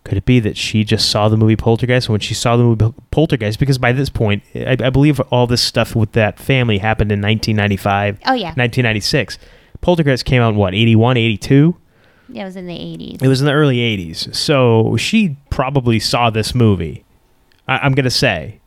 Could 0.05 0.19
it 0.19 0.27
be 0.27 0.39
that 0.41 0.57
she 0.57 0.85
just 0.85 1.09
saw 1.09 1.29
the 1.29 1.37
movie 1.37 1.57
Poltergeist, 1.57 2.09
and 2.09 2.13
when 2.13 2.21
she 2.21 2.35
saw 2.35 2.57
the 2.57 2.63
movie 2.63 2.95
Poltergeist, 3.11 3.59
because 3.59 3.79
by 3.79 3.91
this 3.93 4.11
point, 4.11 4.43
I, 4.55 4.77
I 4.79 4.91
believe 4.91 5.19
all 5.31 5.47
this 5.47 5.63
stuff 5.63 5.97
with 5.97 6.13
that 6.13 6.39
family 6.39 6.79
happened 6.79 7.11
in 7.11 7.21
1995, 7.23 8.19
Oh 8.27 8.35
yeah, 8.35 8.49
1996. 8.49 9.39
Poltergeist 9.81 10.25
came 10.25 10.43
out 10.43 10.51
in 10.51 10.57
what, 10.57 10.75
81, 10.75 11.17
82? 11.17 11.77
Yeah, 12.29 12.43
it 12.43 12.45
was 12.47 12.57
in 12.57 12.67
the 12.67 12.75
80s. 12.75 13.23
It 13.23 13.29
was 13.29 13.41
in 13.41 13.47
the 13.47 13.53
early 13.53 13.79
80s. 13.79 14.35
So 14.35 14.97
she 14.97 15.37
probably 15.51 15.99
saw 15.99 16.31
this 16.31 16.55
movie, 16.55 17.05
I, 17.69 17.79
I'm 17.79 17.93
going 17.93 18.05
to 18.05 18.11
say. 18.11 18.61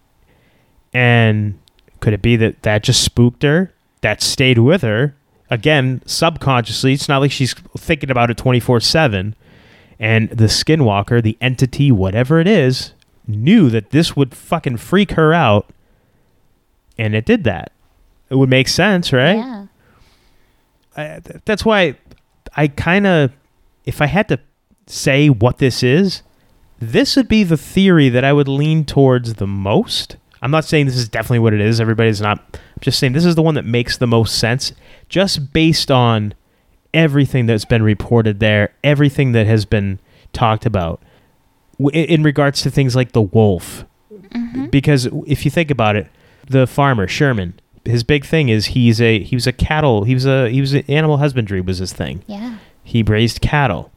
And 0.93 1.59
could 1.99 2.13
it 2.13 2.21
be 2.21 2.35
that 2.37 2.63
that 2.63 2.83
just 2.83 3.03
spooked 3.03 3.43
her? 3.43 3.73
That 4.01 4.21
stayed 4.21 4.59
with 4.59 4.81
her? 4.83 5.15
Again, 5.49 6.01
subconsciously. 6.05 6.93
It's 6.93 7.09
not 7.09 7.19
like 7.19 7.31
she's 7.31 7.53
thinking 7.77 8.11
about 8.11 8.29
it 8.29 8.37
24 8.37 8.79
7. 8.79 9.35
And 9.99 10.29
the 10.29 10.45
skinwalker, 10.45 11.21
the 11.23 11.37
entity, 11.41 11.91
whatever 11.91 12.39
it 12.39 12.47
is, 12.47 12.93
knew 13.27 13.69
that 13.69 13.89
this 13.89 14.15
would 14.15 14.35
fucking 14.35 14.77
freak 14.77 15.11
her 15.11 15.33
out. 15.33 15.69
And 16.97 17.15
it 17.15 17.25
did 17.25 17.43
that. 17.45 17.71
It 18.29 18.35
would 18.35 18.49
make 18.49 18.67
sense, 18.67 19.11
right? 19.13 19.37
Yeah. 19.37 19.65
I, 20.95 21.19
th- 21.19 21.41
that's 21.45 21.63
why 21.63 21.95
I 22.55 22.67
kind 22.67 23.07
of, 23.07 23.31
if 23.85 24.01
I 24.01 24.07
had 24.07 24.27
to 24.29 24.39
say 24.87 25.29
what 25.29 25.59
this 25.59 25.83
is, 25.83 26.23
this 26.79 27.15
would 27.15 27.27
be 27.27 27.43
the 27.43 27.57
theory 27.57 28.09
that 28.09 28.23
I 28.23 28.33
would 28.33 28.47
lean 28.47 28.85
towards 28.85 29.35
the 29.35 29.47
most. 29.47 30.17
I'm 30.41 30.51
not 30.51 30.65
saying 30.65 30.85
this 30.85 30.97
is 30.97 31.09
definitely 31.09 31.39
what 31.39 31.53
it 31.53 31.61
is. 31.61 31.81
Everybody's 31.81 32.21
not. 32.21 32.39
I'm 32.53 32.81
just 32.81 32.99
saying 32.99 33.13
this 33.13 33.25
is 33.25 33.35
the 33.35 33.41
one 33.41 33.55
that 33.55 33.65
makes 33.65 33.97
the 33.97 34.07
most 34.07 34.37
sense, 34.37 34.73
just 35.09 35.53
based 35.53 35.89
on 35.89 36.33
everything 36.93 37.45
that's 37.45 37.65
been 37.65 37.83
reported 37.83 38.39
there, 38.39 38.73
everything 38.83 39.31
that 39.33 39.45
has 39.47 39.65
been 39.65 39.99
talked 40.33 40.65
about 40.65 41.01
in 41.93 42.23
regards 42.23 42.61
to 42.63 42.71
things 42.71 42.95
like 42.95 43.11
the 43.11 43.21
wolf. 43.21 43.85
Mhm. 44.33 44.71
Because 44.71 45.07
if 45.27 45.45
you 45.45 45.51
think 45.51 45.69
about 45.71 45.95
it, 45.95 46.07
the 46.49 46.65
farmer 46.67 47.07
Sherman, 47.07 47.53
his 47.85 48.03
big 48.03 48.25
thing 48.25 48.49
is 48.49 48.67
he's 48.67 48.99
a 48.99 49.19
he 49.19 49.35
was 49.35 49.47
a 49.47 49.51
cattle 49.53 50.03
he 50.03 50.13
was 50.13 50.25
a 50.25 50.49
he 50.49 50.59
was 50.59 50.73
a, 50.75 50.89
animal 50.91 51.17
husbandry 51.17 51.61
was 51.61 51.77
his 51.77 51.93
thing. 51.93 52.23
Yeah. 52.27 52.55
He 52.83 53.03
raised 53.03 53.41
cattle. 53.41 53.91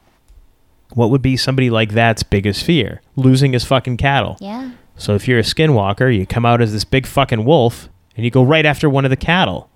What 0.95 1.11
would 1.11 1.23
be 1.23 1.37
somebody 1.37 1.71
like 1.71 1.93
that's 1.93 2.23
biggest 2.23 2.65
fear? 2.65 3.01
Losing 3.17 3.53
his 3.53 3.65
fucking 3.65 3.97
cattle. 3.97 4.37
Yeah. 4.41 4.71
So 4.97 5.15
if 5.15 5.27
you're 5.27 5.39
a 5.39 5.43
skinwalker, 5.43 6.15
you 6.15 6.27
come 6.27 6.45
out 6.45 6.61
as 6.61 6.73
this 6.73 6.85
big 6.85 7.07
fucking 7.07 7.45
wolf 7.45 7.89
and 8.17 8.25
you 8.25 8.31
go 8.31 8.43
right 8.43 8.67
after 8.67 8.91
one 8.91 9.05
of 9.05 9.11
the 9.11 9.17
cattle. 9.17 9.71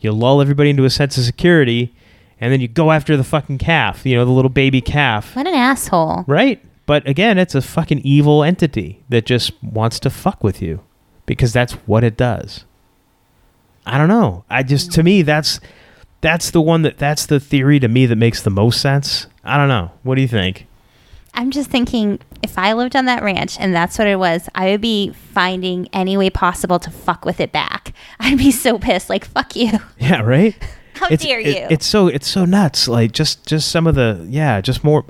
You 0.00 0.12
lull 0.12 0.40
everybody 0.42 0.70
into 0.70 0.84
a 0.84 0.90
sense 0.90 1.16
of 1.16 1.24
security 1.24 1.94
and 2.44 2.52
then 2.52 2.60
you 2.60 2.68
go 2.68 2.92
after 2.92 3.16
the 3.16 3.24
fucking 3.24 3.56
calf, 3.56 4.04
you 4.04 4.14
know, 4.14 4.26
the 4.26 4.30
little 4.30 4.50
baby 4.50 4.82
calf. 4.82 5.34
What 5.34 5.46
an 5.46 5.54
asshole. 5.54 6.24
Right? 6.26 6.62
But 6.84 7.08
again, 7.08 7.38
it's 7.38 7.54
a 7.54 7.62
fucking 7.62 8.00
evil 8.00 8.44
entity 8.44 9.02
that 9.08 9.24
just 9.24 9.50
wants 9.62 9.98
to 10.00 10.10
fuck 10.10 10.44
with 10.44 10.60
you 10.60 10.82
because 11.24 11.54
that's 11.54 11.72
what 11.86 12.04
it 12.04 12.18
does. 12.18 12.66
I 13.86 13.96
don't 13.96 14.08
know. 14.08 14.44
I 14.50 14.62
just 14.62 14.92
to 14.92 15.02
me 15.02 15.22
that's 15.22 15.58
that's 16.20 16.50
the 16.50 16.60
one 16.60 16.82
that 16.82 16.98
that's 16.98 17.24
the 17.24 17.40
theory 17.40 17.80
to 17.80 17.88
me 17.88 18.04
that 18.04 18.16
makes 18.16 18.42
the 18.42 18.50
most 18.50 18.78
sense. 18.78 19.26
I 19.42 19.56
don't 19.56 19.68
know. 19.68 19.92
What 20.02 20.16
do 20.16 20.20
you 20.20 20.28
think? 20.28 20.66
I'm 21.32 21.50
just 21.50 21.70
thinking 21.70 22.18
if 22.42 22.58
I 22.58 22.74
lived 22.74 22.94
on 22.94 23.06
that 23.06 23.22
ranch 23.22 23.58
and 23.58 23.74
that's 23.74 23.98
what 23.98 24.06
it 24.06 24.18
was, 24.18 24.50
I 24.54 24.72
would 24.72 24.82
be 24.82 25.14
finding 25.32 25.88
any 25.94 26.18
way 26.18 26.28
possible 26.28 26.78
to 26.80 26.90
fuck 26.90 27.24
with 27.24 27.40
it 27.40 27.52
back. 27.52 27.94
I'd 28.20 28.36
be 28.36 28.50
so 28.50 28.78
pissed, 28.78 29.08
like 29.08 29.24
fuck 29.24 29.56
you. 29.56 29.78
Yeah, 29.98 30.20
right. 30.20 30.54
How 31.00 31.08
it's, 31.10 31.22
dare 31.24 31.40
it- 31.40 31.46
you? 31.46 31.66
it's 31.70 31.86
so 31.86 32.08
it's 32.08 32.28
so 32.28 32.44
nuts. 32.44 32.88
Like 32.88 33.12
just 33.12 33.46
just 33.46 33.70
some 33.70 33.86
of 33.86 33.94
the 33.94 34.24
yeah, 34.28 34.60
just 34.60 34.84
more. 34.84 35.04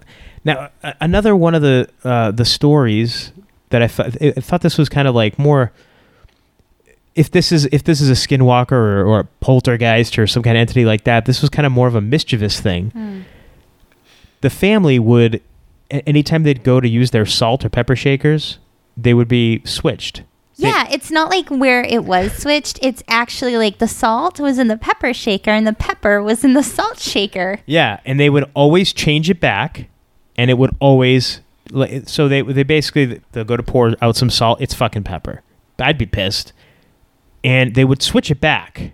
Now 0.44 0.70
a- 0.82 0.94
another 1.00 1.34
one 1.36 1.54
of 1.54 1.62
the 1.62 1.88
uh, 2.04 2.30
the 2.30 2.44
stories 2.44 3.32
that 3.70 3.82
I 3.82 3.88
thought 3.88 4.20
I 4.22 4.30
thought 4.32 4.60
this 4.62 4.78
was 4.78 4.88
kind 4.88 5.08
of 5.08 5.14
like 5.14 5.38
more. 5.38 5.72
If 7.14 7.30
this 7.30 7.52
is 7.52 7.66
if 7.66 7.84
this 7.84 8.00
is 8.00 8.10
a 8.10 8.14
skinwalker 8.14 8.72
or, 8.72 9.04
or 9.06 9.20
a 9.20 9.24
poltergeist 9.40 10.18
or 10.18 10.26
some 10.26 10.42
kind 10.42 10.56
of 10.56 10.60
entity 10.62 10.84
like 10.84 11.04
that, 11.04 11.26
this 11.26 11.40
was 11.40 11.50
kind 11.50 11.64
of 11.64 11.72
more 11.72 11.86
of 11.86 11.94
a 11.94 12.00
mischievous 12.00 12.60
thing. 12.60 12.90
Hmm. 12.90 13.20
The 14.40 14.50
family 14.50 14.98
would, 14.98 15.40
anytime 15.90 16.42
they'd 16.42 16.62
go 16.64 16.78
to 16.80 16.88
use 16.88 17.12
their 17.12 17.24
salt 17.24 17.64
or 17.64 17.70
pepper 17.70 17.96
shakers, 17.96 18.58
they 18.96 19.14
would 19.14 19.28
be 19.28 19.62
switched. 19.64 20.22
Yeah, 20.56 20.86
it's 20.90 21.10
not 21.10 21.30
like 21.30 21.48
where 21.48 21.82
it 21.82 22.04
was 22.04 22.32
switched. 22.32 22.78
It's 22.82 23.02
actually 23.08 23.56
like 23.56 23.78
the 23.78 23.88
salt 23.88 24.38
was 24.38 24.58
in 24.58 24.68
the 24.68 24.76
pepper 24.76 25.12
shaker 25.12 25.50
and 25.50 25.66
the 25.66 25.72
pepper 25.72 26.22
was 26.22 26.44
in 26.44 26.52
the 26.54 26.62
salt 26.62 26.98
shaker. 27.00 27.58
Yeah, 27.66 27.98
and 28.04 28.20
they 28.20 28.30
would 28.30 28.50
always 28.54 28.92
change 28.92 29.28
it 29.28 29.40
back, 29.40 29.88
and 30.36 30.50
it 30.50 30.54
would 30.58 30.74
always. 30.80 31.40
like, 31.70 32.08
So 32.08 32.28
they 32.28 32.42
they 32.42 32.62
basically 32.62 33.20
they'll 33.32 33.44
go 33.44 33.56
to 33.56 33.62
pour 33.62 33.94
out 34.00 34.16
some 34.16 34.30
salt. 34.30 34.60
It's 34.60 34.74
fucking 34.74 35.02
pepper. 35.04 35.42
I'd 35.80 35.98
be 35.98 36.06
pissed, 36.06 36.52
and 37.42 37.74
they 37.74 37.84
would 37.84 38.00
switch 38.02 38.30
it 38.30 38.40
back, 38.40 38.92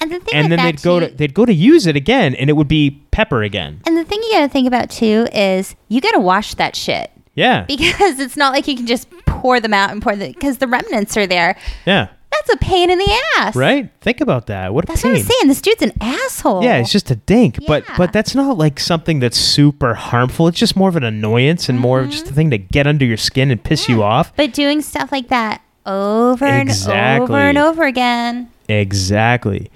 And 0.00 0.12
the 0.12 0.20
thing 0.20 0.34
and 0.34 0.52
then 0.52 0.58
they'd 0.62 0.82
go 0.82 1.00
too- 1.00 1.08
to 1.08 1.14
they'd 1.14 1.32
go 1.34 1.46
to 1.46 1.52
use 1.54 1.86
it 1.86 1.96
again, 1.96 2.34
and 2.34 2.50
it 2.50 2.54
would 2.54 2.68
be 2.68 3.02
pepper 3.10 3.42
again. 3.42 3.80
And 3.86 3.96
the 3.96 4.04
thing 4.04 4.22
you 4.22 4.32
got 4.32 4.40
to 4.42 4.48
think 4.48 4.66
about 4.66 4.90
too 4.90 5.26
is 5.32 5.76
you 5.88 6.00
got 6.02 6.12
to 6.12 6.20
wash 6.20 6.54
that 6.54 6.76
shit 6.76 7.10
Yeah, 7.34 7.64
because 7.66 8.18
it's 8.20 8.36
not 8.36 8.52
like 8.52 8.68
you 8.68 8.76
can 8.76 8.86
just 8.86 9.08
pour 9.40 9.60
them 9.60 9.74
out 9.74 9.90
and 9.90 10.00
pour 10.02 10.14
the 10.16 10.28
because 10.28 10.58
the 10.58 10.66
remnants 10.66 11.16
are 11.16 11.26
there. 11.26 11.56
yeah, 11.86 12.08
That's 12.30 12.52
a 12.54 12.56
pain 12.58 12.90
in 12.90 12.98
the 12.98 13.18
ass. 13.38 13.56
right. 13.56 13.90
Think 14.00 14.20
about 14.20 14.46
that. 14.46 14.72
What 14.74 14.84
a 14.84 14.86
That's 14.86 15.02
pain. 15.02 15.12
what 15.12 15.18
I'm 15.20 15.24
saying. 15.26 15.48
This 15.48 15.60
dude's 15.60 15.82
an 15.82 15.92
asshole. 16.00 16.62
Yeah, 16.62 16.76
it's 16.78 16.92
just 16.92 17.10
a 17.10 17.16
dink, 17.16 17.58
but 17.66 17.84
Yeah. 17.88 17.94
but 17.96 18.12
that's 18.12 18.34
not 18.34 18.58
like 18.58 18.78
something 18.80 19.20
that's 19.20 19.38
super 19.38 19.94
harmful. 19.94 20.48
It's 20.48 20.58
just 20.58 20.76
more 20.76 20.88
of 20.88 20.96
an 20.96 21.04
annoyance 21.04 21.68
and 21.68 21.78
more 21.78 22.00
of 22.00 22.10
just 22.10 22.24
Mm-hmm. 22.24 22.32
a 22.32 22.36
thing 22.36 22.50
to 22.50 22.58
get 22.58 22.86
under 22.86 23.04
your 23.04 23.16
skin 23.16 23.50
and 23.50 23.62
piss 23.62 23.88
you 23.88 24.02
off. 24.02 24.32
But 24.36 24.52
doing 24.52 24.82
stuff 24.82 25.10
like 25.12 25.28
that 25.28 25.62
over 25.86 26.44
and 26.44 26.70
over 26.70 27.36
and 27.38 27.56
over 27.58 27.84
again. 27.84 28.50
Exactly. 28.68 29.70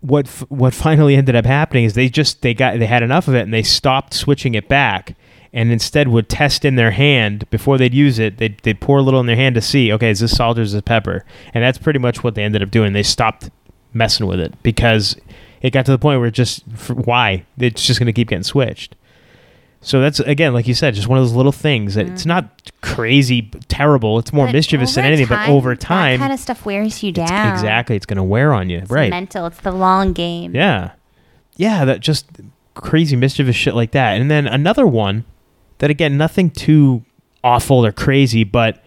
What 0.00 0.26
f- 0.26 0.44
what 0.48 0.74
finally 0.74 1.14
ended 1.14 1.36
up 1.36 1.46
happening 1.46 1.84
is 1.84 1.94
they 1.94 2.08
just 2.08 2.42
they 2.42 2.54
got 2.54 2.78
they 2.78 2.86
had 2.86 3.02
enough 3.04 3.28
of 3.28 3.34
it 3.34 3.42
and 3.42 3.54
they 3.54 3.62
stopped 3.62 4.14
switching 4.14 4.54
it 4.54 4.68
back 4.68 5.14
and 5.52 5.70
instead 5.70 6.08
would 6.08 6.28
test 6.28 6.64
in 6.64 6.76
their 6.76 6.92
hand 6.92 7.48
before 7.50 7.76
they'd 7.76 7.94
use 7.94 8.18
it. 8.18 8.38
They'd, 8.38 8.58
they'd 8.60 8.80
pour 8.80 8.98
a 8.98 9.02
little 9.02 9.20
in 9.20 9.26
their 9.26 9.36
hand 9.36 9.54
to 9.56 9.60
see, 9.60 9.92
okay, 9.92 10.10
is 10.10 10.20
this 10.20 10.34
salt 10.36 10.58
or 10.58 10.62
is 10.62 10.72
this 10.72 10.82
pepper? 10.82 11.24
And 11.52 11.62
that's 11.62 11.78
pretty 11.78 11.98
much 11.98 12.24
what 12.24 12.34
they 12.34 12.42
ended 12.42 12.62
up 12.62 12.70
doing. 12.70 12.92
They 12.92 13.02
stopped 13.02 13.50
messing 13.92 14.26
with 14.26 14.40
it 14.40 14.54
because 14.62 15.16
it 15.60 15.70
got 15.70 15.84
to 15.86 15.92
the 15.92 15.98
point 15.98 16.20
where 16.20 16.28
it 16.28 16.34
just 16.34 16.62
why 16.88 17.44
it's 17.58 17.86
just 17.86 18.00
going 18.00 18.06
to 18.06 18.12
keep 18.12 18.28
getting 18.28 18.42
switched. 18.42 18.96
So 19.84 20.00
that's 20.00 20.20
again, 20.20 20.54
like 20.54 20.68
you 20.68 20.74
said, 20.74 20.94
just 20.94 21.08
one 21.08 21.18
of 21.18 21.24
those 21.24 21.34
little 21.34 21.52
things 21.52 21.96
that 21.96 22.06
it's 22.06 22.22
mm-hmm. 22.22 22.28
not 22.28 22.72
crazy, 22.82 23.42
terrible. 23.68 24.18
It's 24.20 24.32
more 24.32 24.46
But 24.46 24.52
mischievous 24.52 24.94
than 24.94 25.04
anything. 25.04 25.26
but 25.26 25.48
over 25.48 25.74
time, 25.74 26.20
that 26.20 26.24
kind 26.24 26.32
of 26.32 26.38
stuff 26.38 26.64
wears 26.64 27.02
you 27.02 27.10
down. 27.10 27.52
exactly, 27.52 27.96
it's 27.96 28.06
going 28.06 28.16
to 28.16 28.22
wear 28.22 28.52
on 28.52 28.70
you, 28.70 28.78
It's 28.78 28.90
right? 28.90 29.10
mental. 29.10 29.46
It's 29.46 29.60
the 29.60 29.72
long 29.72 30.12
game. 30.12 30.54
Yeah. 30.54 30.92
Yeah, 31.56 31.84
that 31.84 32.00
just 32.00 32.26
crazy 32.74 33.16
mischievous 33.16 33.56
shit 33.56 33.74
like 33.74 33.90
that. 33.90 34.20
And 34.20 34.30
then 34.30 34.46
another 34.46 34.86
one 34.86 35.24
that 35.82 35.90
again 35.90 36.16
nothing 36.16 36.48
too 36.48 37.04
awful 37.42 37.84
or 37.84 37.90
crazy, 37.90 38.44
but 38.44 38.80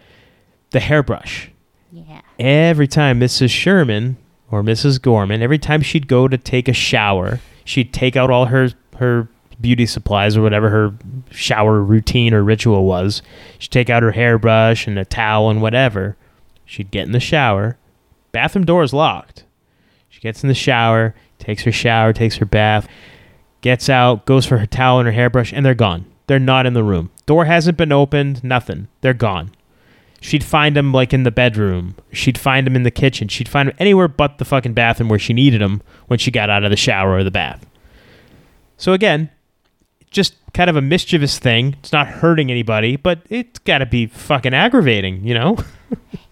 the 0.70 0.80
hairbrush. 0.80 1.50
Yeah. 1.92 2.22
Every 2.38 2.88
time 2.88 3.20
Mrs. 3.20 3.50
Sherman 3.50 4.16
or 4.50 4.62
Mrs. 4.62 5.00
Gorman, 5.00 5.42
every 5.42 5.58
time 5.58 5.82
she'd 5.82 6.08
go 6.08 6.26
to 6.26 6.38
take 6.38 6.68
a 6.68 6.72
shower, 6.72 7.40
she'd 7.64 7.92
take 7.92 8.16
out 8.16 8.30
all 8.30 8.46
her 8.46 8.70
her 8.96 9.28
beauty 9.60 9.84
supplies 9.84 10.38
or 10.38 10.42
whatever 10.42 10.70
her 10.70 10.94
shower 11.30 11.82
routine 11.82 12.32
or 12.32 12.42
ritual 12.42 12.86
was. 12.86 13.20
She'd 13.58 13.72
take 13.72 13.90
out 13.90 14.02
her 14.02 14.12
hairbrush 14.12 14.86
and 14.86 14.98
a 14.98 15.04
towel 15.04 15.50
and 15.50 15.60
whatever. 15.60 16.16
She'd 16.64 16.90
get 16.90 17.04
in 17.04 17.12
the 17.12 17.20
shower. 17.20 17.76
Bathroom 18.32 18.64
door 18.64 18.82
is 18.82 18.94
locked. 18.94 19.44
She 20.08 20.20
gets 20.22 20.42
in 20.42 20.48
the 20.48 20.54
shower, 20.54 21.14
takes 21.38 21.64
her 21.64 21.72
shower, 21.72 22.14
takes 22.14 22.36
her 22.36 22.46
bath, 22.46 22.88
gets 23.60 23.90
out, 23.90 24.24
goes 24.24 24.46
for 24.46 24.56
her 24.56 24.66
towel 24.66 24.98
and 24.98 25.06
her 25.06 25.12
hairbrush, 25.12 25.52
and 25.52 25.64
they're 25.64 25.74
gone. 25.74 26.06
They're 26.26 26.38
not 26.38 26.66
in 26.66 26.74
the 26.74 26.84
room. 26.84 27.10
Door 27.26 27.44
hasn't 27.46 27.78
been 27.78 27.92
opened, 27.92 28.42
nothing. 28.42 28.88
They're 29.00 29.14
gone. 29.14 29.52
She'd 30.20 30.44
find 30.44 30.74
them 30.76 30.92
like 30.92 31.12
in 31.12 31.22
the 31.22 31.30
bedroom. 31.30 31.94
She'd 32.12 32.38
find 32.38 32.66
them 32.66 32.74
in 32.74 32.82
the 32.82 32.90
kitchen. 32.90 33.28
She'd 33.28 33.48
find 33.48 33.68
them 33.68 33.76
anywhere 33.78 34.08
but 34.08 34.38
the 34.38 34.44
fucking 34.44 34.74
bathroom 34.74 35.08
where 35.08 35.18
she 35.18 35.32
needed 35.32 35.60
them 35.60 35.82
when 36.06 36.18
she 36.18 36.30
got 36.30 36.50
out 36.50 36.64
of 36.64 36.70
the 36.70 36.76
shower 36.76 37.12
or 37.12 37.22
the 37.24 37.30
bath. 37.30 37.64
So 38.76 38.92
again, 38.92 39.30
just 40.10 40.34
kind 40.52 40.70
of 40.70 40.76
a 40.76 40.82
mischievous 40.82 41.38
thing. 41.38 41.76
It's 41.80 41.92
not 41.92 42.08
hurting 42.08 42.50
anybody, 42.50 42.96
but 42.96 43.20
it's 43.28 43.58
got 43.60 43.78
to 43.78 43.86
be 43.86 44.06
fucking 44.06 44.54
aggravating, 44.54 45.24
you 45.24 45.34
know? 45.34 45.56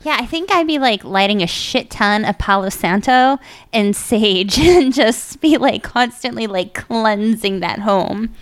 Yeah, 0.04 0.18
I 0.20 0.26
think 0.26 0.52
I'd 0.52 0.66
be 0.66 0.78
like 0.78 1.02
lighting 1.02 1.42
a 1.42 1.46
shit 1.46 1.88
ton 1.88 2.26
of 2.26 2.36
Palo 2.36 2.68
Santo 2.68 3.38
and 3.72 3.96
sage 3.96 4.58
and 4.60 4.92
just 4.92 5.40
be 5.40 5.56
like 5.56 5.82
constantly 5.82 6.46
like 6.46 6.74
cleansing 6.74 7.60
that 7.60 7.78
home. 7.78 8.34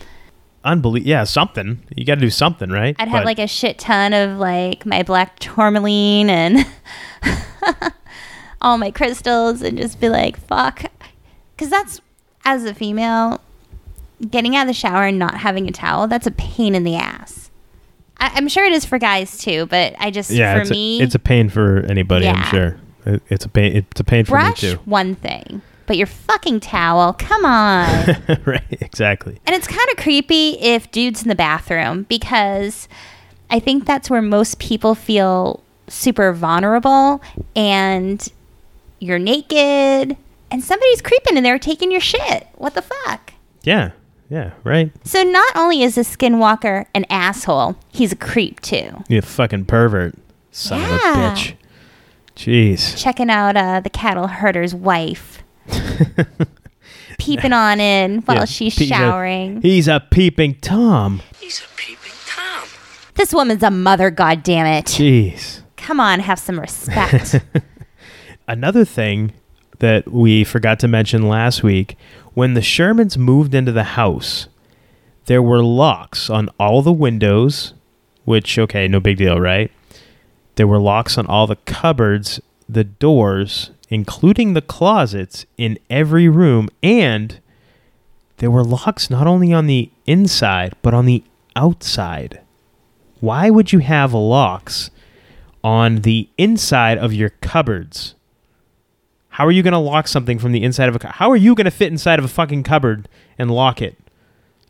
Unbelievable. 0.64 1.08
Yeah, 1.08 1.24
something. 1.24 1.82
You 1.96 2.04
got 2.04 2.16
to 2.16 2.20
do 2.20 2.30
something, 2.30 2.70
right? 2.70 2.94
I'd 2.98 3.08
have 3.08 3.24
like 3.24 3.38
a 3.38 3.46
shit 3.48 3.78
ton 3.78 4.12
of 4.12 4.38
like 4.38 4.86
my 4.86 5.02
black 5.02 5.38
tourmaline 5.40 6.30
and 6.30 6.66
all 8.60 8.78
my 8.78 8.90
crystals 8.90 9.62
and 9.62 9.76
just 9.76 10.00
be 10.00 10.08
like, 10.08 10.36
fuck. 10.38 10.84
Because 11.56 11.68
that's, 11.70 12.00
as 12.44 12.64
a 12.64 12.74
female, 12.74 13.40
getting 14.30 14.54
out 14.56 14.62
of 14.62 14.68
the 14.68 14.72
shower 14.74 15.04
and 15.04 15.18
not 15.18 15.38
having 15.38 15.68
a 15.68 15.72
towel, 15.72 16.06
that's 16.06 16.26
a 16.26 16.30
pain 16.32 16.74
in 16.74 16.84
the 16.84 16.94
ass. 16.96 17.50
I, 18.18 18.30
I'm 18.34 18.48
sure 18.48 18.64
it 18.64 18.72
is 18.72 18.84
for 18.84 18.98
guys 18.98 19.38
too, 19.38 19.66
but 19.66 19.94
I 19.98 20.10
just, 20.10 20.30
yeah, 20.30 20.54
for 20.54 20.60
it's, 20.62 20.70
me, 20.70 21.00
a, 21.00 21.04
it's 21.04 21.14
a 21.14 21.18
pain 21.18 21.48
for 21.48 21.80
anybody, 21.80 22.28
I'm 22.28 22.44
sure. 22.50 22.76
It- 23.04 23.22
It's 23.28 23.44
a 23.44 23.48
pain. 23.48 23.74
It's 23.74 24.00
a 24.00 24.04
pain 24.04 24.24
for 24.24 24.30
brush 24.32 24.62
me 24.62 24.70
too. 24.74 24.76
one 24.84 25.16
thing, 25.16 25.60
but 25.92 25.98
your 25.98 26.06
fucking 26.06 26.58
towel, 26.60 27.12
come 27.12 27.44
on. 27.44 28.16
right, 28.46 28.62
exactly. 28.80 29.38
And 29.44 29.54
it's 29.54 29.66
kind 29.66 29.86
of 29.90 29.98
creepy 29.98 30.52
if 30.58 30.90
dude's 30.90 31.20
in 31.20 31.28
the 31.28 31.34
bathroom 31.34 32.04
because 32.04 32.88
I 33.50 33.60
think 33.60 33.84
that's 33.84 34.08
where 34.08 34.22
most 34.22 34.58
people 34.58 34.94
feel 34.94 35.62
super 35.88 36.32
vulnerable 36.32 37.20
and 37.54 38.26
you're 39.00 39.18
naked 39.18 40.16
and 40.50 40.64
somebody's 40.64 41.02
creeping 41.02 41.36
in 41.36 41.42
there 41.42 41.58
taking 41.58 41.92
your 41.92 42.00
shit. 42.00 42.48
What 42.54 42.72
the 42.72 42.80
fuck? 42.80 43.34
Yeah, 43.62 43.90
yeah, 44.30 44.52
right. 44.64 44.92
So 45.04 45.22
not 45.22 45.54
only 45.54 45.82
is 45.82 45.96
this 45.96 46.16
skinwalker 46.16 46.86
an 46.94 47.04
asshole, 47.10 47.76
he's 47.90 48.12
a 48.12 48.16
creep 48.16 48.60
too. 48.60 49.04
You 49.10 49.20
fucking 49.20 49.66
pervert, 49.66 50.14
son 50.52 50.80
Yeah. 50.80 50.86
of 50.96 51.16
a 51.16 51.36
bitch. 51.36 51.54
Jeez. 52.34 52.96
Checking 52.96 53.28
out 53.28 53.58
uh, 53.58 53.80
the 53.80 53.90
cattle 53.90 54.28
herder's 54.28 54.74
wife. 54.74 55.40
Peeping 57.18 57.52
on 57.52 57.78
in 57.80 58.18
while 58.22 58.38
Yeah, 58.38 58.44
she's 58.46 58.76
he's 58.76 58.90
a- 58.90 58.94
showering. 58.94 59.62
He's 59.62 59.86
a 59.88 60.00
peeping 60.10 60.56
tom. 60.56 61.22
He's 61.40 61.60
a 61.60 61.68
peeping 61.76 62.12
Tom. 62.26 62.66
this 63.14 63.32
woman's 63.32 63.62
a 63.62 63.70
mother, 63.70 64.10
goddammit. 64.10 64.84
Jeez. 64.84 65.60
Come 65.76 66.00
on, 66.00 66.20
have 66.20 66.38
some 66.38 66.58
respect. 66.58 67.40
Another 68.48 68.84
thing 68.84 69.32
that 69.78 70.10
we 70.10 70.44
forgot 70.44 70.78
to 70.80 70.88
mention 70.88 71.28
last 71.28 71.62
week 71.62 71.96
when 72.34 72.54
the 72.54 72.60
Shermans 72.60 73.16
moved 73.16 73.54
into 73.54 73.72
the 73.72 73.84
house, 73.84 74.48
there 75.26 75.42
were 75.42 75.62
locks 75.62 76.28
on 76.30 76.48
all 76.58 76.82
the 76.82 76.92
windows, 76.92 77.74
which, 78.24 78.58
okay, 78.58 78.88
no 78.88 78.98
big 79.00 79.18
deal, 79.18 79.38
right? 79.38 79.70
There 80.56 80.66
were 80.66 80.78
locks 80.80 81.16
on 81.18 81.26
all 81.26 81.46
the 81.46 81.56
cupboards, 81.56 82.40
the 82.68 82.84
doors, 82.84 83.70
including 83.92 84.54
the 84.54 84.62
closets 84.62 85.44
in 85.58 85.78
every 85.90 86.26
room, 86.26 86.68
and 86.82 87.38
there 88.38 88.50
were 88.50 88.64
locks 88.64 89.10
not 89.10 89.26
only 89.26 89.52
on 89.52 89.66
the 89.66 89.90
inside, 90.06 90.74
but 90.80 90.94
on 90.94 91.04
the 91.04 91.22
outside. 91.54 92.40
Why 93.20 93.50
would 93.50 93.70
you 93.70 93.80
have 93.80 94.14
locks 94.14 94.90
on 95.62 95.96
the 95.96 96.28
inside 96.38 96.96
of 96.96 97.12
your 97.12 97.28
cupboards? 97.42 98.14
How 99.28 99.46
are 99.46 99.52
you 99.52 99.62
going 99.62 99.72
to 99.72 99.78
lock 99.78 100.08
something 100.08 100.38
from 100.38 100.52
the 100.52 100.62
inside 100.62 100.88
of 100.88 100.96
a 100.96 100.98
cu- 100.98 101.08
How 101.08 101.30
are 101.30 101.36
you 101.36 101.54
going 101.54 101.66
to 101.66 101.70
fit 101.70 101.92
inside 101.92 102.18
of 102.18 102.24
a 102.24 102.28
fucking 102.28 102.62
cupboard 102.62 103.08
and 103.38 103.50
lock 103.50 103.82
it? 103.82 103.98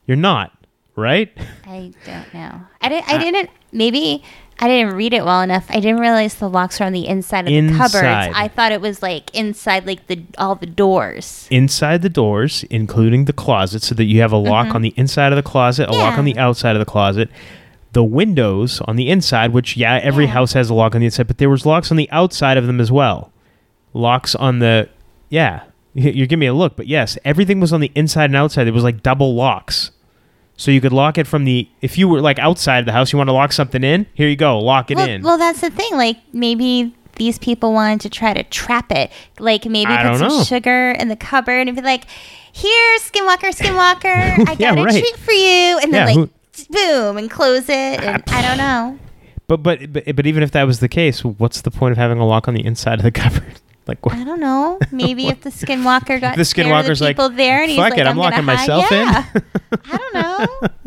You're 0.04 0.16
not, 0.16 0.52
right? 0.96 1.32
I 1.64 1.92
don't 2.04 2.34
know. 2.34 2.60
I, 2.80 2.88
didn't, 2.88 3.08
I 3.08 3.18
didn't. 3.18 3.50
Maybe 3.70 4.24
I 4.58 4.68
didn't 4.68 4.94
read 4.94 5.12
it 5.12 5.24
well 5.24 5.40
enough. 5.42 5.66
I 5.70 5.80
didn't 5.80 5.98
realize 5.98 6.36
the 6.36 6.48
locks 6.48 6.78
were 6.78 6.86
on 6.86 6.92
the 6.92 7.06
inside 7.08 7.46
of 7.48 7.52
Inside. 7.52 7.72
the 7.72 7.78
cupboards. 7.78 8.36
I 8.38 8.48
thought 8.48 8.70
it 8.72 8.80
was 8.80 9.02
like 9.02 9.34
inside, 9.34 9.86
like 9.86 10.06
the 10.06 10.22
all 10.38 10.54
the 10.54 10.66
doors. 10.66 11.48
inside 11.50 12.02
the 12.02 12.08
doors, 12.08 12.64
including 12.70 13.24
the 13.24 13.32
closet, 13.32 13.82
so 13.82 13.94
that 13.96 14.04
you 14.04 14.20
have 14.20 14.30
a 14.32 14.36
lock 14.36 14.74
on 14.74 14.82
the 14.82 14.94
inside 14.96 15.32
of 15.32 15.36
the 15.36 15.42
closet, 15.42 15.88
a 15.88 15.92
lock 15.92 16.18
on 16.18 16.24
Mm-hmm. 16.24 16.34
The 16.36 16.38
outside 16.38 16.76
of 16.76 16.80
the 16.80 16.86
closet. 16.86 17.28
The 17.92 18.04
windows 18.04 18.80
on 18.82 18.96
the 18.96 19.10
inside, 19.10 19.52
which 19.52 19.76
yeah, 19.76 19.98
every 20.02 20.24
Yeah. 20.26 20.30
house 20.32 20.52
has 20.52 20.70
a 20.70 20.74
lock 20.74 20.94
on 20.94 21.00
the 21.00 21.06
inside, 21.06 21.26
but 21.26 21.38
there 21.38 21.50
was 21.50 21.66
locks 21.66 21.90
on 21.90 21.96
the 21.96 22.10
outside 22.10 22.56
of 22.56 22.66
them 22.66 22.80
as 22.80 22.90
well. 22.92 23.32
Locks 23.92 24.34
on 24.34 24.60
the 24.60 24.88
yeah. 25.28 25.64
You're 25.94 26.26
giving 26.26 26.38
me 26.38 26.46
a 26.46 26.54
look, 26.54 26.76
but 26.76 26.86
yes, 26.86 27.18
everything 27.24 27.60
was 27.60 27.72
on 27.72 27.80
the 27.80 27.90
inside 27.94 28.26
and 28.26 28.36
outside. 28.36 28.66
It 28.66 28.72
was 28.72 28.84
like 28.84 29.02
double 29.02 29.34
locks. 29.34 29.90
So 30.62 30.70
you 30.70 30.80
could 30.80 30.92
lock 30.92 31.18
it 31.18 31.26
from 31.26 31.44
the 31.44 31.68
if 31.80 31.98
you 31.98 32.06
were 32.06 32.20
like 32.20 32.38
outside 32.38 32.84
the 32.86 32.92
house, 32.92 33.12
you 33.12 33.16
want 33.16 33.26
to 33.26 33.32
lock 33.32 33.50
something 33.52 33.82
in, 33.82 34.06
here 34.14 34.28
you 34.28 34.36
go, 34.36 34.60
lock 34.60 34.92
it 34.92 34.96
Well, 34.96 35.08
in. 35.08 35.22
well, 35.22 35.36
that's 35.36 35.60
the 35.60 35.70
thing. 35.70 35.90
Like 35.96 36.18
maybe 36.32 36.94
these 37.16 37.36
people 37.36 37.72
wanted 37.72 38.00
to 38.02 38.08
try 38.08 38.32
to 38.32 38.44
trap 38.44 38.92
it. 38.92 39.10
Like 39.40 39.64
maybe 39.64 39.90
I 39.92 40.08
put 40.08 40.18
some 40.20 40.28
know. 40.28 40.44
sugar 40.44 40.92
in 40.92 41.08
the 41.08 41.16
cupboard 41.16 41.66
and 41.66 41.74
be 41.76 41.82
like, 41.82 42.04
"Here, 42.52 42.96
Skinwalker, 43.00 43.50
Skinwalker, 43.50 44.38
I 44.38 44.44
got 44.44 44.60
Yeah, 44.60 44.74
a 44.74 44.84
right. 44.84 44.92
treat 45.00 45.16
for 45.16 45.32
you," 45.32 45.78
and 45.82 45.92
then 45.92 46.08
Yeah, 46.08 46.14
like 46.22 46.30
who- 46.30 46.64
boom 46.70 47.16
and 47.16 47.28
close 47.28 47.68
it. 47.68 48.00
And 48.00 48.22
I 48.28 48.42
don't 48.42 48.56
know. 48.58 49.00
But, 49.48 49.64
but 49.64 49.92
but 49.92 50.14
but 50.14 50.26
even 50.28 50.44
if 50.44 50.52
that 50.52 50.62
was 50.62 50.78
the 50.78 50.88
case, 50.88 51.24
what's 51.24 51.62
the 51.62 51.72
point 51.72 51.90
of 51.90 51.98
having 51.98 52.18
a 52.18 52.24
lock 52.26 52.46
on 52.46 52.54
the 52.54 52.64
inside 52.64 53.00
of 53.00 53.02
the 53.02 53.10
cupboard? 53.22 53.58
Like 53.86 54.04
what? 54.06 54.14
I 54.14 54.24
don't 54.24 54.40
know. 54.40 54.78
Maybe 54.92 55.26
if 55.28 55.40
the 55.40 55.50
Skinwalker 55.50 56.20
got 56.20 56.36
The 56.36 56.42
Skinwalker's 56.42 57.00
the 57.00 57.06
like, 57.06 57.16
people 57.16 57.30
there, 57.30 57.62
and 57.62 57.70
he's 57.70 57.78
"Fuck 57.78 57.90
like, 57.90 57.98
it, 58.00 58.06
I'm 58.06 58.16
gonna 58.16 58.20
locking 58.30 58.44
hide." 58.44 58.68
myself 58.68 58.92
in. 58.92 59.08
I 59.90 59.96
don't 59.96 60.14
know. 60.14 60.68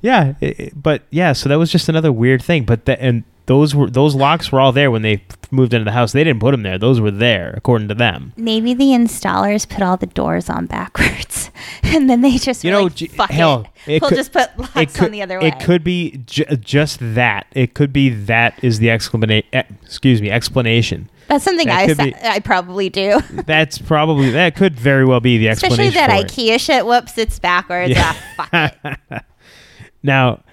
Yeah, 0.00 0.34
i- 0.42 0.54
i- 0.58 0.70
but 0.76 1.04
yeah, 1.10 1.32
so 1.32 1.48
that 1.48 1.54
was 1.56 1.72
just 1.72 1.88
another 1.88 2.12
weird 2.12 2.42
thing. 2.42 2.64
But 2.64 2.84
the, 2.84 3.00
and 3.02 3.24
those 3.46 3.74
were 3.74 3.88
those 3.88 4.14
locks 4.14 4.52
were 4.52 4.60
all 4.60 4.70
there 4.70 4.90
when 4.90 5.00
they 5.00 5.24
moved 5.50 5.72
into 5.72 5.86
the 5.86 5.92
house. 5.92 6.12
They 6.12 6.22
didn't 6.24 6.40
put 6.40 6.50
them 6.50 6.62
there; 6.62 6.76
those 6.76 7.00
were 7.00 7.10
there 7.10 7.54
according 7.56 7.88
to 7.88 7.94
them. 7.94 8.34
Maybe 8.36 8.74
the 8.74 8.88
installers 8.88 9.66
put 9.66 9.82
all 9.82 9.96
the 9.96 10.04
doors 10.06 10.50
on 10.50 10.66
backwards, 10.66 11.50
and 11.82 12.10
then 12.10 12.20
they 12.20 12.36
just 12.36 12.64
You 12.64 12.70
know, 12.70 12.82
like, 12.82 13.10
fuck 13.12 13.30
hell, 13.30 13.66
it. 13.86 13.92
it 13.94 14.02
we'll 14.02 14.10
could- 14.10 14.16
just 14.16 14.32
put 14.34 14.50
locks 14.58 14.76
it 14.76 14.92
could 14.94 15.04
on 15.06 15.10
the 15.12 15.22
other 15.22 15.40
way. 15.40 15.48
it 15.48 15.58
could 15.60 15.82
be 15.82 16.18
j- 16.26 16.54
just 16.60 16.98
that. 17.00 17.46
It 17.54 17.72
could 17.72 17.90
be 17.92 18.10
that 18.10 18.62
is 18.62 18.80
the 18.80 18.90
explanation. 18.90 19.48
Eh, 19.54 19.62
excuse 19.86 20.20
me, 20.20 20.30
explanation. 20.30 21.08
That's 21.28 21.44
something 21.44 21.66
that 21.66 21.88
I 21.88 21.92
sa- 21.94 22.04
be- 22.04 22.14
I 22.22 22.40
probably 22.40 22.88
do. 22.90 23.20
That's 23.46 23.78
probably 23.78 24.30
that 24.30 24.56
could 24.56 24.78
very 24.78 25.04
well 25.04 25.20
be 25.20 25.38
the 25.38 25.48
explanation. 25.48 25.86
Especially 25.86 25.94
that 26.00 26.10
for 26.20 26.26
it. 26.26 26.30
IKEA 26.30 26.60
shit. 26.60 26.84
Whoops, 26.86 27.16
it's 27.18 27.38
backwards. 27.38 27.90
Yeah. 27.90 28.14
Ah, 28.38 28.72
fuck 28.82 28.96
it. 29.10 29.22
Now, 30.02 30.44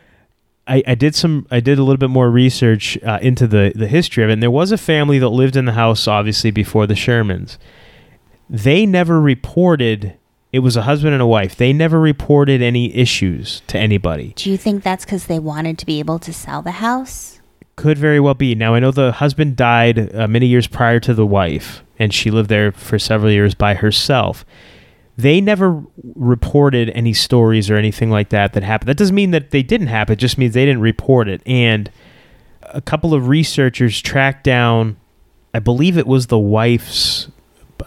I, 0.66 0.82
I 0.88 0.96
did 0.96 1.14
some. 1.14 1.46
I 1.52 1.60
did 1.60 1.78
a 1.78 1.84
little 1.84 1.98
bit 1.98 2.10
more 2.10 2.30
research 2.32 2.98
uh, 3.04 3.20
into 3.22 3.48
the 3.48 3.74
the 3.76 3.88
history 3.88 4.24
of 4.24 4.30
it. 4.30 4.34
And 4.34 4.42
there 4.42 4.50
was 4.50 4.72
a 4.72 4.78
family 4.78 5.20
that 5.20 5.28
lived 5.28 5.58
in 5.58 5.66
the 5.66 5.74
house, 5.74 6.08
obviously 6.08 6.52
before 6.52 6.88
the 6.88 6.94
Shermans. 6.94 7.58
They 8.50 8.86
never 8.86 9.20
reported. 9.20 10.18
It 10.54 10.60
was 10.60 10.78
a 10.78 10.84
husband 10.84 11.14
and 11.14 11.22
a 11.22 11.28
wife. 11.28 11.56
They 11.58 11.74
never 11.74 12.00
reported 12.00 12.62
any 12.62 12.96
issues 12.96 13.62
to 13.68 13.78
anybody. 13.78 14.32
Do 14.38 14.50
you 14.50 14.58
think 14.58 14.84
that's 14.84 15.04
because 15.04 15.26
they 15.26 15.40
wanted 15.40 15.78
to 15.80 15.86
be 15.86 16.00
able 16.00 16.20
to 16.20 16.32
sell 16.32 16.62
the 16.62 16.72
house? 16.72 17.41
Could 17.82 17.98
very 17.98 18.20
well 18.20 18.36
be. 18.36 18.54
Now 18.54 18.76
I 18.76 18.80
know 18.80 18.92
the 18.92 19.12
husband 19.12 19.56
died 19.56 20.14
uh, 20.16 20.28
many 20.28 20.46
years 20.46 20.68
prior 20.68 21.00
to 21.00 21.16
the 21.16 21.26
wife, 21.26 21.84
and 21.98 22.14
she 22.14 22.30
lived 22.30 22.48
there 22.48 22.72
for 22.72 23.00
several 23.00 23.32
years 23.32 23.56
by 23.56 23.74
herself. 23.74 24.46
They 25.18 25.42
never 25.42 25.84
reported 26.14 26.92
any 26.92 27.14
stories 27.14 27.72
or 27.72 27.78
anything 27.78 28.12
like 28.12 28.30
that 28.30 28.54
that 28.54 28.62
happened. 28.62 28.88
That 28.88 28.98
doesn't 28.98 29.16
mean 29.16 29.32
that 29.32 29.50
they 29.50 29.64
didn't 29.64 29.88
happen. 29.88 30.14
It 30.14 30.18
just 30.18 30.38
means 30.38 30.54
they 30.54 30.64
didn't 30.64 30.82
report 30.82 31.28
it. 31.28 31.42
And 31.48 31.90
a 32.62 32.82
couple 32.82 33.16
of 33.16 33.28
researchers 33.28 34.00
tracked 34.00 34.44
down, 34.44 34.98
I 35.56 35.58
believe 35.58 35.98
it 35.98 36.06
was 36.06 36.28
the 36.28 36.38
wife's 36.38 37.30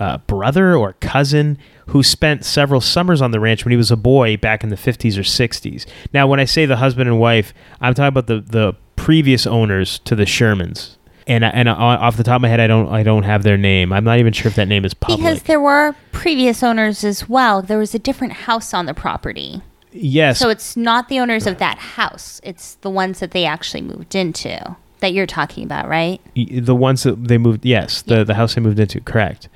uh, 0.00 0.18
brother 0.18 0.74
or 0.74 0.94
cousin 0.94 1.56
who 1.86 2.02
spent 2.02 2.44
several 2.44 2.80
summers 2.80 3.22
on 3.22 3.30
the 3.30 3.38
ranch 3.38 3.64
when 3.64 3.70
he 3.70 3.76
was 3.76 3.92
a 3.92 3.96
boy 3.96 4.36
back 4.36 4.64
in 4.64 4.70
the 4.70 4.76
50s 4.76 5.16
or 5.16 5.22
60s. 5.22 5.86
Now, 6.12 6.26
when 6.26 6.40
I 6.40 6.46
say 6.46 6.66
the 6.66 6.78
husband 6.78 7.08
and 7.08 7.20
wife, 7.20 7.54
I'm 7.80 7.94
talking 7.94 8.08
about 8.08 8.26
the, 8.26 8.40
the 8.40 8.74
previous 9.04 9.46
owners 9.46 9.98
to 10.06 10.14
the 10.16 10.24
Shermans. 10.24 10.96
And 11.26 11.44
I- 11.44 11.48
and 11.50 11.68
I- 11.68 11.72
off 11.74 12.16
the 12.16 12.22
top 12.24 12.36
of 12.36 12.42
my 12.42 12.48
head, 12.48 12.60
I 12.60 12.66
don't 12.66 12.88
I 12.90 13.02
don't 13.02 13.24
have 13.24 13.42
their 13.42 13.58
name. 13.58 13.92
I'm 13.92 14.04
not 14.04 14.18
even 14.18 14.32
sure 14.32 14.48
if 14.48 14.56
that 14.56 14.66
name 14.68 14.84
is 14.84 14.94
public. 14.94 15.18
Because 15.18 15.42
there 15.42 15.60
were 15.60 15.94
previous 16.12 16.62
owners 16.62 17.04
as 17.04 17.28
well. 17.28 17.60
There 17.62 17.78
was 17.78 17.94
a 17.94 17.98
different 17.98 18.32
house 18.48 18.72
on 18.72 18.86
the 18.86 18.94
property. 18.94 19.60
yes, 19.92 20.38
So 20.38 20.48
it's 20.48 20.76
not 20.76 21.08
the 21.08 21.20
owners 21.20 21.46
of 21.46 21.58
that 21.58 21.78
house. 21.78 22.40
It's 22.42 22.74
the 22.80 22.90
ones 22.90 23.20
that 23.20 23.30
they 23.32 23.44
actually 23.44 23.82
moved 23.82 24.14
into 24.14 24.76
that 25.00 25.12
you're 25.12 25.26
talking 25.26 25.64
about, 25.64 25.86
right? 25.88 26.18
The 26.34 26.74
ones 26.74 27.02
that 27.04 27.28
they 27.28 27.36
moved 27.38 27.64
yes 27.64 28.00
the 28.02 28.24
the 28.24 28.34
house 28.34 28.54
they 28.54 28.60
moved 28.62 28.78
into 28.80 29.00
correct 29.02 29.48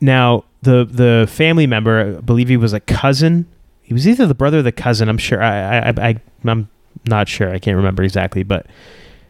now 0.00 0.44
the 0.62 0.84
the 0.84 1.26
family 1.30 1.66
member 1.66 2.16
i 2.18 2.20
believe 2.20 2.48
he 2.48 2.56
was 2.56 2.72
a 2.72 2.80
cousin 2.80 3.46
he 3.82 3.92
was 3.94 4.06
either 4.08 4.26
the 4.26 4.34
brother 4.34 4.58
or 4.58 4.62
the 4.62 4.72
cousin 4.72 5.08
i'm 5.08 5.18
sure 5.18 5.40
i 5.42 5.78
i, 5.90 5.94
I 6.08 6.20
i'm 6.44 6.68
not 7.06 7.28
sure 7.28 7.50
i 7.50 7.58
can't 7.58 7.76
remember 7.76 8.02
exactly 8.02 8.42
but 8.42 8.66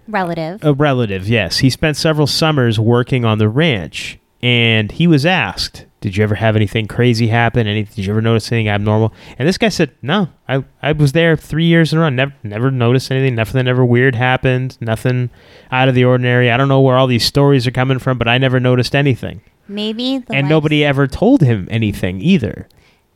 Relative. 0.09 0.65
a 0.65 0.73
relative 0.73 1.29
yes. 1.29 1.59
He 1.59 1.71
spent 1.71 1.97
several 1.97 2.27
summers 2.27 2.79
working 2.79 3.25
on 3.25 3.39
the 3.39 3.49
ranch 3.49 4.19
and 4.43 4.91
he 4.91 5.07
was 5.07 5.25
asked 5.25 5.87
did 6.01 6.17
you 6.17 6.25
ever 6.25 6.35
have 6.35 6.57
anything 6.57 6.89
crazy 6.89 7.29
happen? 7.29 7.69
Any 7.69 7.85
did 7.85 7.99
you 7.99 8.11
ever 8.11 8.21
notice 8.21 8.51
anything 8.51 8.69
abnormal? 8.69 9.13
And 9.39 9.47
this 9.47 9.57
guy 9.59 9.69
said 9.69 9.93
no 10.03 10.29
i 10.49 10.65
i 10.83 10.91
was 10.93 11.13
there 11.13 11.37
three 11.37 11.67
years 11.67 11.93
in 11.93 11.99
a 11.99 12.03
row. 12.03 12.09
Never 12.09 12.35
never 12.43 12.71
noticed 12.73 13.13
anything 13.13 13.37
nothing 13.37 13.69
ever 13.69 13.85
weird 13.85 14.17
happened 14.17 14.77
nothing 14.81 15.31
out 15.71 15.89
of 15.89 15.95
the 15.95 16.05
ordinary. 16.05 16.51
I 16.51 16.57
don't 16.57 16.69
know 16.69 16.81
where 16.81 16.97
all 16.97 17.07
these 17.07 17.25
stories 17.25 17.67
are 17.69 17.73
coming 17.73 18.01
from 18.01 18.19
but 18.19 18.27
i 18.27 18.39
never 18.39 18.59
noticed 18.59 18.97
anything. 18.97 19.41
Maybe 19.69 20.25
and 20.31 20.49
nobody 20.49 20.85
ever 20.85 21.07
told 21.07 21.43
him 21.43 21.69
anything 21.71 22.21
either 22.21 22.69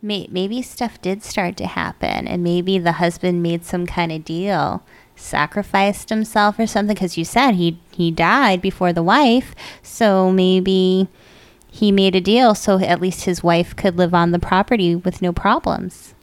may, 0.02 0.26
maybe 0.30 0.62
stuff 0.62 1.00
did 1.00 1.22
start 1.22 1.56
to 1.58 1.66
happen 1.66 2.26
and 2.28 2.42
maybe 2.42 2.78
the 2.78 2.92
husband 2.92 3.42
made 3.42 3.64
some 3.64 3.86
kind 3.86 4.12
of 4.12 4.24
deal 4.24 4.82
sacrificed 5.18 6.10
himself 6.10 6.58
or 6.58 6.66
something 6.66 6.94
because 6.94 7.16
you 7.16 7.24
said 7.24 7.52
he 7.52 7.80
he 7.90 8.10
died 8.10 8.60
before 8.60 8.92
the 8.92 9.02
wife 9.02 9.54
so 9.82 10.30
maybe 10.30 11.08
he 11.70 11.90
made 11.90 12.14
a 12.14 12.20
deal 12.20 12.54
so 12.54 12.78
at 12.80 13.00
least 13.00 13.24
his 13.24 13.42
wife 13.42 13.74
could 13.76 13.96
live 13.96 14.12
on 14.12 14.30
the 14.32 14.38
property 14.38 14.94
with 14.94 15.22
no 15.22 15.32
problems 15.32 16.14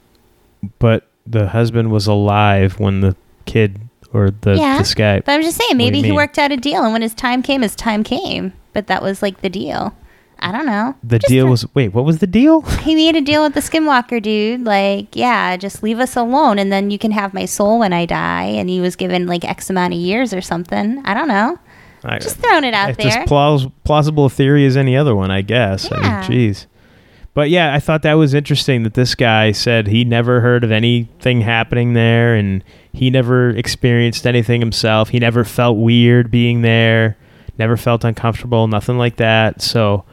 but 0.78 1.08
the 1.26 1.48
husband 1.48 1.90
was 1.90 2.06
alive 2.06 2.78
when 2.78 3.00
the 3.00 3.16
kid 3.46 3.80
or 4.12 4.30
the 4.30 4.54
Yeah, 4.56 4.78
this 4.78 4.94
guy 4.94 5.18
but 5.20 5.32
i'm 5.32 5.42
just 5.42 5.56
saying 5.58 5.70
What 5.70 5.78
do 5.78 5.84
you 5.84 5.90
maybe 5.90 5.98
he 5.98 6.02
mean? 6.10 6.14
worked 6.14 6.38
out 6.38 6.52
a 6.52 6.56
deal 6.56 6.84
and 6.84 6.92
when 6.92 7.02
his 7.02 7.14
time 7.14 7.42
came 7.42 7.62
his 7.62 7.74
time 7.74 8.04
came 8.04 8.52
but 8.72 8.86
that 8.86 9.02
was 9.02 9.22
like 9.22 9.40
the 9.40 9.50
deal 9.50 9.92
i 10.40 10.50
don't 10.52 10.66
know 10.66 10.94
the 11.02 11.18
Just 11.18 11.28
deal 11.30 11.46
a- 11.46 11.50
was 11.50 11.66
wait 11.74 11.88
what 11.94 12.04
was 12.04 12.18
the 12.18 12.26
deal 12.26 12.60
he 12.82 12.94
made 12.94 13.16
a 13.16 13.20
deal 13.20 13.42
with 13.42 13.54
the 13.54 13.60
skinwalker 13.60 14.22
dude 14.22 14.64
like 14.64 15.14
yeah 15.14 15.56
just 15.56 15.82
leave 15.82 15.98
us 15.98 16.16
alone 16.16 16.58
and 16.58 16.70
then 16.72 16.90
you 16.90 16.98
can 16.98 17.10
have 17.12 17.32
my 17.34 17.44
soul 17.44 17.78
when 17.78 17.92
i 17.92 18.04
die 18.06 18.44
and 18.44 18.68
he 18.68 18.80
was 18.80 18.96
given 18.96 19.26
like 19.26 19.44
x 19.44 19.70
amount 19.70 19.92
of 19.94 19.98
years 20.00 20.32
or 20.34 20.40
something 20.40 21.00
i 21.04 21.14
don't 21.14 21.28
know 21.28 21.58
I- 22.04 22.18
just 22.18 22.36
throwing 22.36 22.64
it 22.64 22.74
out 22.74 22.90
it's 22.90 22.98
there 23.02 23.22
as 23.22 23.26
plaus- 23.28 23.66
plausible 23.84 24.26
a 24.26 24.30
theory 24.30 24.66
as 24.66 24.76
any 24.76 24.94
other 24.94 25.16
one, 25.16 25.30
I 25.30 25.40
guess. 25.40 25.90
I 25.90 26.00
Yeah. 26.02 26.28
mean, 26.28 26.38
jeez. 26.52 26.66
But 27.32 27.48
yeah, 27.48 27.72
I 27.72 27.80
thought 27.80 28.02
that 28.02 28.12
was 28.12 28.34
interesting 28.34 28.82
that 28.82 28.92
this 28.92 29.14
guy 29.14 29.52
said 29.52 29.86
he 29.86 30.04
never 30.04 30.42
heard 30.42 30.64
of 30.64 30.70
anything 30.70 31.40
happening 31.40 31.94
there 31.94 32.34
and 32.34 32.62
he 32.92 33.08
never 33.08 33.48
experienced 33.50 34.26
anything 34.26 34.60
himself. 34.60 35.08
He 35.08 35.18
never 35.18 35.44
felt 35.44 35.78
weird 35.78 36.30
being 36.30 36.60
there, 36.60 37.16
never 37.58 37.78
felt 37.78 38.04
uncomfortable, 38.04 38.68
nothing 38.68 38.98
like 38.98 39.16
that. 39.16 39.62
So 39.62 40.04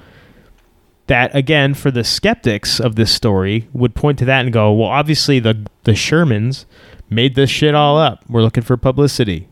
that 1.07 1.35
again 1.35 1.73
for 1.73 1.91
the 1.91 2.03
skeptics 2.03 2.79
of 2.79 2.95
this 2.95 3.11
story 3.11 3.67
would 3.73 3.95
point 3.95 4.19
to 4.19 4.25
that 4.25 4.41
and 4.45 4.53
go, 4.53 4.71
"Well, 4.71 4.89
obviously 4.89 5.39
the 5.39 5.65
the 5.83 5.91
Shermans 5.91 6.65
made 7.09 7.35
this 7.35 7.49
shit 7.49 7.75
all 7.75 7.97
up. 7.97 8.23
We're 8.29 8.43
looking 8.43 8.63
for 8.63 8.77
publicity." 8.77 9.47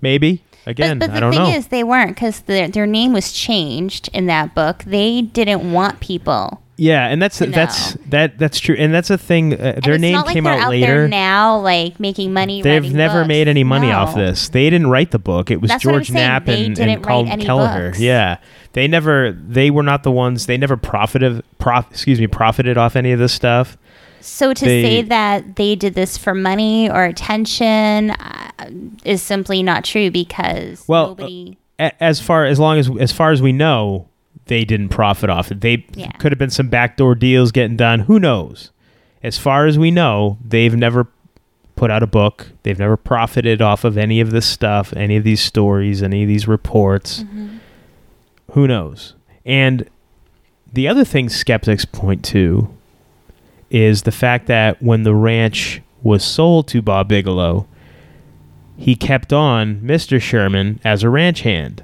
Maybe. 0.00 0.42
Again, 0.66 0.98
but, 0.98 1.08
but 1.08 1.12
the 1.12 1.16
I 1.18 1.20
don't 1.20 1.32
thing 1.32 1.42
know. 1.42 1.50
is 1.50 1.66
they 1.68 1.84
weren't 1.84 2.14
because 2.14 2.40
their, 2.40 2.68
their 2.68 2.86
name 2.86 3.12
was 3.12 3.32
changed 3.32 4.08
in 4.14 4.26
that 4.26 4.54
book 4.54 4.82
they 4.84 5.20
didn't 5.20 5.72
want 5.72 6.00
people 6.00 6.62
Yeah, 6.76 7.06
and 7.06 7.22
that's 7.22 7.38
that's 7.38 7.94
know. 7.94 8.02
that 8.08 8.38
that's 8.38 8.58
true, 8.58 8.74
and 8.76 8.92
that's 8.92 9.08
a 9.10 9.16
thing. 9.18 9.52
Uh, 9.54 9.78
their 9.84 9.96
name 9.96 10.16
like 10.16 10.32
came 10.32 10.46
out 10.46 10.58
out 10.58 10.70
later. 10.70 11.06
now 11.06 11.58
like 11.60 12.00
making 12.00 12.32
money 12.32 12.62
They've 12.62 12.92
never 12.92 13.20
books. 13.20 13.28
made 13.28 13.46
any 13.46 13.62
money 13.62 13.92
off 13.92 14.14
this. 14.16 14.48
They 14.48 14.68
didn't 14.70 14.88
write 14.88 15.12
the 15.12 15.20
book. 15.20 15.50
It 15.52 15.60
was 15.60 15.70
That's 15.70 15.82
George. 15.84 16.10
Knapp 16.10 16.48
and, 16.48 16.76
and 16.78 17.02
Colm 17.04 17.40
Kelleher. 17.40 17.90
books. 17.90 18.00
Yeah, 18.00 18.38
they 18.72 18.88
never. 18.88 19.30
They 19.32 19.70
were 19.70 19.84
not 19.84 20.02
the 20.02 20.10
ones. 20.10 20.46
They 20.46 20.56
never 20.56 20.76
profited. 20.76 21.44
Prof, 21.58 21.86
excuse 21.92 22.18
me, 22.18 22.26
profited 22.26 22.76
off 22.76 22.96
any 22.96 23.12
of 23.12 23.20
this 23.20 23.32
stuff. 23.32 23.76
So 24.20 24.52
to 24.54 24.64
They- 24.64 24.82
say 24.82 25.02
that 25.02 25.56
they 25.56 25.76
did 25.76 25.94
this 25.94 26.16
for 26.18 26.34
money 26.34 26.90
or 26.90 27.04
attention 27.04 28.10
uh, 28.10 28.50
is 29.04 29.22
simply 29.22 29.62
not 29.62 29.84
true 29.84 30.10
because 30.10 30.82
Well, 30.88 31.04
uh, 31.04 31.08
nobody. 31.10 31.56
A- 31.78 32.02
As 32.02 32.20
far 32.20 32.46
as 32.46 32.58
long 32.58 32.78
as 32.78 32.90
as 32.98 33.12
far 33.12 33.32
as 33.32 33.42
we 33.42 33.52
know, 33.52 34.08
they 34.46 34.64
didn't 34.64 34.88
profit 34.90 35.30
off 35.30 35.50
it. 35.50 35.60
They 35.60 35.84
Yeah. 35.94 36.10
could 36.18 36.32
have 36.32 36.38
been 36.38 36.50
some 36.50 36.68
backdoor 36.68 37.14
deals 37.14 37.52
getting 37.52 37.76
done. 37.76 38.00
Who 38.00 38.18
knows? 38.20 38.70
As 39.22 39.38
far 39.38 39.66
as 39.66 39.78
we 39.78 39.90
know, 39.90 40.36
they've 40.46 40.76
never 40.76 41.06
put 41.76 41.90
out 41.90 42.02
a 42.02 42.06
book. 42.06 42.52
They've 42.62 42.78
never 42.78 42.96
profited 42.96 43.60
off 43.62 43.84
of 43.84 43.96
any 43.98 44.20
of 44.20 44.30
this 44.30 44.46
stuff, 44.46 44.92
any 44.96 45.16
of 45.16 45.24
these 45.24 45.40
stories, 45.40 46.02
any 46.02 46.22
of 46.22 46.28
these 46.28 46.46
reports. 46.46 47.24
Mhm. 47.24 47.48
Who 48.52 48.68
knows? 48.68 49.14
And 49.46 49.86
the 50.72 50.86
other 50.88 51.04
thing 51.04 51.28
skeptics 51.28 51.84
point 51.84 52.22
to 52.26 52.68
is 53.70 54.02
the 54.02 54.12
fact 54.12 54.46
that 54.46 54.80
when 54.82 55.02
the 55.02 55.14
ranch 55.14 55.80
was 56.02 56.22
sold 56.22 56.68
to 56.68 56.82
Bob 56.82 57.08
Bigelow, 57.08 57.66
he 58.76 58.94
kept 58.94 59.32
on 59.32 59.80
Mr. 59.82 60.20
Sherman 60.20 60.78
as 60.84 61.02
a 61.02 61.08
ranch 61.08 61.40
hand. 61.42 61.82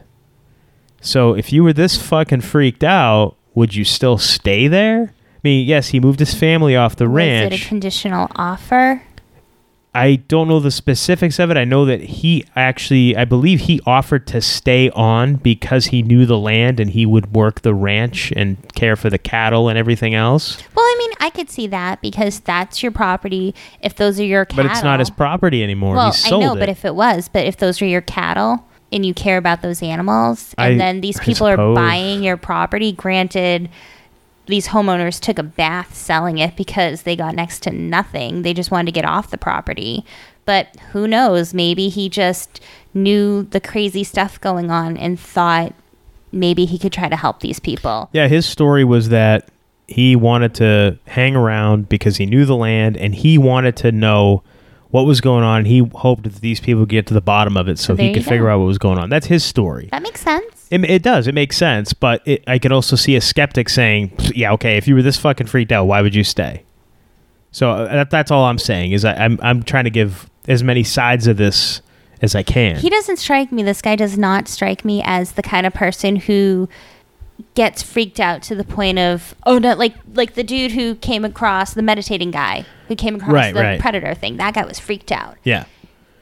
So 1.00 1.34
if 1.34 1.52
you 1.52 1.64
were 1.64 1.72
this 1.72 2.00
fucking 2.00 2.42
freaked 2.42 2.84
out, 2.84 3.36
would 3.54 3.74
you 3.74 3.84
still 3.84 4.18
stay 4.18 4.68
there? 4.68 5.12
I 5.12 5.40
mean, 5.42 5.66
yes, 5.66 5.88
he 5.88 6.00
moved 6.00 6.20
his 6.20 6.34
family 6.34 6.76
off 6.76 6.96
the 6.96 7.08
ranch. 7.08 7.52
Was 7.52 7.60
it 7.60 7.64
a 7.64 7.68
conditional 7.68 8.28
offer? 8.36 9.02
I 9.92 10.16
don't 10.16 10.46
know 10.46 10.60
the 10.60 10.70
specifics 10.70 11.40
of 11.40 11.50
it. 11.50 11.56
I 11.56 11.64
know 11.64 11.84
that 11.86 12.00
he 12.00 12.44
actually, 12.54 13.16
I 13.16 13.24
believe 13.24 13.60
he 13.60 13.80
offered 13.86 14.24
to 14.28 14.40
stay 14.40 14.88
on 14.90 15.34
because 15.34 15.86
he 15.86 16.02
knew 16.02 16.26
the 16.26 16.38
land 16.38 16.78
and 16.78 16.90
he 16.90 17.06
would 17.06 17.34
work 17.34 17.62
the 17.62 17.74
ranch 17.74 18.32
and 18.36 18.56
care 18.74 18.94
for 18.94 19.10
the 19.10 19.18
cattle 19.18 19.68
and 19.68 19.76
everything 19.76 20.14
else. 20.14 20.62
Well, 20.76 20.84
I 20.84 20.96
mean, 20.98 21.10
I 21.18 21.30
could 21.30 21.50
see 21.50 21.66
that 21.68 22.00
because 22.02 22.38
that's 22.40 22.84
your 22.84 22.92
property. 22.92 23.52
If 23.80 23.96
those 23.96 24.20
are 24.20 24.24
your 24.24 24.44
cattle, 24.44 24.64
But 24.64 24.70
it's 24.70 24.84
not 24.84 25.00
his 25.00 25.10
property 25.10 25.64
anymore. 25.64 25.96
Well, 25.96 26.12
he 26.12 26.18
sold 26.18 26.42
I 26.42 26.46
know, 26.46 26.54
it. 26.54 26.60
but 26.60 26.68
if 26.68 26.84
it 26.84 26.94
was, 26.94 27.28
but 27.28 27.46
if 27.46 27.56
those 27.56 27.82
are 27.82 27.86
your 27.86 28.02
cattle 28.02 28.64
and 28.92 29.04
you 29.06 29.14
care 29.14 29.36
about 29.38 29.62
those 29.62 29.82
animals, 29.82 30.54
and 30.58 30.74
I- 30.74 30.76
then 30.78 31.00
these 31.00 31.18
people 31.20 31.46
are 31.46 31.56
buying 31.74 32.22
your 32.22 32.36
property, 32.36 32.92
granted, 32.92 33.68
these 34.46 34.68
homeowners 34.68 35.20
took 35.20 35.38
a 35.38 35.44
bath 35.44 35.94
selling 35.94 36.38
it 36.38 36.56
because 36.56 37.02
they 37.02 37.14
got 37.14 37.34
next 37.36 37.62
to 37.64 37.70
nothing. 37.70 38.42
They 38.42 38.52
just 38.52 38.70
wanted 38.70 38.86
to 38.86 38.92
get 38.92 39.04
off 39.04 39.30
the 39.30 39.38
property. 39.38 40.04
But 40.44 40.74
who 40.92 41.06
knows? 41.06 41.54
Maybe 41.54 41.88
he 41.88 42.08
just 42.08 42.60
knew 42.92 43.44
the 43.44 43.60
crazy 43.60 44.02
stuff 44.02 44.40
going 44.40 44.68
on 44.70 44.96
and 44.96 45.20
thought 45.20 45.72
maybe 46.32 46.64
he 46.64 46.78
could 46.78 46.92
try 46.92 47.08
to 47.08 47.14
help 47.16 47.40
these 47.40 47.60
people. 47.60 48.08
yeah, 48.12 48.26
his 48.26 48.44
story 48.46 48.82
was 48.84 49.10
that 49.10 49.48
he 49.86 50.16
wanted 50.16 50.54
to 50.54 50.98
hang 51.06 51.36
around 51.36 51.88
because 51.88 52.16
he 52.16 52.26
knew 52.26 52.44
the 52.44 52.56
land 52.56 52.96
and 52.96 53.14
he 53.14 53.38
wanted 53.38 53.76
to 53.76 53.92
know 53.92 54.42
what 54.90 55.06
was 55.06 55.20
going 55.20 55.44
on. 55.44 55.64
He 55.64 55.78
hoped 55.94 56.24
that 56.24 56.36
these 56.36 56.60
people 56.60 56.86
get 56.86 57.06
to 57.08 57.14
the 57.14 57.20
bottom 57.20 57.56
of 57.56 57.68
it 57.68 57.78
so 57.78 57.94
There 57.94 58.06
he 58.06 58.14
could 58.14 58.24
figure 58.24 58.48
out 58.48 58.58
what 58.58 58.66
was 58.66 58.78
going 58.78 58.98
on. 58.98 59.08
That's 59.08 59.26
his 59.26 59.44
story. 59.44 59.88
That 59.92 60.02
makes 60.02 60.20
sense. 60.20 60.68
It, 60.70 60.84
it 60.84 61.02
does. 61.02 61.26
It 61.26 61.34
makes 61.34 61.56
sense. 61.56 61.92
But 61.92 62.22
it, 62.26 62.44
I 62.46 62.58
could 62.58 62.72
also 62.72 62.96
see 62.96 63.16
a 63.16 63.20
skeptic 63.20 63.68
saying, 63.68 64.12
"Yeah, 64.34 64.52
okay. 64.52 64.76
If 64.76 64.88
you 64.88 64.94
were 64.94 65.02
this 65.02 65.16
fucking 65.16 65.46
freaked 65.46 65.72
out, 65.72 65.84
why 65.84 66.02
would 66.02 66.14
you 66.14 66.24
stay?" 66.24 66.64
So 67.52 67.70
uh, 67.70 67.92
that, 67.92 68.10
that's 68.10 68.30
all 68.30 68.44
I'm 68.44 68.58
saying. 68.58 68.92
Is 68.92 69.04
I, 69.04 69.14
I'm 69.14 69.38
I'm 69.42 69.62
trying 69.62 69.84
to 69.84 69.90
give 69.90 70.28
as 70.48 70.62
many 70.62 70.82
sides 70.82 71.26
of 71.26 71.36
this 71.36 71.82
as 72.22 72.34
I 72.34 72.42
can. 72.42 72.76
He 72.76 72.90
doesn't 72.90 73.16
strike 73.16 73.50
me. 73.50 73.62
This 73.62 73.82
guy 73.82 73.96
does 73.96 74.18
not 74.18 74.48
strike 74.48 74.84
me 74.84 75.02
as 75.04 75.32
the 75.32 75.42
kind 75.42 75.66
of 75.66 75.72
person 75.74 76.16
who 76.16 76.68
gets 77.54 77.82
freaked 77.82 78.20
out 78.20 78.42
to 78.42 78.54
the 78.54 78.64
point 78.64 78.98
of 78.98 79.34
oh 79.46 79.58
no, 79.58 79.74
like 79.74 79.94
like 80.14 80.34
the 80.34 80.44
dude 80.44 80.72
who 80.72 80.94
came 80.96 81.24
across 81.24 81.74
the 81.74 81.82
meditating 81.82 82.30
guy 82.30 82.64
who 82.88 82.96
came 82.96 83.14
across 83.16 83.32
Right, 83.32 83.54
the 83.54 83.60
right. 83.60 83.80
predator 83.80 84.14
thing. 84.14 84.36
That 84.38 84.54
guy 84.54 84.64
was 84.64 84.78
freaked 84.78 85.12
out. 85.12 85.36
yeah. 85.44 85.64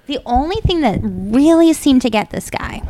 The 0.07 0.19
only 0.25 0.57
thing 0.63 0.81
that 0.81 1.01
really 1.03 1.73
seemed 1.75 2.01
to 2.03 2.09
get 2.11 2.31
this 2.31 2.49
guy 2.51 2.83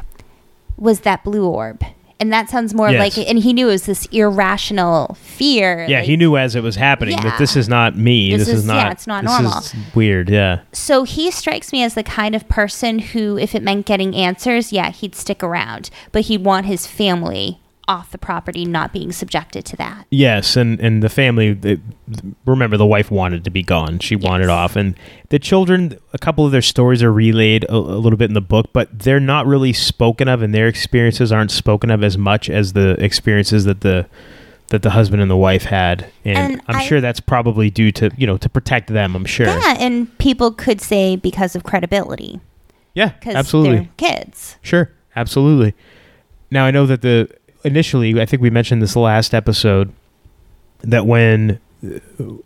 was 0.77 1.01
that 1.01 1.25
blue 1.25 1.47
orb. 1.47 1.83
And 2.21 2.33
that 2.33 2.49
sounds 2.51 2.75
more 2.75 2.91
Yes. 2.91 3.17
like, 3.17 3.29
and 3.29 3.39
he 3.39 3.53
knew 3.53 3.69
it 3.69 3.73
was 3.73 3.87
this 3.87 4.07
irrational 4.07 5.17
fear. 5.21 5.87
Yeah, 5.89 5.99
like- 5.99 6.07
he 6.09 6.17
knew 6.17 6.37
as 6.37 6.57
it 6.57 6.63
was 6.65 6.75
happening 6.77 7.17
that 7.23 7.39
this 7.39 7.57
is 7.57 7.69
not 7.69 7.97
me. 7.97 8.31
This 8.33 8.47
This, 8.47 8.49
is, 8.49 8.61
is- 8.61 8.67
not. 8.67 8.77
yeah, 8.87 8.91
it's 8.91 9.07
not 9.07 9.23
this 9.25 9.33
normal. 9.33 9.59
is 9.59 9.75
weird. 9.95 10.29
Yeah. 10.29 10.61
So 10.73 11.05
he 11.05 11.31
strikes 11.31 11.73
me 11.73 11.83
as 11.85 11.95
the 11.95 12.03
kind 12.03 12.35
of 12.35 12.49
person 12.49 12.99
who, 12.99 13.39
if 13.39 13.55
it 13.55 13.63
meant 13.63 13.87
getting 13.87 14.15
answers, 14.17 14.73
yeah, 14.73 14.91
he'd 14.91 15.15
stick 15.15 15.43
around, 15.45 15.91
but 16.11 16.23
he'd 16.23 16.45
want 16.45 16.67
his 16.67 16.87
family 16.87 17.61
off 17.89 18.11
the 18.13 18.19
property, 18.19 18.65
not 18.67 18.93
being 18.93 19.11
subjected 19.11 19.65
to 19.65 19.77
that. 19.77 20.07
Yes, 20.11 20.57
and 20.57 20.79
and 20.79 21.03
the 21.03 21.09
family. 21.09 21.55
The, 21.55 21.81
remember, 22.45 22.77
the 22.77 22.87
wife 22.87 23.11
wanted 23.11 23.43
to 23.45 23.51
be 23.51 23.63
gone. 23.63 23.99
She 23.99 24.15
wanted 24.15 24.49
off, 24.51 24.77
and 24.77 24.95
the 25.31 25.39
children. 25.39 25.99
A 26.13 26.19
couple 26.19 26.45
of 26.47 26.53
their 26.53 26.63
stories 26.63 27.03
are 27.03 27.13
relayed 27.13 27.65
a, 27.65 27.75
a 27.75 27.99
little 27.99 28.17
bit 28.19 28.31
in 28.31 28.35
the 28.35 28.41
book, 28.41 28.71
but 28.73 28.97
they're 28.99 29.19
not 29.21 29.47
really 29.47 29.73
spoken 29.73 30.29
of, 30.29 30.43
and 30.43 30.55
their 30.55 30.69
experiences 30.69 31.33
aren't 31.33 31.51
spoken 31.51 31.91
of 31.91 32.05
as 32.05 32.17
much 32.19 32.49
as 32.51 32.75
the 32.75 32.91
experiences 33.03 33.65
that 33.65 33.81
the 33.81 34.07
that 34.69 34.83
the 34.83 34.91
husband 34.91 35.23
and 35.23 35.31
the 35.31 35.37
wife 35.37 35.65
had. 35.65 36.07
And, 36.27 36.37
And 36.53 36.63
I'm 36.69 36.77
I- 36.77 36.85
sure 36.85 37.01
that's 37.01 37.21
probably 37.21 37.71
due 37.71 37.91
to 37.93 38.11
you 38.19 38.27
know 38.27 38.37
to 38.37 38.49
protect 38.51 38.89
them. 38.93 39.17
I'm 39.17 39.25
sure. 39.25 39.47
Yeah, 39.47 39.77
and 39.79 40.17
people 40.19 40.53
could 40.53 40.81
say 40.83 41.17
because 41.17 41.57
of 41.57 41.65
credibility, 41.65 42.39
Yeah, 42.95 43.09
because 43.19 43.35
absolutely. 43.35 43.89
kids. 43.97 44.57
Sure, 44.61 44.91
absolutely. 45.17 45.75
Now 46.51 46.65
I 46.67 46.71
know 46.71 46.85
that 46.87 47.01
the 47.03 47.29
initially, 47.69 48.21
I 48.21 48.27
think 48.27 48.43
we 48.43 48.51
mentioned 48.51 48.83
this 48.83 48.97
last 48.97 49.35
episode 49.35 49.93
that 50.81 51.07
when 51.07 51.61
uh, 51.85 51.99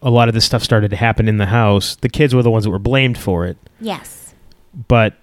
a 0.03 0.11
lot 0.11 0.29
of 0.29 0.35
this 0.35 0.45
stuff 0.45 0.63
started 0.63 0.91
to 0.91 0.97
happen 0.97 1.29
in 1.29 1.39
the 1.39 1.47
house, 1.47 1.97
the 1.97 2.09
kids 2.09 2.35
were 2.35 2.43
the 2.43 2.51
ones 2.51 2.65
that 2.65 2.71
were 2.71 2.79
blamed 2.79 3.19
for 3.19 3.47
it. 3.47 3.57
Yes. 3.81 4.35
But 4.89 5.15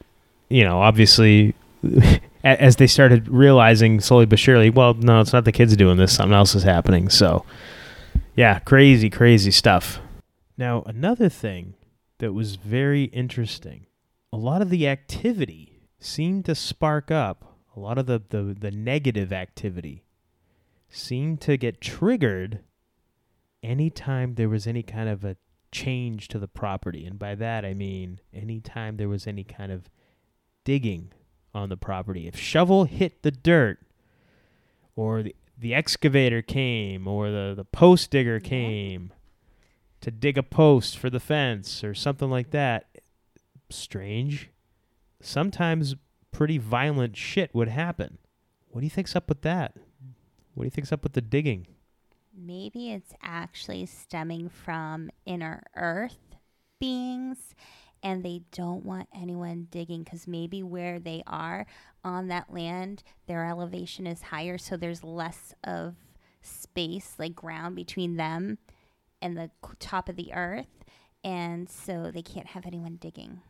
you 0.49 0.63
know, 0.63 0.81
obviously, 0.81 1.53
as 2.43 2.77
they 2.77 2.87
started 2.87 3.27
realizing 3.27 3.99
slowly 3.99 4.25
but 4.25 4.39
surely, 4.39 4.69
well, 4.69 4.95
no, 4.95 5.21
it's 5.21 5.33
not 5.33 5.45
the 5.45 5.51
kids 5.51 5.75
doing 5.75 5.97
this; 5.97 6.15
something 6.15 6.33
else 6.33 6.55
is 6.55 6.63
happening. 6.63 7.09
So, 7.09 7.45
yeah, 8.35 8.59
crazy, 8.59 9.09
crazy 9.09 9.51
stuff. 9.51 9.99
Now, 10.57 10.83
another 10.85 11.29
thing 11.29 11.75
that 12.17 12.33
was 12.33 12.55
very 12.55 13.05
interesting 13.05 13.85
a 14.31 14.37
lot 14.37 14.61
of 14.61 14.69
the 14.69 14.87
activity 14.87 15.81
seemed 15.99 16.45
to 16.45 16.55
spark 16.55 17.11
up, 17.11 17.48
a 17.79 17.81
lot 17.81 17.97
of 17.97 18.07
the, 18.07 18.21
the, 18.29 18.55
the 18.59 18.71
negative 18.71 19.31
activity 19.31 20.03
seemed 20.89 21.39
to 21.39 21.55
get 21.55 21.79
triggered 21.79 22.59
anytime 23.63 24.35
there 24.35 24.49
was 24.49 24.67
any 24.67 24.83
kind 24.83 25.07
of 25.07 25.23
a 25.23 25.37
change 25.71 26.27
to 26.27 26.39
the 26.39 26.47
property. 26.47 27.05
And 27.05 27.17
by 27.17 27.35
that, 27.35 27.63
I 27.63 27.73
mean 27.73 28.19
anytime 28.33 28.97
there 28.97 29.07
was 29.07 29.27
any 29.27 29.45
kind 29.45 29.71
of 29.71 29.89
digging 30.65 31.13
on 31.53 31.69
the 31.69 31.77
property. 31.77 32.27
If 32.27 32.37
shovel 32.37 32.83
hit 32.83 33.23
the 33.23 33.31
dirt, 33.31 33.79
or 34.95 35.23
the, 35.23 35.35
the 35.57 35.73
excavator 35.73 36.41
came, 36.41 37.07
or 37.07 37.31
the, 37.31 37.53
the 37.55 37.63
post 37.63 38.11
digger 38.11 38.41
came 38.41 39.13
to 40.01 40.11
dig 40.11 40.37
a 40.37 40.43
post 40.43 40.97
for 40.97 41.09
the 41.09 41.19
fence, 41.19 41.81
or 41.81 41.93
something 41.93 42.29
like 42.29 42.51
that, 42.51 42.89
strange. 43.69 44.49
Sometimes 45.21 45.95
pretty 46.31 46.57
violent 46.57 47.17
shit 47.17 47.53
would 47.53 47.67
happen. 47.67 48.17
What 48.69 48.81
do 48.81 48.85
you 48.85 48.91
think's 48.91 49.15
up 49.15 49.29
with 49.29 49.41
that? 49.41 49.73
What 50.53 50.63
do 50.63 50.67
you 50.67 50.71
think's 50.71 50.91
up 50.91 51.03
with 51.03 51.13
the 51.13 51.21
digging? 51.21 51.67
Maybe 52.35 52.91
it's 52.91 53.13
actually 53.21 53.85
stemming 53.85 54.49
from 54.49 55.09
inner 55.25 55.63
earth 55.75 56.17
beings 56.79 57.55
and 58.01 58.23
they 58.23 58.41
don't 58.51 58.85
want 58.85 59.09
anyone 59.13 59.67
digging 59.71 60.03
because 60.03 60.27
maybe 60.27 60.63
where 60.63 60.99
they 60.99 61.23
are 61.27 61.65
on 62.03 62.27
that 62.27 62.53
land, 62.53 63.03
their 63.27 63.45
elevation 63.45 64.07
is 64.07 64.21
higher, 64.21 64.57
so 64.57 64.77
there's 64.77 65.03
less 65.03 65.53
of 65.63 65.95
space, 66.41 67.15
like 67.17 67.35
ground 67.35 67.75
between 67.75 68.15
them 68.15 68.57
and 69.21 69.35
the 69.35 69.51
top 69.79 70.07
of 70.07 70.15
the 70.15 70.33
earth, 70.33 70.85
and 71.23 71.69
so 71.69 72.09
they 72.11 72.21
can't 72.21 72.47
have 72.47 72.65
anyone 72.65 72.95
digging. 72.95 73.41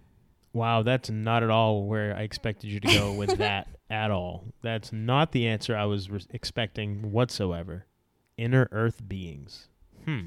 Wow, 0.54 0.82
that's 0.82 1.10
not 1.10 1.44
at 1.44 1.50
all 1.50 1.86
where 1.86 2.16
I 2.16 2.22
expected 2.22 2.70
you 2.72 2.80
to 2.80 2.88
go 2.88 3.14
with 3.14 3.38
that 3.38 3.68
at 3.90 4.12
all. 4.12 4.46
That's 4.62 4.92
not 4.92 5.32
the 5.32 5.48
answer 5.48 5.76
I 5.76 5.86
was 5.86 6.10
re- 6.10 6.22
expecting 6.32 7.12
whatsoever. 7.12 7.86
Inner 8.38 8.68
earth 8.72 9.08
beings. 9.08 9.68
Hmm. 10.06 10.26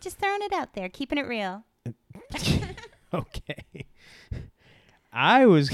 Just 0.00 0.18
throwing 0.18 0.42
it 0.42 0.52
out 0.52 0.74
there, 0.74 0.88
keeping 0.88 1.18
it 1.18 1.26
real. 1.26 1.64
okay. 3.14 3.86
I 5.12 5.46
was 5.46 5.70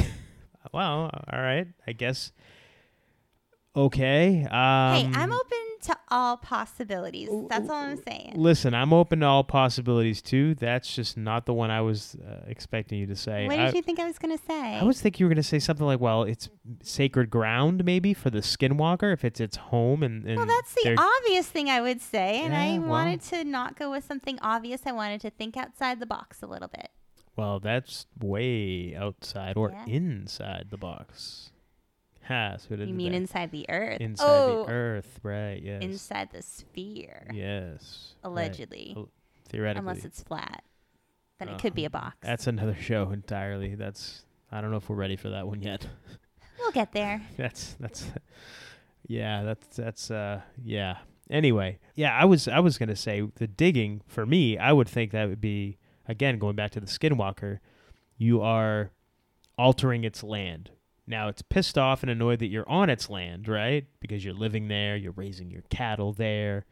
well, 0.73 1.11
all 1.33 1.41
right. 1.41 1.69
I 1.87 1.93
guess 1.93 2.33
okay. 3.77 4.45
Um 4.51 4.95
hey, 4.97 5.11
I'm 5.15 5.33
open 5.33 5.64
to 5.87 5.97
all 6.09 6.37
possibilities. 6.37 7.29
That's 7.49 7.69
all 7.69 7.77
I'm 7.77 8.03
saying. 8.03 8.33
Listen, 8.37 8.75
I'm 8.75 8.93
open 8.93 9.21
to 9.21 9.27
all 9.27 9.45
possibilities 9.45 10.21
too. 10.23 10.55
That's 10.55 10.95
just 10.95 11.17
not 11.17 11.47
the 11.47 11.55
one 11.55 11.71
I 11.71 11.81
was 11.81 12.17
uh, 12.17 12.41
expecting 12.47 12.99
you 12.99 13.07
to 13.07 13.17
say. 13.17 13.47
What 13.47 13.59
I, 13.59 13.67
did 13.67 13.75
you 13.77 13.83
think 13.83 13.99
I 13.99 14.07
was 14.07 14.19
going 14.19 14.37
to 14.37 14.45
say? 14.45 14.75
I 14.77 14.83
was 14.85 15.01
thinking 15.01 15.25
you 15.25 15.27
were 15.29 15.35
going 15.35 15.43
to 15.43 15.49
say 15.49 15.59
something 15.59 15.87
like, 15.87 16.01
"Well, 16.01 16.25
it's 16.25 16.49
sacred 16.83 17.31
ground, 17.31 17.85
maybe 17.85 18.15
for 18.15 18.31
the 18.31 18.41
skinwalker, 18.41 19.13
if 19.13 19.25
it's 19.25 19.41
its 19.41 19.57
home." 19.57 20.03
And, 20.03 20.25
and 20.27 20.37
Well, 20.37 20.47
that's 20.47 20.75
the 20.75 20.97
obvious 20.99 21.47
thing 21.49 21.69
I 21.71 21.81
would 21.81 22.01
say, 22.01 22.41
and 22.43 22.55
I 22.55 22.79
well. 22.79 22.89
wanted 22.91 23.21
to 23.23 23.45
not 23.45 23.77
go 23.79 23.91
with 23.91 24.05
something 24.05 24.39
obvious. 24.43 24.83
I 24.87 24.93
wanted 24.93 25.21
to 25.23 25.31
think 25.31 25.57
outside 25.57 26.01
the 26.01 26.07
box 26.07 26.43
a 26.43 26.47
little 26.47 26.69
bit. 26.69 26.91
well, 27.37 27.59
that's 27.61 28.07
way 28.21 28.95
outside 28.97 29.57
or 29.57 29.71
Yeah. 29.71 29.85
inside 29.87 30.67
the 30.71 30.77
box. 30.79 31.51
So 32.29 32.75
You 32.75 32.95
mean 32.95 33.15
inside 33.15 33.51
the 33.51 33.67
earth? 33.69 34.01
inside 34.01 34.27
oh, 34.27 34.65
the 34.65 34.73
earth, 34.73 35.21
right? 35.23 35.61
Yes. 35.63 35.83
inside 35.83 36.31
the 36.33 36.43
sphere, 36.43 37.29
Yes. 37.33 38.15
right. 38.23 38.29
allegedly, 38.31 38.95
Al- 38.97 39.09
Theoretically. 39.49 39.79
unless 39.91 40.05
it's 40.05 40.23
flat. 40.23 40.65
then 41.39 41.49
Oh, 41.51 41.53
it 41.55 41.61
could 41.61 41.75
be 41.75 41.85
a 41.85 41.91
box. 41.91 42.17
That's 42.21 42.47
another 42.47 42.75
show 42.81 43.11
entirely. 43.11 43.75
That's 43.75 44.25
I 44.51 44.61
don't 44.61 44.71
know 44.71 44.77
if 44.79 44.89
we're 44.89 44.97
ready 44.97 45.17
for 45.17 45.31
that 45.31 45.47
one 45.47 45.61
yet. 45.63 45.87
we'll 46.59 46.71
get 46.73 46.93
there. 46.93 47.21
that's 47.37 47.75
that's 47.81 48.07
yeah 49.07 49.43
that's 49.43 49.77
that's 49.77 50.11
uh 50.11 50.41
yeah 50.63 50.97
anyway 51.29 51.79
yeah 51.95 52.17
i 52.19 52.25
was 52.25 52.49
i 52.49 52.59
was 52.59 52.79
gonna 52.79 52.97
say 52.97 53.21
the 53.37 53.47
digging 53.47 54.01
for 54.07 54.25
me 54.25 54.57
i 54.57 54.73
would 54.73 54.89
think 54.89 55.11
that 55.13 55.29
would 55.29 55.41
be 55.43 55.77
again 56.09 56.39
going 56.39 56.57
back 56.57 56.71
to 56.71 56.81
the 56.81 56.87
skinwalker 56.87 57.59
you 58.17 58.41
are 58.41 58.91
altering 59.59 60.05
its 60.05 60.23
land 60.23 60.71
now 61.07 61.29
it's 61.29 61.43
pissed 61.43 61.77
off 61.77 62.03
and 62.03 62.11
annoyed 62.11 62.39
that 62.39 62.47
you're 62.47 62.69
on 62.69 62.89
its 62.91 63.11
land 63.11 63.49
right 63.49 63.87
because 64.01 64.25
you're 64.25 64.35
living 64.35 64.69
there 64.69 64.97
you're 64.97 65.13
raising 65.13 65.51
your 65.51 65.63
cattle 65.71 66.13
there 66.13 66.65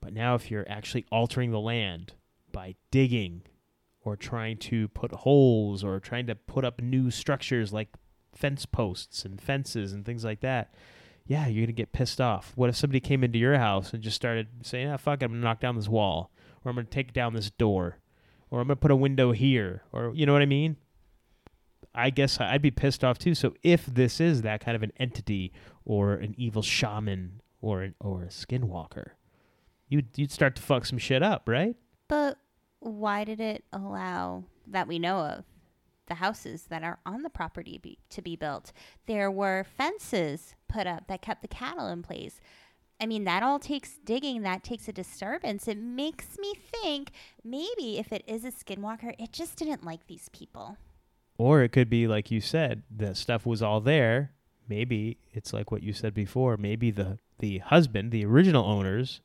but 0.00 0.12
now 0.12 0.34
if 0.34 0.50
you're 0.50 0.68
actually 0.68 1.04
altering 1.10 1.50
the 1.50 1.60
land 1.60 2.14
by 2.52 2.74
digging 2.90 3.42
or 4.00 4.16
trying 4.16 4.56
to 4.56 4.88
put 4.88 5.12
holes 5.12 5.84
or 5.84 6.00
trying 6.00 6.26
to 6.26 6.34
put 6.34 6.64
up 6.64 6.80
new 6.80 7.10
structures 7.10 7.72
like 7.72 7.88
fence 8.34 8.66
posts 8.66 9.24
and 9.24 9.40
fences 9.40 9.92
and 9.92 10.04
things 10.04 10.24
like 10.24 10.40
that, 10.40 10.72
yeah, 11.26 11.46
you're 11.46 11.66
gonna 11.66 11.72
get 11.72 11.92
pissed 11.92 12.20
off. 12.20 12.52
What 12.56 12.70
if 12.70 12.76
somebody 12.76 13.00
came 13.00 13.22
into 13.22 13.38
your 13.38 13.58
house 13.58 13.92
and 13.92 14.02
just 14.02 14.16
started 14.16 14.48
saying, 14.62 14.88
"Ah, 14.88 14.96
fuck, 14.96 15.22
it, 15.22 15.26
I'm 15.26 15.32
gonna 15.32 15.42
knock 15.42 15.60
down 15.60 15.76
this 15.76 15.88
wall, 15.88 16.30
or 16.64 16.70
I'm 16.70 16.76
gonna 16.76 16.86
take 16.86 17.12
down 17.12 17.34
this 17.34 17.50
door, 17.50 17.98
or 18.50 18.60
I'm 18.60 18.68
gonna 18.68 18.76
put 18.76 18.90
a 18.90 18.96
window 18.96 19.32
here, 19.32 19.82
or 19.92 20.12
you 20.14 20.24
know 20.24 20.32
what 20.32 20.42
I 20.42 20.46
mean?" 20.46 20.76
I 21.98 22.10
guess 22.10 22.40
I'd 22.40 22.62
be 22.62 22.70
pissed 22.70 23.02
off 23.02 23.18
too. 23.18 23.34
So 23.34 23.54
if 23.62 23.84
this 23.86 24.20
is 24.20 24.42
that 24.42 24.60
kind 24.60 24.76
of 24.76 24.82
an 24.82 24.92
entity, 24.98 25.52
or 25.84 26.14
an 26.14 26.34
evil 26.38 26.62
shaman, 26.62 27.40
or 27.60 27.82
an, 27.82 27.94
or 28.00 28.22
a 28.22 28.28
skinwalker, 28.28 29.10
you'd 29.88 30.06
you'd 30.16 30.30
start 30.30 30.54
to 30.56 30.62
fuck 30.62 30.86
some 30.86 30.98
shit 30.98 31.22
up, 31.22 31.48
right? 31.48 31.76
But 32.06 32.38
why 32.80 33.24
did 33.24 33.40
it 33.40 33.64
allow 33.72 34.44
that 34.66 34.86
we 34.86 34.98
know 34.98 35.18
of 35.18 35.44
the 36.06 36.14
houses 36.14 36.66
that 36.70 36.82
are 36.84 36.98
on 37.04 37.22
the 37.22 37.30
property 37.30 37.78
be, 37.78 37.98
to 38.10 38.22
be 38.22 38.36
built? 38.36 38.72
There 39.06 39.30
were 39.30 39.64
fences 39.64 40.54
put 40.68 40.86
up 40.86 41.08
that 41.08 41.22
kept 41.22 41.42
the 41.42 41.48
cattle 41.48 41.88
in 41.88 42.02
place. 42.02 42.40
I 43.00 43.06
mean, 43.06 43.24
that 43.24 43.42
all 43.42 43.58
takes 43.58 43.98
digging, 44.04 44.42
that 44.42 44.64
takes 44.64 44.88
a 44.88 44.92
disturbance. 44.92 45.68
It 45.68 45.78
makes 45.78 46.36
me 46.38 46.54
think 46.54 47.12
maybe 47.44 47.98
if 47.98 48.12
it 48.12 48.24
is 48.26 48.44
a 48.44 48.50
skinwalker, 48.50 49.14
it 49.18 49.32
just 49.32 49.56
didn't 49.56 49.84
like 49.84 50.06
these 50.06 50.28
people. 50.30 50.76
Or 51.38 51.62
it 51.62 51.70
could 51.70 51.88
be 51.88 52.06
like 52.08 52.30
you 52.30 52.40
said, 52.40 52.82
the 52.94 53.14
stuff 53.14 53.46
was 53.46 53.62
all 53.62 53.80
there. 53.80 54.32
Maybe 54.68 55.18
it's 55.32 55.52
like 55.52 55.70
what 55.70 55.82
you 55.82 55.92
said 55.92 56.12
before. 56.12 56.56
Maybe 56.56 56.90
the 56.90 57.18
the 57.38 57.58
husband, 57.58 58.10
the 58.10 58.24
original 58.24 58.64
owners, 58.66 59.20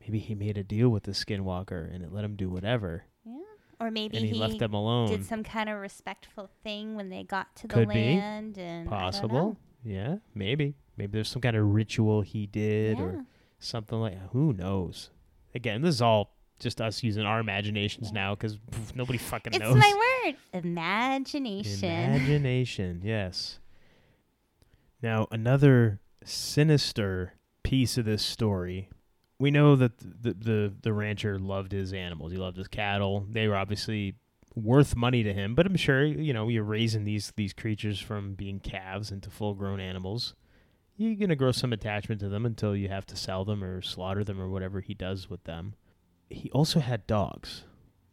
maybe 0.00 0.18
he 0.18 0.34
made 0.34 0.58
a 0.58 0.62
deal 0.62 0.90
with 0.90 1.04
the 1.04 1.12
skinwalker 1.12 1.92
and 1.92 2.04
it 2.04 2.12
let 2.12 2.22
him 2.24 2.36
do 2.36 2.50
whatever, 2.50 3.04
Yeah. 3.24 3.38
Or 3.80 3.90
maybe 3.90 4.18
and 4.18 4.26
he, 4.26 4.34
left 4.34 4.58
them 4.58 4.74
alone. 4.74 5.08
did 5.08 5.24
some 5.24 5.42
kind 5.42 5.70
of 5.70 5.80
respectful 5.80 6.50
thing 6.62 6.94
when 6.94 7.08
they 7.08 7.22
got 7.24 7.56
to 7.56 7.66
the 7.66 7.72
Could 7.74 7.88
be. 7.88 7.94
land 8.18 8.58
and 8.58 8.86
I 8.88 8.90
don't 8.90 9.00
Possible. 9.00 9.56
Yeah, 9.82 10.16
maybe. 10.34 10.74
Maybe 10.98 11.12
there's 11.12 11.28
some 11.28 11.40
kind 11.42 11.56
of 11.56 11.66
ritual 11.74 12.20
he 12.20 12.46
did 12.46 12.98
Yeah. 12.98 13.04
or 13.04 13.24
something 13.58 13.98
like. 13.98 14.18
Who 14.32 14.52
knows? 14.52 15.08
Again, 15.54 15.80
this 15.80 15.94
is 15.96 16.02
all 16.02 16.33
just 16.58 16.80
us 16.80 17.02
using 17.02 17.24
our 17.24 17.40
imaginations 17.40 18.12
now 18.12 18.34
because 18.34 18.58
nobody 18.94 19.18
fucking 19.18 19.52
It's 19.54 19.60
knows. 19.60 19.76
my 19.76 19.92
word. 20.24 20.36
Imagination. 20.52 21.90
Imagination, 21.90 23.00
yes. 23.04 23.58
Now, 25.02 25.26
another 25.30 26.00
sinister 26.24 27.34
piece 27.62 27.98
of 27.98 28.04
this 28.04 28.22
story. 28.22 28.88
We 29.38 29.50
know 29.50 29.76
that 29.76 29.98
the, 29.98 30.32
the 30.32 30.72
the 30.82 30.92
rancher 30.92 31.38
loved 31.38 31.72
his 31.72 31.92
animals. 31.92 32.32
He 32.32 32.38
loved 32.38 32.56
his 32.56 32.68
cattle. 32.68 33.26
They 33.30 33.48
were 33.48 33.56
obviously 33.56 34.14
worth 34.54 34.94
money 34.94 35.22
to 35.24 35.32
him, 35.34 35.54
but 35.56 35.66
I'm 35.66 35.76
sure, 35.76 36.04
you 36.04 36.32
know, 36.32 36.48
you're 36.48 36.62
raising 36.62 37.04
these 37.04 37.32
these 37.36 37.52
creatures 37.52 37.98
from 37.98 38.34
being 38.34 38.60
calves 38.60 39.10
into 39.10 39.30
full-grown 39.30 39.80
animals. 39.80 40.34
You're 40.96 41.16
going 41.16 41.30
to 41.30 41.36
grow 41.36 41.50
some 41.50 41.72
attachment 41.72 42.20
to 42.20 42.28
them 42.28 42.46
until 42.46 42.76
you 42.76 42.88
have 42.88 43.04
to 43.06 43.16
sell 43.16 43.44
them 43.44 43.64
or 43.64 43.82
slaughter 43.82 44.22
them 44.22 44.40
or 44.40 44.48
whatever 44.48 44.80
he 44.80 44.94
does 44.94 45.28
with 45.28 45.42
them. 45.42 45.74
He 46.30 46.50
also 46.50 46.80
had 46.80 47.06
dogs. 47.06 47.64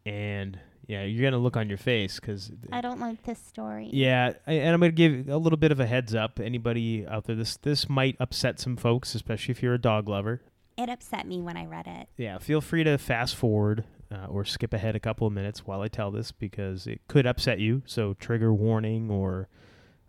And 0.05 0.59
yeah, 0.87 1.03
you're 1.03 1.21
going 1.21 1.33
to 1.33 1.37
look 1.39 1.55
on 1.55 1.69
your 1.69 1.77
face 1.77 2.19
cuz 2.19 2.51
I 2.71 2.81
don't 2.81 2.99
like 2.99 3.23
this 3.23 3.39
story. 3.39 3.89
yeah, 3.93 4.33
I- 4.47 4.53
and 4.53 4.73
I'm 4.73 4.79
going 4.79 4.91
to 4.91 4.95
give 4.95 5.29
a 5.29 5.37
little 5.37 5.57
bit 5.57 5.71
of 5.71 5.79
a 5.79 5.85
heads 5.87 6.13
up. 6.15 6.39
Anybody 6.39 7.05
out 7.07 7.25
there, 7.25 7.35
this 7.35 7.57
this 7.57 7.87
might 7.89 8.15
upset 8.19 8.59
some 8.59 8.75
folks, 8.75 9.13
especially 9.15 9.51
if 9.51 9.61
you're 9.63 9.73
a 9.75 9.81
dog 9.81 10.09
lover. 10.09 10.41
It 10.77 10.89
upset 10.89 11.27
me 11.27 11.41
when 11.41 11.57
I 11.57 11.65
read 11.65 11.85
it. 11.87 12.07
Yeah, 12.17 12.39
feel 12.39 12.61
free 12.61 12.83
to 12.83 12.97
fast 12.97 13.35
forward 13.35 13.83
uh, 14.11 14.25
or 14.27 14.43
skip 14.43 14.73
ahead 14.73 14.95
a 14.95 14.99
couple 14.99 15.27
of 15.27 15.33
minutes 15.33 15.67
while 15.67 15.81
I 15.81 15.87
tell 15.87 16.09
this 16.09 16.31
because 16.31 16.87
it 16.87 17.01
could 17.07 17.27
upset 17.27 17.59
you. 17.59 17.83
So 17.85 18.15
trigger 18.15 18.53
warning 18.53 19.11
or 19.11 19.47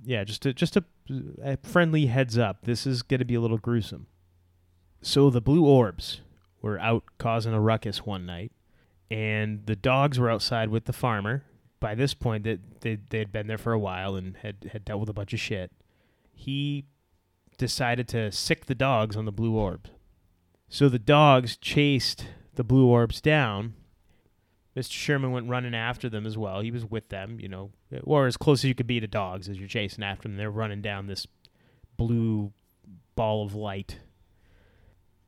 yeah, 0.04 0.24
just 0.24 0.46
a, 0.46 0.54
just 0.54 0.76
a, 0.76 0.84
a 1.42 1.56
friendly 1.58 2.06
heads 2.06 2.38
up. 2.38 2.64
This 2.64 2.86
is 2.86 3.02
going 3.02 3.18
to 3.20 3.26
be 3.26 3.34
a 3.34 3.40
little 3.40 3.58
gruesome. 3.58 4.06
So 5.02 5.28
the 5.30 5.40
blue 5.42 5.64
orbs 5.66 6.21
were 6.62 6.78
out 6.78 7.04
causing 7.18 7.52
a 7.52 7.60
ruckus 7.60 8.06
one 8.06 8.24
night, 8.24 8.52
and 9.10 9.66
the 9.66 9.76
dogs 9.76 10.18
were 10.18 10.30
outside 10.30 10.70
with 10.70 10.86
the 10.86 10.92
farmer. 10.92 11.44
By 11.80 11.94
this 11.94 12.14
point, 12.14 12.44
that 12.44 12.80
they 12.80 12.98
they 13.10 13.18
had 13.18 13.32
been 13.32 13.48
there 13.48 13.58
for 13.58 13.72
a 13.72 13.78
while 13.78 14.14
and 14.14 14.36
had 14.38 14.70
had 14.72 14.84
dealt 14.84 15.00
with 15.00 15.08
a 15.08 15.14
bunch 15.14 15.32
of 15.32 15.40
shit. 15.40 15.72
He 16.32 16.86
decided 17.58 18.08
to 18.08 18.32
sic 18.32 18.66
the 18.66 18.74
dogs 18.74 19.16
on 19.16 19.24
the 19.24 19.32
blue 19.32 19.56
orbs. 19.56 19.90
So 20.68 20.88
the 20.88 20.98
dogs 20.98 21.56
chased 21.56 22.26
the 22.54 22.64
blue 22.64 22.86
orbs 22.86 23.20
down. 23.20 23.74
Mr. 24.76 24.92
Sherman 24.92 25.32
went 25.32 25.48
running 25.48 25.74
after 25.74 26.08
them 26.08 26.24
as 26.24 26.38
well. 26.38 26.60
He 26.60 26.70
was 26.70 26.86
with 26.86 27.10
them, 27.10 27.38
you 27.38 27.48
know, 27.48 27.72
or 28.04 28.26
as 28.26 28.38
close 28.38 28.60
as 28.60 28.64
you 28.64 28.74
could 28.74 28.86
be 28.86 29.00
to 29.00 29.06
dogs 29.06 29.48
as 29.48 29.58
you're 29.58 29.68
chasing 29.68 30.02
after 30.02 30.28
them. 30.28 30.38
They're 30.38 30.50
running 30.50 30.80
down 30.80 31.06
this 31.06 31.26
blue 31.98 32.52
ball 33.14 33.44
of 33.44 33.54
light. 33.54 33.98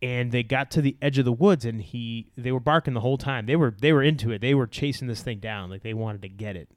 And 0.05 0.32
they 0.32 0.42
got 0.42 0.70
to 0.72 0.82
the 0.82 0.96
edge 1.00 1.18
of 1.18 1.24
the 1.24 1.32
woods 1.32 1.64
and 1.64 1.80
he 1.80 2.30
they 2.36 2.52
were 2.52 2.61
barking 2.61 2.94
the 2.94 3.00
whole 3.00 3.16
time. 3.16 3.46
They 3.46 3.57
were 3.57 3.74
they 3.80 3.92
were 3.92 4.02
into 4.02 4.30
it. 4.32 4.40
They 4.40 4.55
were 4.55 4.66
chasing 4.66 5.09
this 5.09 5.22
thing 5.22 5.38
down 5.38 5.70
like 5.70 5.82
they 5.82 5.94
wanted 5.94 6.22
to 6.22 6.28
get 6.28 6.57
it. 6.57 6.68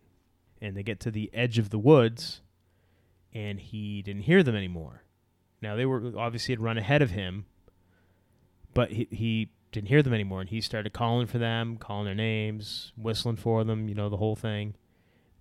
And 0.61 0.77
they 0.77 0.83
get 0.83 0.99
to 1.01 1.11
the 1.11 1.29
edge 1.33 1.57
of 1.57 1.69
the 1.69 1.79
woods 1.79 2.41
and 3.33 3.59
he 3.59 4.01
didn't 4.01 4.23
hear 4.23 4.43
them 4.43 4.55
anymore. 4.55 5.03
Now 5.61 5.75
they 5.75 5.85
were 5.85 6.13
obviously 6.17 6.53
had 6.53 6.59
run 6.59 6.77
ahead 6.77 7.01
of 7.01 7.11
him, 7.11 7.45
but 8.73 8.91
he, 8.91 9.07
he 9.11 9.49
didn't 9.71 9.89
hear 9.89 10.01
them 10.01 10.13
anymore, 10.13 10.41
and 10.41 10.49
he 10.49 10.61
started 10.61 10.93
calling 10.93 11.27
for 11.27 11.37
them, 11.37 11.77
calling 11.77 12.05
their 12.05 12.15
names, 12.15 12.93
whistling 12.95 13.35
for 13.35 13.63
them, 13.63 13.89
you 13.89 13.95
know, 13.95 14.09
the 14.09 14.17
whole 14.17 14.35
thing, 14.35 14.75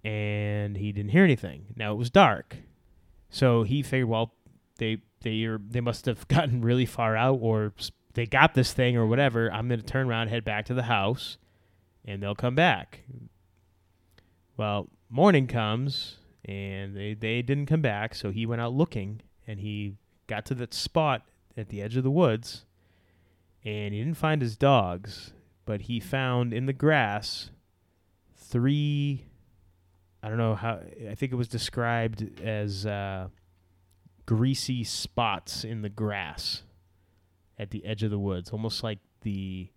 and 0.04 0.76
he 0.76 0.92
didn't 0.92 1.10
hear 1.10 1.24
anything. 1.24 1.66
Now 1.76 1.92
it 1.92 1.96
was 1.96 2.10
dark, 2.10 2.56
so 3.30 3.62
he 3.62 3.82
figured, 3.82 4.08
well, 4.08 4.34
they 4.78 4.98
they 5.22 5.44
are 5.44 5.58
they 5.58 5.80
must 5.80 6.06
have 6.06 6.26
gotten 6.28 6.60
really 6.62 6.86
far 6.86 7.16
out, 7.16 7.38
or 7.40 7.72
they 8.14 8.26
got 8.26 8.54
this 8.54 8.72
thing, 8.72 8.96
or 8.96 9.06
whatever. 9.06 9.52
I'm 9.52 9.68
gonna 9.68 9.82
turn 9.82 10.08
around, 10.08 10.28
head 10.28 10.44
back 10.44 10.66
to 10.66 10.74
the 10.74 10.84
house, 10.84 11.38
and 12.04 12.22
they'll 12.22 12.34
come 12.34 12.54
back. 12.54 13.00
Well, 14.56 14.88
morning 15.10 15.46
comes, 15.46 16.16
and 16.44 16.96
they 16.96 17.14
they 17.14 17.42
didn't 17.42 17.66
come 17.66 17.82
back, 17.82 18.14
so 18.14 18.30
he 18.30 18.46
went 18.46 18.60
out 18.60 18.72
looking, 18.72 19.22
and 19.46 19.60
he 19.60 19.94
got 20.26 20.46
to 20.46 20.54
that 20.54 20.74
spot 20.74 21.22
at 21.56 21.68
the 21.68 21.80
edge 21.80 21.96
of 21.96 22.02
the 22.02 22.10
woods 22.10 22.66
and 23.66 23.92
he 23.92 24.00
didn't 24.00 24.16
find 24.16 24.40
his 24.40 24.56
dogs, 24.56 25.32
but 25.64 25.82
he 25.82 25.98
found 25.98 26.54
in 26.54 26.66
the 26.66 26.72
grass 26.72 27.50
three. 28.36 29.26
I 30.22 30.28
don't 30.28 30.38
know 30.38 30.54
how. 30.54 30.80
I 31.10 31.16
think 31.16 31.32
it 31.32 31.36
was 31.36 31.48
described 31.48 32.40
as 32.40 32.86
uh, 32.86 33.26
greasy 34.26 34.82
spots 34.84 35.64
in 35.64 35.82
the 35.82 35.88
grass 35.88 36.62
at 37.58 37.70
the 37.70 37.84
edge 37.86 38.02
of 38.02 38.10
the 38.10 38.18
woods, 38.18 38.50
almost 38.50 38.82
like 38.82 38.98
the 39.22 39.68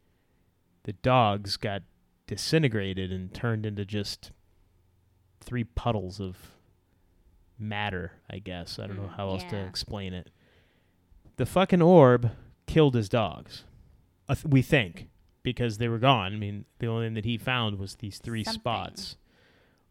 the 0.84 0.93
dogs 0.93 1.56
got 1.58 1.84
disintegrated 2.28 3.12
and 3.12 3.34
turned 3.34 3.66
into 3.66 3.86
just 3.86 4.32
three 5.41 5.64
puddles 5.64 6.20
of 6.20 6.38
matter. 7.58 8.14
I 8.30 8.39
guess 8.39 8.80
I 8.80 8.88
don't 8.88 8.97
know 8.97 9.04
Mm, 9.10 9.16
how 9.18 9.30
else 9.30 9.43
to 9.45 9.58
explain 9.58 10.14
it. 10.14 10.30
The 11.38 11.45
fucking 11.45 11.82
orb 11.82 12.32
killed 12.66 12.95
his 12.95 13.10
dogs. 13.10 13.64
Uh, 14.28 14.36
th- 14.36 14.45
we 14.45 14.62
think 14.62 15.10
because 15.43 15.78
they 15.78 15.88
were 15.88 16.00
gone. 16.00 16.34
I 16.34 16.38
mean, 16.38 16.66
the 16.80 16.88
only 16.88 17.08
thing 17.08 17.14
that 17.16 17.26
he 17.26 17.38
found 17.38 17.78
was 17.80 17.95
these 17.95 18.18
three 18.20 18.43
Something. 18.43 18.60
spots 18.60 19.18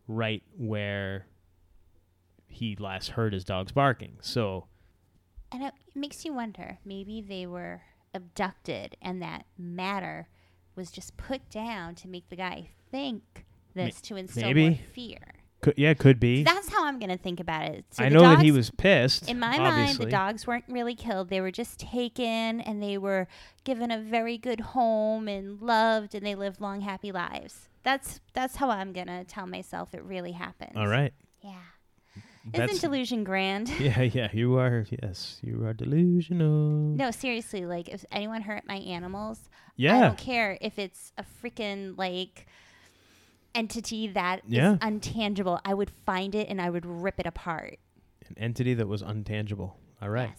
right 0.07 0.43
where 0.57 1.27
he 2.49 2.77
last 2.77 3.11
heard 3.11 3.33
his 3.33 3.45
dogs 3.45 3.73
barking. 3.73 4.19
So, 4.21 4.67
And 5.53 5.63
it, 5.63 5.75
makes 5.95 6.25
you 6.25 6.33
wonder 6.33 6.79
maybe 6.85 7.21
they 7.21 7.47
were 7.47 7.83
abducted 8.15 8.97
and 9.03 9.21
that 9.23 9.47
matter 9.57 10.29
was 10.75 10.91
just 10.91 11.17
put 11.17 11.51
down 11.51 11.95
to 11.97 12.09
make 12.09 12.29
the 12.29 12.37
guy 12.37 12.71
think 12.91 13.45
this 13.75 14.01
to 14.03 14.17
instill 14.17 14.45
more 14.45 14.55
maybe. 14.55 14.81
fear. 14.93 15.35
could, 15.61 15.75
yeah, 15.77 15.93
could 15.95 16.21
be. 16.21 16.43
That's 16.45 16.69
how 16.69 16.87
I'm 16.87 16.99
going 16.99 17.11
to 17.11 17.19
think 17.19 17.41
about 17.41 17.65
it. 17.65 17.85
So 17.91 18.05
I 18.05 18.09
know 18.09 18.21
that 18.21 18.41
he 18.41 18.53
was 18.53 18.71
pissed. 18.71 19.29
In 19.29 19.39
my 19.39 19.49
obviously. 19.49 19.71
mind, 19.71 19.99
the 19.99 20.07
dogs 20.07 20.47
weren't 20.47 20.65
really 20.69 20.95
killed. 20.95 21.29
They 21.29 21.41
were 21.41 21.51
just 21.51 21.79
taken 21.79 22.61
and 22.61 22.83
they 22.83 22.97
were 22.97 23.27
given 23.65 23.91
a 23.91 23.99
very 24.01 24.39
good 24.39 24.61
home 24.61 25.29
and 25.29 25.61
loved 25.61 26.15
and 26.15 26.25
they 26.25 26.35
lived 26.35 26.61
long, 26.61 26.81
happy 26.81 27.13
lives. 27.13 27.69
That's 27.83 28.21
that's 28.35 28.57
how 28.57 28.71
I'm 28.71 28.93
gonna 28.93 29.25
tell 29.25 29.47
myself 29.47 29.95
it 29.95 30.03
really 30.03 30.33
happened. 30.33 30.73
All 30.77 30.89
right. 30.89 31.13
Yeah. 31.43 31.55
That's 32.45 32.73
Isn't 32.73 32.91
delusion 32.91 33.25
grand? 33.25 33.69
yeah, 33.81 34.03
yeah. 34.03 34.29
You 34.33 34.57
are 34.59 34.87
yes, 35.03 35.39
you 35.43 35.65
are 35.67 35.75
delusional. 35.75 36.95
No, 36.97 37.11
seriously. 37.11 37.67
Like, 37.67 37.89
if 37.89 38.05
anyone 38.11 38.43
hurt 38.43 38.67
my 38.67 38.77
animals, 38.77 39.49
yeah. 39.77 39.97
I 39.97 40.01
don't 40.01 40.19
care 40.19 40.57
if 40.61 40.79
it's 40.79 41.13
a 41.19 41.25
freaking 41.43 41.99
like 41.99 42.47
entity 43.55 44.09
that 44.09 44.41
is 44.47 44.53
Yeah. 44.55 44.77
untangible. 44.81 45.61
I 45.65 45.75
would 45.75 45.91
find 46.07 46.35
it 46.35 46.49
and 46.49 46.61
I 46.61 46.71
would 46.71 46.87
rip 46.87 47.19
it 47.21 47.27
apart. 47.27 47.79
An 48.29 48.37
entity 48.39 48.75
that 48.75 48.87
was 48.89 49.03
untangible. 49.03 49.73
All 50.01 50.11
right. 50.11 50.31
Yes. 50.31 50.39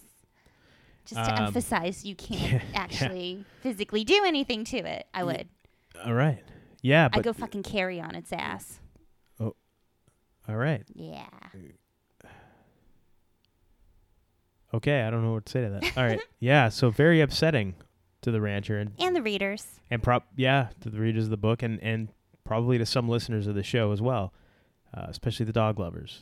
Just 1.06 1.24
to 1.28 1.34
Um, 1.38 1.46
emphasize, 1.46 2.04
you 2.04 2.14
can't 2.14 2.40
yeah, 2.42 2.62
yeah. 2.72 2.78
actually 2.80 3.44
physically 3.62 4.04
do 4.04 4.22
anything 4.24 4.64
to 4.64 4.76
it. 4.78 5.06
I 5.12 5.24
would. 5.24 5.48
All 6.04 6.14
right. 6.14 6.42
Yeah, 6.82 7.08
I'd 7.12 7.22
go 7.22 7.32
fucking 7.32 7.62
carry 7.62 8.00
on 8.00 8.14
its 8.14 8.32
ass. 8.32 8.80
Oh. 9.38 9.54
All 10.48 10.56
right. 10.56 10.82
Yeah. 10.94 11.28
Okay, 14.72 15.02
I 15.02 15.10
don't 15.10 15.22
know 15.24 15.32
what 15.32 15.46
to 15.46 15.52
say 15.52 15.62
to 15.62 15.70
that. 15.70 15.96
All 15.96 16.04
right. 16.04 16.20
Yeah, 16.38 16.68
so 16.68 16.90
very 16.90 17.20
upsetting 17.20 17.74
to 18.22 18.30
the 18.30 18.40
rancher 18.40 18.78
and 18.78 18.92
And 18.98 19.14
the 19.16 19.22
readers. 19.22 19.66
and 19.90 20.02
prop 20.02 20.26
yeah 20.36 20.68
to 20.80 20.90
the 20.90 20.98
readers 21.00 21.24
of 21.24 21.30
the 21.30 21.36
book 21.36 21.62
and 21.62 21.82
and 21.82 22.08
probably 22.44 22.78
to 22.78 22.86
some 22.86 23.08
listeners 23.08 23.46
of 23.46 23.54
the 23.54 23.62
show 23.62 23.92
as 23.92 24.00
well, 24.02 24.32
uh, 24.94 25.06
especially 25.08 25.46
the 25.46 25.52
dog 25.52 25.78
lovers. 25.78 26.20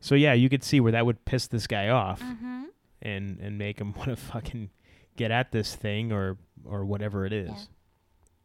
So 0.00 0.14
yeah, 0.14 0.32
you 0.34 0.48
could 0.48 0.62
see 0.64 0.80
where 0.80 0.92
that 0.92 1.06
would 1.06 1.24
piss 1.24 1.46
this 1.46 1.66
guy 1.66 1.88
off 1.88 2.20
Mm-hmm. 2.20 2.64
and 3.02 3.38
and 3.40 3.58
make 3.58 3.78
him 3.80 3.92
want 3.96 4.08
to 4.10 4.16
fucking 4.16 4.70
get 5.16 5.30
at 5.30 5.52
this 5.52 5.74
thing 5.74 6.12
or 6.12 6.38
or 6.64 6.84
whatever 6.84 7.24
it 7.26 7.32
is. 7.32 7.50
Yeah. 7.50 7.56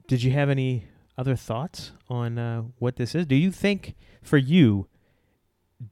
Did 0.07 0.23
you 0.23 0.31
have 0.31 0.49
any 0.49 0.85
other 1.17 1.35
thoughts 1.35 1.91
on 2.09 2.37
uh, 2.37 2.61
what 2.79 2.95
this 2.97 3.15
is? 3.15 3.25
Do 3.25 3.35
you 3.35 3.51
think 3.51 3.95
for 4.21 4.37
you? 4.37 4.87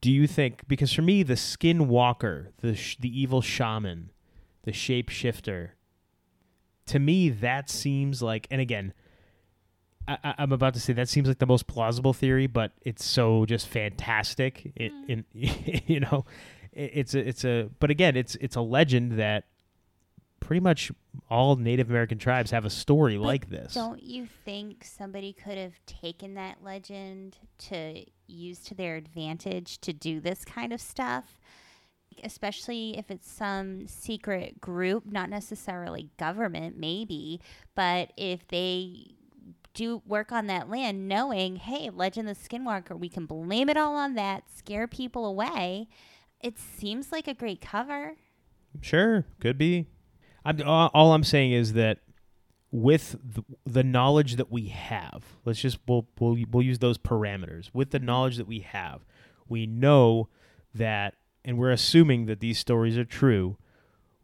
Do 0.00 0.10
you 0.10 0.26
think 0.26 0.68
because 0.68 0.92
for 0.92 1.02
me 1.02 1.22
the 1.22 1.34
skinwalker, 1.34 2.48
the 2.58 2.74
sh- 2.74 2.98
the 3.00 3.20
evil 3.20 3.40
shaman, 3.40 4.10
the 4.62 4.72
shapeshifter, 4.72 5.70
to 6.86 6.98
me 6.98 7.28
that 7.28 7.68
seems 7.70 8.22
like 8.22 8.46
and 8.50 8.60
again 8.60 8.92
I, 10.08 10.34
I'm 10.38 10.52
about 10.52 10.74
to 10.74 10.80
say 10.80 10.92
that 10.94 11.08
seems 11.08 11.28
like 11.28 11.38
the 11.38 11.46
most 11.46 11.66
plausible 11.66 12.12
theory, 12.12 12.46
but 12.46 12.72
it's 12.82 13.04
so 13.04 13.46
just 13.46 13.68
fantastic. 13.68 14.72
It, 14.74 14.92
mm. 14.92 15.08
in 15.08 15.24
you 15.86 16.00
know, 16.00 16.24
it, 16.72 16.90
it's 16.94 17.14
a 17.14 17.28
it's 17.28 17.44
a 17.44 17.68
but 17.78 17.90
again 17.90 18.16
it's 18.16 18.34
it's 18.36 18.56
a 18.56 18.60
legend 18.60 19.18
that 19.18 19.44
pretty 20.40 20.60
much 20.60 20.90
all 21.28 21.56
Native 21.56 21.90
American 21.90 22.18
tribes 22.18 22.50
have 22.50 22.64
a 22.64 22.70
story 22.70 23.16
But 23.16 23.24
like 23.24 23.50
this. 23.50 23.74
Don't 23.74 24.02
you 24.02 24.26
think 24.44 24.84
somebody 24.84 25.32
could 25.32 25.56
have 25.56 25.74
taken 25.86 26.34
that 26.34 26.58
legend 26.62 27.36
to 27.68 28.04
use 28.26 28.60
to 28.60 28.74
their 28.74 28.96
advantage 28.96 29.80
to 29.82 29.92
do 29.92 30.20
this 30.20 30.44
kind 30.44 30.72
of 30.72 30.80
stuff? 30.80 31.38
Especially 32.24 32.98
if 32.98 33.10
it's 33.10 33.30
some 33.30 33.86
secret 33.86 34.60
group, 34.60 35.06
not 35.06 35.30
necessarily 35.30 36.10
government, 36.18 36.76
maybe, 36.76 37.40
but 37.76 38.12
if 38.16 38.46
they 38.48 39.14
do 39.72 40.02
work 40.04 40.32
on 40.32 40.46
that 40.48 40.68
land 40.68 41.08
knowing, 41.08 41.56
hey, 41.56 41.90
Legend 41.90 42.28
of 42.28 42.36
the 42.36 42.48
Skinwalker, 42.48 42.98
we 42.98 43.08
can 43.08 43.26
blame 43.26 43.68
it 43.68 43.76
all 43.76 43.94
on 43.94 44.14
that, 44.14 44.44
scare 44.54 44.88
people 44.88 45.24
away. 45.24 45.88
It 46.40 46.58
seems 46.58 47.12
like 47.12 47.28
a 47.28 47.34
great 47.34 47.60
cover. 47.60 48.16
Sure, 48.80 49.24
could 49.38 49.56
be. 49.56 49.86
I'm 50.44 50.60
all 50.66 51.12
I'm 51.12 51.24
saying 51.24 51.52
is 51.52 51.74
that 51.74 51.98
with 52.72 53.16
the, 53.22 53.42
the 53.66 53.82
knowledge 53.82 54.36
that 54.36 54.50
we 54.50 54.68
have, 54.68 55.24
let's 55.44 55.60
just 55.60 55.78
we'll 55.86 56.06
we'll 56.18 56.36
we'll 56.50 56.64
use 56.64 56.78
those 56.78 56.98
parameters. 56.98 57.70
With 57.72 57.90
the 57.90 57.98
knowledge 57.98 58.36
that 58.36 58.46
we 58.46 58.60
have, 58.60 59.00
we 59.48 59.66
know 59.66 60.28
that, 60.74 61.16
and 61.44 61.58
we're 61.58 61.72
assuming 61.72 62.26
that 62.26 62.40
these 62.40 62.58
stories 62.58 62.96
are 62.96 63.04
true. 63.04 63.56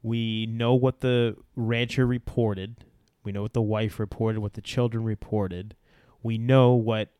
We 0.03 0.47
know 0.47 0.75
what 0.75 1.01
the 1.01 1.37
rancher 1.57 2.07
reported. 2.07 2.85
We 3.25 3.33
know 3.33 3.43
what 3.43 3.55
the 3.55 3.62
wife 3.62 3.99
reported, 3.99 4.39
what 4.39 4.55
the 4.55 4.61
children 4.61 5.03
reported. 5.03 5.75
We 6.23 6.39
know 6.39 6.75
what 6.75 7.11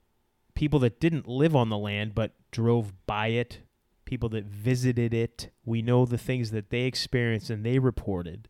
people 0.55 0.78
that 0.80 1.01
didn't 1.01 1.26
live 1.26 1.57
on 1.57 1.68
the 1.68 1.78
land 1.78 2.14
but 2.14 2.32
drove 2.53 2.92
by 3.07 3.28
it, 3.28 3.61
people 4.05 4.28
that 4.28 4.44
visited 4.44 5.12
it. 5.12 5.51
We 5.64 5.82
know 5.82 6.07
the 6.07 6.16
things 6.16 6.53
that 6.53 6.70
they 6.70 6.82
experienced 6.82 7.51
and 7.51 7.66
they 7.66 7.80
reported. 7.80 8.49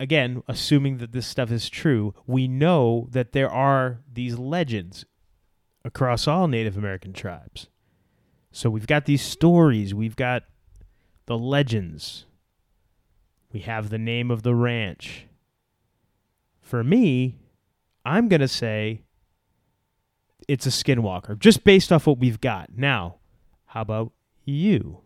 Again, 0.00 0.42
assuming 0.48 0.96
that 0.96 1.12
this 1.12 1.26
stuff 1.26 1.52
is 1.52 1.68
true, 1.68 2.14
we 2.26 2.48
know 2.48 3.06
that 3.10 3.32
there 3.32 3.50
are 3.50 4.00
these 4.10 4.38
legends 4.38 5.04
across 5.84 6.26
all 6.26 6.48
Native 6.48 6.78
American 6.78 7.12
tribes. 7.12 7.68
So 8.50 8.70
we've 8.70 8.86
got 8.86 9.04
these 9.04 9.20
stories, 9.20 9.94
we've 9.94 10.16
got 10.16 10.44
the 11.26 11.36
legends, 11.36 12.24
we 13.52 13.60
have 13.60 13.90
the 13.90 13.98
name 13.98 14.30
of 14.30 14.42
the 14.42 14.54
ranch. 14.54 15.26
For 16.62 16.82
me, 16.82 17.36
I'm 18.02 18.28
going 18.28 18.40
to 18.40 18.48
say 18.48 19.02
it's 20.48 20.66
a 20.66 20.70
skinwalker, 20.70 21.38
just 21.38 21.62
based 21.62 21.92
off 21.92 22.06
what 22.06 22.18
we've 22.18 22.40
got. 22.40 22.70
Now, 22.74 23.16
how 23.66 23.82
about 23.82 24.12
you? 24.46 25.02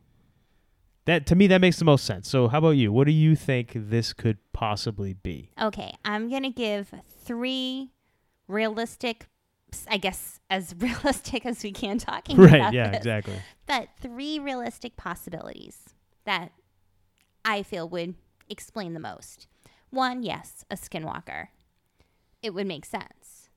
That 1.06 1.26
to 1.26 1.34
me 1.34 1.46
that 1.48 1.60
makes 1.60 1.78
the 1.78 1.84
most 1.84 2.04
sense. 2.04 2.28
So 2.28 2.48
how 2.48 2.58
about 2.58 2.70
you? 2.70 2.92
What 2.92 3.06
do 3.06 3.12
you 3.12 3.36
think 3.36 3.72
this 3.74 4.12
could 4.12 4.38
possibly 4.52 5.12
be? 5.12 5.50
Okay, 5.60 5.94
I'm 6.04 6.30
going 6.30 6.44
to 6.44 6.50
give 6.50 6.92
three 7.22 7.90
realistic, 8.48 9.26
I 9.88 9.98
guess, 9.98 10.40
as 10.48 10.74
realistic 10.78 11.44
as 11.44 11.62
we 11.62 11.72
can 11.72 11.98
talking 11.98 12.36
about. 12.36 12.50
Right, 12.50 12.60
about 12.60 12.72
yeah, 12.72 12.90
this, 12.90 12.98
exactly. 12.98 13.34
But 13.66 13.88
three 14.00 14.38
realistic 14.38 14.96
possibilities 14.96 15.94
that 16.24 16.52
I 17.44 17.62
feel 17.62 17.88
would 17.90 18.14
explain 18.48 18.94
the 18.94 19.00
most. 19.00 19.46
One, 19.90 20.22
yes, 20.22 20.64
a 20.70 20.76
skinwalker. 20.76 21.48
It 22.42 22.54
would 22.54 22.66
make 22.66 22.84
sense. 22.84 23.48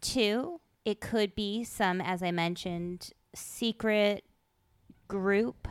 Two, 0.00 0.60
it 0.84 1.00
could 1.00 1.34
be 1.34 1.64
some, 1.64 2.00
as 2.00 2.22
I 2.22 2.30
mentioned, 2.30 3.10
secret 3.34 4.24
group, 5.08 5.68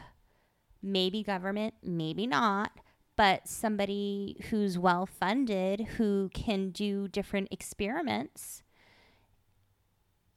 maybe 0.81 1.23
government, 1.23 1.73
maybe 1.83 2.27
not, 2.27 2.71
but 3.15 3.47
somebody 3.47 4.37
who's 4.49 4.77
well 4.77 5.05
funded 5.05 5.81
who 5.97 6.29
can 6.33 6.69
do 6.69 7.07
different 7.07 7.49
experiments. 7.51 8.63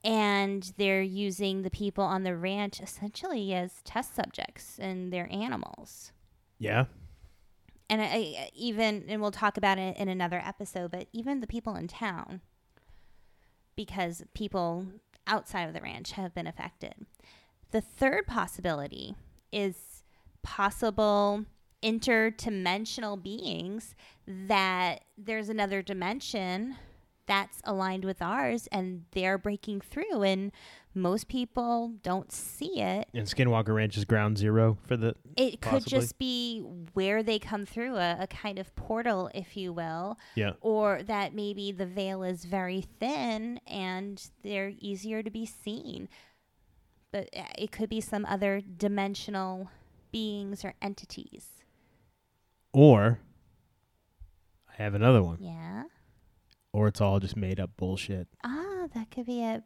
And 0.03 0.71
they're 0.77 1.03
using 1.03 1.63
the 1.63 1.71
people 1.71 2.05
on 2.05 2.25
the 2.25 2.37
ranch 2.37 2.81
essentially 2.81 3.55
as 3.55 3.81
test 3.85 4.15
subjects 4.15 4.79
and 4.79 5.13
their 5.13 5.29
animals. 5.33 6.13
Yeah. 6.59 6.85
And 7.89 8.03
I, 8.03 8.07
I 8.07 8.51
even, 8.55 9.05
and 9.09 9.23
we'll 9.23 9.31
talk 9.31 9.57
about 9.57 9.79
it 9.79 9.97
in 9.97 10.09
another 10.09 10.43
episode, 10.45 10.91
but 10.91 11.09
even 11.13 11.41
the 11.41 11.47
people 11.47 11.75
in 11.77 11.89
town, 11.89 12.43
because 13.77 14.23
people 14.35 14.87
outside 15.27 15.65
of 15.69 15.75
the 15.75 15.81
ranch 15.81 16.13
have 16.13 16.35
been 16.35 16.47
affected. 16.47 16.95
The 17.71 17.81
third 17.81 18.27
possibility 18.27 19.17
is 19.53 19.94
possible 20.45 21.45
interdimensional 21.83 23.21
beings 23.21 23.95
that 24.27 25.05
there's 25.19 25.49
another 25.49 25.83
dimension 25.83 26.77
that's 27.27 27.61
aligned 27.65 28.05
with 28.05 28.21
ours 28.21 28.69
and 28.71 29.05
they're 29.13 29.39
breaking 29.39 29.81
through 29.81 30.23
and 30.23 30.53
most 30.95 31.27
people 31.27 31.93
don't 32.03 32.31
see 32.31 32.81
it. 32.81 33.09
And 33.15 33.27
Skinwalker 33.27 33.75
Ranch 33.75 33.97
is 33.97 34.05
ground 34.05 34.39
zero 34.39 34.77
for 34.87 34.97
the 34.97 35.15
it 35.37 35.61
could 35.61 35.85
just 35.87 36.19
be 36.19 36.61
where 36.93 37.23
they 37.23 37.39
come 37.39 37.65
through 37.67 37.97
a, 37.97 38.19
a 38.21 38.27
kind 38.27 38.59
of 38.59 38.75
portal 38.77 39.31
if 39.35 39.57
you 39.57 39.73
will 39.73 40.19
Yeah. 40.37 40.53
or 40.61 41.03
that 41.03 41.35
maybe 41.35 41.73
the 41.73 41.87
veil 41.87 42.23
is 42.23 42.45
very 42.45 42.83
thin 43.01 43.59
and 43.67 44.23
they're 44.43 44.73
easier 44.79 45.23
to 45.23 45.31
be 45.31 45.47
seen. 45.47 46.09
But 47.11 47.29
uh, 47.37 47.43
it 47.59 47.73
could 47.73 47.89
be 47.89 48.01
some 48.01 48.25
other 48.27 48.61
dimensional 48.61 49.71
beings 50.15 50.65
or 50.65 50.75
entities 50.81 51.47
Or 52.73 53.19
I 54.71 54.83
have 54.83 54.95
another 54.95 55.23
one. 55.23 55.39
yeah 55.41 55.85
Or 56.73 56.87
it's 56.89 57.01
all 57.01 57.19
just 57.21 57.37
made 57.37 57.59
up 57.61 57.71
bullshit. 57.77 58.29
ah 58.45 58.87
that 58.95 59.11
could 59.11 59.27
be 59.27 59.43
it 59.43 59.63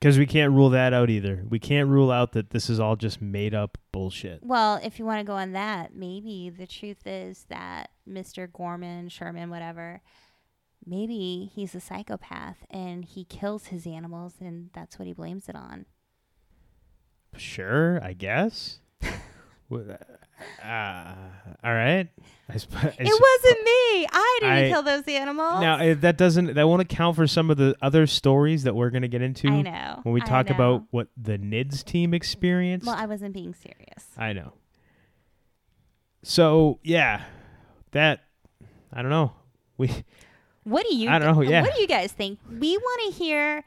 Because 0.00 0.18
we 0.18 0.26
can't 0.26 0.52
rule 0.52 0.70
that 0.70 0.92
out 0.92 1.08
either. 1.10 1.44
We 1.48 1.58
can't 1.58 1.88
rule 1.88 2.10
out 2.10 2.32
that 2.32 2.50
this 2.50 2.68
is 2.70 2.78
all 2.80 2.96
just 2.96 3.20
made 3.22 3.54
up 3.54 3.78
bullshit. 3.92 4.40
well 4.42 4.80
if 4.82 4.98
you 4.98 5.04
want 5.04 5.20
to 5.20 5.24
go 5.24 5.34
on 5.34 5.52
that 5.52 5.94
maybe 5.94 6.50
the 6.50 6.66
truth 6.66 7.06
is 7.06 7.46
that 7.48 7.90
mr 8.08 8.50
gorman 8.52 9.08
sherman 9.08 9.50
whatever 9.50 10.00
maybe 10.86 11.50
he's 11.54 11.74
a 11.74 11.80
psychopath 11.80 12.64
and 12.70 13.04
he 13.04 13.22
kills 13.24 13.66
his 13.66 13.86
animals 13.86 14.34
and 14.40 14.70
that's 14.72 14.98
what 14.98 15.06
he 15.06 15.12
blames 15.12 15.48
it 15.48 15.54
on 15.56 15.86
Sure, 17.36 18.02
I 18.02 18.14
guess. 18.14 18.80
Uh, 19.70 21.14
all 21.64 21.74
right. 21.74 22.08
I 22.48 22.56
sp- 22.56 22.72
It 22.98 22.98
wasn't 22.98 23.64
me. 23.64 24.06
I 24.10 24.38
didn't 24.40 24.52
I- 24.56 24.68
kill 24.70 24.82
those 24.82 25.06
animals. 25.06 25.60
Now 25.60 25.94
that 25.94 26.16
doesn't 26.16 26.54
that 26.54 26.66
won't 26.66 26.80
account 26.80 27.16
for 27.16 27.26
some 27.26 27.50
of 27.50 27.56
the 27.58 27.76
other 27.82 28.06
stories 28.06 28.62
that 28.62 28.74
we're 28.74 28.90
gonna 28.90 29.08
get 29.08 29.20
into 29.20 29.48
I 29.48 29.62
know. 29.62 30.00
when 30.04 30.12
we 30.14 30.20
talk 30.20 30.48
about 30.48 30.84
what 30.90 31.08
the 31.16 31.36
NIDS 31.38 31.84
team 31.84 32.14
experienced. 32.14 32.86
Well, 32.86 32.96
I 32.96 33.04
wasn't 33.06 33.34
being 33.34 33.52
serious. 33.54 34.06
I 34.16 34.32
know. 34.32 34.52
So 36.22 36.78
yeah, 36.82 37.22
that 37.92 38.20
I 38.92 39.02
don't 39.02 39.10
know. 39.10 39.32
We 39.76 39.90
What 40.64 40.86
do 40.88 40.94
you? 40.96 41.08
I 41.08 41.18
don't 41.18 41.34
know, 41.34 41.42
yeah. 41.42 41.62
What 41.62 41.74
do 41.74 41.80
you 41.80 41.86
guys 41.86 42.12
think? 42.12 42.38
We 42.50 42.76
want 42.76 43.12
to 43.14 43.18
hear 43.18 43.64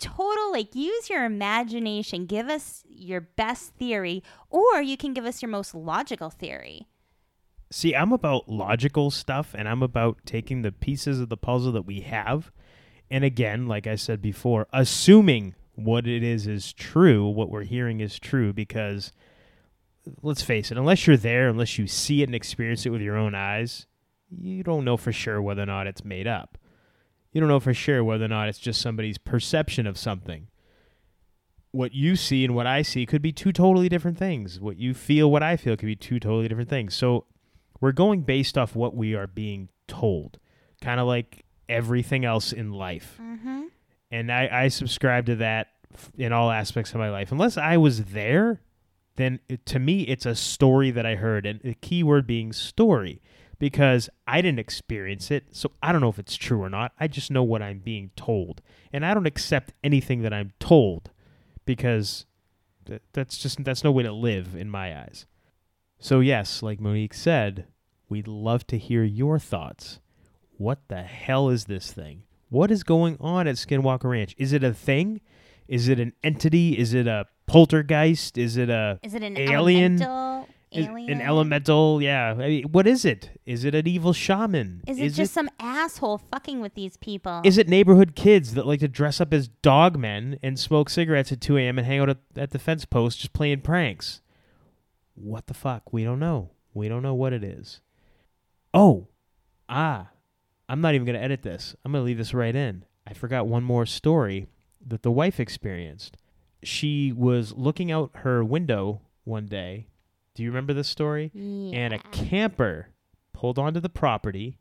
total. 0.00 0.50
Like, 0.52 0.74
use 0.74 1.08
your 1.10 1.24
imagination. 1.24 2.26
Give 2.26 2.48
us 2.48 2.82
your 2.88 3.20
best 3.20 3.74
theory, 3.74 4.22
or 4.48 4.82
you 4.82 4.96
can 4.96 5.12
give 5.12 5.24
us 5.24 5.42
your 5.42 5.50
most 5.50 5.74
logical 5.74 6.30
theory. 6.30 6.86
see. 7.70 7.94
I'm 7.94 8.12
about 8.12 8.48
logical 8.48 9.10
stuff, 9.10 9.54
and 9.56 9.68
I'm 9.68 9.82
about 9.82 10.18
taking 10.26 10.62
the 10.62 10.72
pieces 10.72 11.20
of 11.20 11.28
the 11.28 11.36
puzzle 11.36 11.72
that 11.72 11.86
we 11.86 12.00
have, 12.00 12.50
and 13.10 13.24
again, 13.24 13.66
like 13.66 13.86
I 13.86 13.96
said 13.96 14.22
before, 14.22 14.66
assuming 14.72 15.54
what 15.74 16.06
it 16.06 16.22
is 16.22 16.46
is 16.46 16.72
true, 16.72 17.28
what 17.28 17.50
we're 17.50 17.64
hearing 17.64 18.00
is 18.00 18.18
true, 18.18 18.52
because 18.52 19.12
let's 20.22 20.42
face 20.42 20.70
it, 20.70 20.78
unless 20.78 21.06
you're 21.06 21.16
there, 21.16 21.48
unless 21.48 21.78
you 21.78 21.86
see 21.86 22.22
it 22.22 22.26
and 22.28 22.34
experience 22.34 22.86
it 22.86 22.90
with 22.90 23.00
your 23.00 23.16
own 23.16 23.34
eyes, 23.34 23.86
you 24.30 24.62
don't 24.62 24.84
know 24.84 24.96
for 24.96 25.12
sure 25.12 25.42
whether 25.42 25.62
or 25.62 25.66
not 25.66 25.86
it's 25.86 26.04
made 26.04 26.26
up. 26.26 26.56
You 27.32 27.40
don't 27.40 27.48
know 27.48 27.60
for 27.60 27.74
sure 27.74 28.02
whether 28.02 28.24
or 28.24 28.28
not 28.28 28.48
it's 28.48 28.58
just 28.58 28.80
somebody's 28.80 29.18
perception 29.18 29.86
of 29.86 29.96
something. 29.96 30.48
What 31.72 31.94
you 31.94 32.16
see 32.16 32.44
and 32.44 32.54
what 32.56 32.66
I 32.66 32.82
see 32.82 33.06
could 33.06 33.22
be 33.22 33.30
two 33.32 33.52
totally 33.52 33.88
different 33.88 34.18
things. 34.18 34.58
What 34.58 34.76
you 34.78 34.92
feel, 34.94 35.30
what 35.30 35.42
I 35.42 35.56
feel 35.56 35.76
could 35.76 35.86
be 35.86 35.94
two 35.94 36.18
totally 36.18 36.48
different 36.48 36.68
things. 36.68 36.94
So 36.94 37.26
we're 37.80 37.92
going 37.92 38.22
based 38.22 38.58
off 38.58 38.74
what 38.74 38.96
we 38.96 39.14
are 39.14 39.28
being 39.28 39.68
told, 39.86 40.38
kind 40.82 40.98
of 40.98 41.06
like 41.06 41.44
everything 41.68 42.24
else 42.24 42.52
in 42.52 42.72
life 42.72 43.16
Mm-hmm. 43.22 43.62
and 44.10 44.32
I, 44.32 44.48
I 44.64 44.68
subscribe 44.68 45.26
to 45.26 45.36
that 45.36 45.68
f- 45.94 46.10
in 46.18 46.32
all 46.32 46.50
aspects 46.50 46.90
of 46.92 46.98
my 46.98 47.10
life. 47.10 47.30
Unless 47.30 47.56
I 47.56 47.76
was 47.76 48.06
there, 48.06 48.60
then 49.14 49.38
it, 49.48 49.64
to 49.66 49.78
me 49.78 50.02
it's 50.02 50.26
a 50.26 50.34
story 50.34 50.90
that 50.90 51.06
I 51.06 51.14
heard, 51.14 51.46
and 51.46 51.60
the 51.60 51.74
key 51.74 52.02
word 52.02 52.26
being 52.26 52.52
story, 52.52 53.22
because 53.60 54.08
I 54.26 54.40
didn't 54.40 54.58
experience 54.58 55.30
it, 55.30 55.44
so 55.52 55.70
I 55.80 55.92
don't 55.92 56.00
know 56.00 56.08
if 56.08 56.18
it's 56.18 56.34
true 56.34 56.60
or 56.60 56.68
not. 56.68 56.92
I 56.98 57.06
just 57.06 57.30
know 57.30 57.44
what 57.44 57.62
I'm 57.62 57.78
being 57.78 58.10
told, 58.16 58.60
and 58.92 59.06
I 59.06 59.14
don't 59.14 59.26
accept 59.26 59.72
anything 59.84 60.22
that 60.22 60.32
I'm 60.32 60.52
told, 60.58 61.10
because 61.64 62.26
th- 62.86 63.02
that's 63.12 63.38
just 63.38 63.62
that's 63.62 63.84
no 63.84 63.92
way 63.92 64.02
to 64.02 64.12
live 64.12 64.56
in 64.56 64.68
my 64.68 64.98
eyes. 64.98 65.26
So 66.00 66.18
yes, 66.20 66.62
like 66.62 66.80
Monique 66.80 67.14
said, 67.14 67.66
we'd 68.08 68.26
love 68.26 68.66
to 68.68 68.78
hear 68.78 69.04
your 69.04 69.38
thoughts. 69.38 70.00
What 70.56 70.80
the 70.88 71.02
hell 71.02 71.48
is 71.50 71.66
this 71.66 71.92
thing? 71.92 72.22
What 72.48 72.70
is 72.70 72.82
going 72.82 73.16
on 73.20 73.46
at 73.46 73.54
Skinwalker 73.56 74.10
Ranch? 74.10 74.34
Is 74.38 74.52
it 74.52 74.64
a 74.64 74.74
thing? 74.74 75.20
Is 75.68 75.88
it 75.88 76.00
an 76.00 76.14
entity? 76.24 76.76
Is 76.78 76.94
it 76.94 77.06
a 77.06 77.26
poltergeist? 77.46 78.36
Is 78.38 78.56
it 78.56 78.70
a 78.70 78.98
Is 79.02 79.14
it 79.14 79.22
an 79.22 79.36
Alien? 79.36 80.00
elemental 80.02 80.48
alien? 80.72 81.10
an 81.10 81.20
elemental? 81.20 82.02
Yeah. 82.02 82.32
I 82.32 82.48
mean, 82.48 82.64
what 82.64 82.86
is 82.86 83.04
it? 83.04 83.40
Is 83.46 83.64
it 83.64 83.74
an 83.74 83.86
evil 83.86 84.12
shaman? 84.12 84.82
Is 84.86 84.98
it 84.98 85.10
just 85.10 85.32
some 85.32 85.48
asshole 85.58 86.18
fucking 86.18 86.60
with 86.60 86.74
these 86.74 86.96
people? 86.96 87.42
Is 87.44 87.58
it 87.58 87.68
neighborhood 87.68 88.14
kids 88.14 88.54
that 88.54 88.66
like 88.66 88.80
to 88.80 88.88
dress 88.88 89.20
up 89.20 89.32
as 89.32 89.48
dog 89.48 89.98
men 89.98 90.38
and 90.42 90.58
smoke 90.58 90.90
cigarettes 90.90 91.32
at 91.32 91.40
2 91.40 91.56
a.m. 91.58 91.78
and 91.78 91.86
hang 91.86 92.00
out 92.00 92.08
at, 92.10 92.18
at 92.36 92.50
the 92.50 92.58
fence 92.58 92.84
post 92.84 93.18
just 93.18 93.32
playing 93.32 93.60
pranks? 93.60 94.20
What 95.14 95.46
the 95.46 95.54
fuck? 95.54 95.92
We 95.92 96.04
don't 96.04 96.20
know. 96.20 96.50
We 96.72 96.88
don't 96.88 97.02
know 97.02 97.14
what 97.14 97.32
it 97.32 97.44
is. 97.44 97.80
Oh, 98.72 99.08
ah, 99.68 100.08
I'm 100.68 100.80
not 100.80 100.94
even 100.94 101.04
going 101.04 101.18
to 101.18 101.24
edit 101.24 101.42
this. 101.42 101.74
I'm 101.84 101.92
going 101.92 102.02
to 102.02 102.06
leave 102.06 102.18
this 102.18 102.32
right 102.32 102.54
in. 102.54 102.84
I 103.06 103.12
forgot 103.12 103.48
one 103.48 103.64
more 103.64 103.86
story 103.86 104.46
that 104.86 105.02
the 105.02 105.10
wife 105.10 105.40
experienced. 105.40 106.16
She 106.62 107.12
was 107.12 107.52
looking 107.52 107.90
out 107.90 108.10
her 108.16 108.44
window 108.44 109.00
one 109.24 109.46
day. 109.46 109.88
Do 110.40 110.44
you 110.44 110.50
remember 110.50 110.72
this 110.72 110.88
story? 110.88 111.30
yeah. 111.34 111.76
and 111.80 111.92
a 111.92 111.98
camper 111.98 112.88
pulled 113.34 113.58
onto 113.58 113.78
the 113.78 113.90
property 113.90 114.56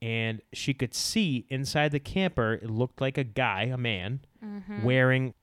and 0.00 0.40
she 0.52 0.72
could 0.74 0.94
see 0.94 1.44
inside 1.48 1.90
the 1.90 1.98
camper 1.98 2.54
it 2.54 2.70
looked 2.70 3.00
like 3.00 3.18
a 3.18 3.24
guy 3.24 3.64
a 3.64 3.76
man 3.76 4.20
Mhm. 4.44 4.84
wearing 4.84 5.34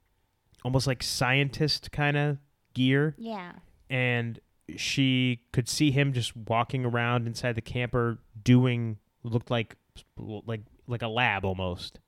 almost 0.63 0.87
like 0.87 1.03
scientist 1.03 1.91
kind 1.91 2.15
of 2.15 2.37
gear 2.73 3.15
yeah. 3.17 3.51
and 3.89 4.39
she 4.77 5.41
could 5.51 5.67
see 5.67 5.91
him 5.91 6.13
just 6.13 6.37
walking 6.37 6.85
around 6.85 7.27
inside 7.27 7.55
the 7.55 7.61
camper 7.61 8.19
doing 8.41 8.97
looked 9.23 9.51
like 9.51 9.75
like 10.17 10.61
like 10.87 11.01
a 11.01 11.07
lab 11.09 11.43
almost 11.43 11.99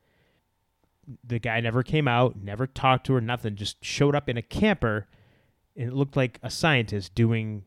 the 1.21 1.37
guy 1.39 1.59
never 1.59 1.83
came 1.83 2.07
out 2.07 2.37
never 2.41 2.65
talked 2.65 3.05
to 3.07 3.13
her 3.13 3.19
nothing 3.21 3.57
just 3.57 3.83
showed 3.83 4.15
up 4.15 4.29
in 4.29 4.37
a 4.37 4.41
camper 4.41 5.07
and 5.75 5.87
it 5.89 5.93
looked 5.93 6.15
like 6.15 6.39
a 6.43 6.49
scientist 6.49 7.15
doing 7.15 7.63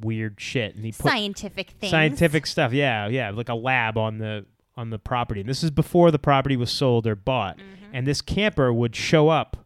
weird 0.00 0.40
shit 0.40 0.74
and 0.74 0.84
he 0.84 0.92
put 0.92 1.10
Scientific 1.10 1.70
things. 1.72 1.90
scientific 1.90 2.46
stuff 2.46 2.72
yeah 2.72 3.06
yeah 3.08 3.30
like 3.30 3.48
a 3.50 3.54
lab 3.54 3.98
on 3.98 4.18
the 4.18 4.46
on 4.76 4.90
the 4.90 4.98
property 4.98 5.40
and 5.40 5.48
this 5.48 5.62
is 5.62 5.70
before 5.70 6.10
the 6.10 6.18
property 6.18 6.56
was 6.56 6.70
sold 6.70 7.06
or 7.06 7.14
bought 7.14 7.56
Mm-hmm. 7.58 7.94
and 7.94 8.06
this 8.06 8.20
camper 8.22 8.72
would 8.72 8.94
show 8.96 9.28
up 9.28 9.58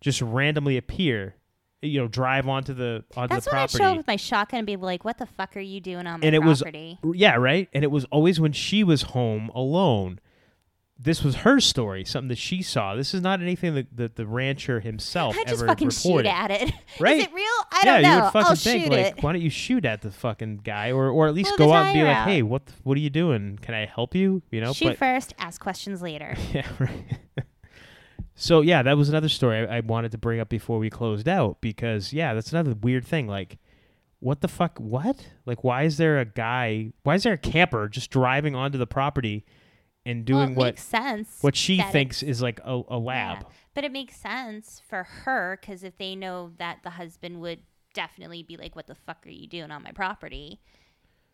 just 0.00 0.20
randomly 0.20 0.76
appear 0.76 1.34
you 1.80 2.00
know 2.00 2.08
drive 2.08 2.46
onto 2.48 2.74
the 2.74 3.04
onto 3.16 3.34
That's 3.34 3.46
the 3.46 3.52
when 3.52 3.60
I'd 3.62 3.70
show 3.70 3.84
up 3.84 3.96
with 3.98 4.06
my 4.06 4.16
shotgun 4.16 4.58
and 4.58 4.66
be 4.66 4.74
like, 4.76 5.04
"What 5.04 5.18
the 5.18 5.26
fuck 5.26 5.56
are 5.56 5.60
you 5.60 5.80
doing 5.80 6.06
on 6.08 6.20
my 6.20 6.26
And 6.26 6.34
it 6.34 6.40
was- 6.42 6.60
property?" 6.60 6.98
yeah 7.14 7.36
right 7.36 7.68
and 7.72 7.84
it 7.84 7.90
was 7.90 8.04
always 8.06 8.40
when 8.40 8.52
she 8.52 8.82
was 8.82 9.02
home 9.02 9.48
alone 9.54 10.18
this 11.00 11.22
was 11.22 11.36
her 11.36 11.60
story 11.60 12.04
something 12.04 12.28
that 12.28 12.38
she 12.38 12.60
saw 12.60 12.96
this 12.96 13.14
is 13.14 13.22
not 13.22 13.40
anything 13.40 13.74
that, 13.74 13.96
that 13.96 14.16
the 14.16 14.26
rancher 14.26 14.80
himself 14.80 15.36
I 15.36 15.44
just 15.44 15.54
ever 15.54 15.66
fucking 15.68 15.88
reported 15.88 16.26
shoot 16.28 16.34
at 16.34 16.50
it. 16.50 16.72
Right. 16.98 17.16
Is 17.18 17.24
it 17.24 17.32
real? 17.32 17.44
I 17.44 17.82
yeah, 17.84 17.84
don't 17.84 18.02
know. 18.02 18.08
you 18.08 18.22
would 18.22 18.32
fucking 18.32 18.46
I'll 18.48 18.56
think 18.56 18.82
shoot 18.84 18.90
like, 18.90 19.06
it. 19.06 19.22
why 19.22 19.32
don't 19.32 19.42
you 19.42 19.50
shoot 19.50 19.84
at 19.84 20.02
the 20.02 20.10
fucking 20.10 20.62
guy, 20.64 20.90
or 20.90 21.08
or 21.10 21.28
at 21.28 21.34
least 21.34 21.50
Pull 21.50 21.58
go 21.58 21.66
the 21.68 21.74
out 21.74 21.86
and 21.86 21.94
be 21.94 22.00
tire 22.00 22.08
like, 22.08 22.16
out. 22.16 22.28
hey, 22.28 22.42
what 22.42 22.66
the, 22.66 22.72
what 22.82 22.96
are 22.96 23.00
you 23.00 23.10
doing? 23.10 23.58
Can 23.62 23.74
I 23.74 23.86
help 23.86 24.14
you? 24.14 24.42
You 24.50 24.60
know, 24.60 24.72
Shoot 24.72 24.86
but 24.86 24.98
first, 24.98 25.34
ask 25.38 25.60
questions 25.60 26.02
later. 26.02 26.36
yeah, 26.52 26.66
right. 26.80 27.18
so 28.34 28.60
yeah, 28.62 28.82
that 28.82 28.96
was 28.96 29.08
another 29.08 29.28
story 29.28 29.68
I, 29.68 29.78
I 29.78 29.80
wanted 29.80 30.10
to 30.12 30.18
bring 30.18 30.40
up 30.40 30.48
before 30.48 30.78
we 30.78 30.90
closed 30.90 31.28
out 31.28 31.60
because 31.60 32.12
yeah, 32.12 32.34
that's 32.34 32.50
another 32.50 32.74
weird 32.74 33.06
thing. 33.06 33.28
Like, 33.28 33.58
what 34.18 34.40
the 34.40 34.48
fuck? 34.48 34.78
What? 34.78 35.28
Like, 35.46 35.62
why 35.62 35.84
is 35.84 35.96
there 35.96 36.18
a 36.18 36.24
guy? 36.24 36.92
Why 37.04 37.14
is 37.14 37.22
there 37.22 37.34
a 37.34 37.38
camper 37.38 37.88
just 37.88 38.10
driving 38.10 38.56
onto 38.56 38.78
the 38.78 38.86
property 38.86 39.44
and 40.08 40.24
doing 40.24 40.50
it 40.52 40.56
what 40.56 40.78
sense. 40.78 41.38
what 41.40 41.54
she 41.56 41.80
thinks 41.80 42.22
is 42.22 42.40
like 42.42 42.60
a, 42.64 42.80
a 42.88 42.98
lab? 42.98 43.38
Yeah. 43.42 43.48
But 43.74 43.84
it 43.84 43.92
makes 43.92 44.16
sense 44.16 44.82
for 44.88 45.04
her 45.04 45.58
because 45.60 45.84
if 45.84 45.96
they 45.98 46.16
know 46.16 46.52
that 46.58 46.78
the 46.82 46.90
husband 46.90 47.40
would 47.40 47.60
definitely 47.94 48.42
be 48.42 48.56
like, 48.56 48.74
"What 48.74 48.86
the 48.86 48.94
fuck 48.94 49.24
are 49.26 49.30
you 49.30 49.46
doing 49.46 49.70
on 49.70 49.82
my 49.82 49.92
property?" 49.92 50.60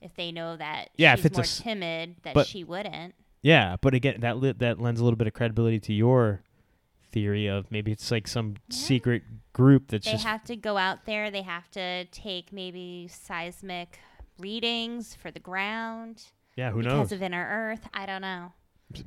If 0.00 0.14
they 0.14 0.32
know 0.32 0.56
that 0.56 0.90
Yeah, 0.96 1.14
if 1.14 1.24
it's 1.24 1.38
a 1.38 1.40
more 1.40 1.44
s- 1.44 1.60
timid, 1.60 2.16
that 2.24 2.34
but- 2.34 2.46
she 2.46 2.62
wouldn't. 2.64 3.14
Yeah, 3.40 3.76
but 3.80 3.94
again, 3.94 4.20
that 4.20 4.38
li- 4.38 4.52
that 4.58 4.80
lends 4.80 5.00
a 5.00 5.04
little 5.04 5.16
bit 5.16 5.26
of 5.26 5.32
credibility 5.34 5.78
to 5.80 5.92
your 5.92 6.42
theory 7.12 7.46
of 7.46 7.70
maybe 7.70 7.92
it's 7.92 8.10
like 8.10 8.26
some 8.26 8.56
Yeah. 8.68 8.76
secret 8.76 9.22
group 9.52 9.88
that's 9.88 10.04
They 10.06 10.12
just 10.12 10.24
have 10.26 10.44
to 10.44 10.56
go 10.56 10.76
out 10.76 11.04
there. 11.06 11.30
They 11.30 11.42
have 11.42 11.70
to 11.72 12.04
take 12.06 12.52
maybe 12.52 13.06
seismic 13.08 13.98
readings 14.38 15.14
for 15.14 15.30
the 15.30 15.40
ground 15.40 16.24
yeah, 16.56 16.70
who 16.70 16.78
because 16.82 16.92
knows? 16.92 17.12
of 17.12 17.22
inner 17.22 17.46
Earth. 17.48 17.88
I 17.94 18.04
don't 18.06 18.20
know. 18.22 18.52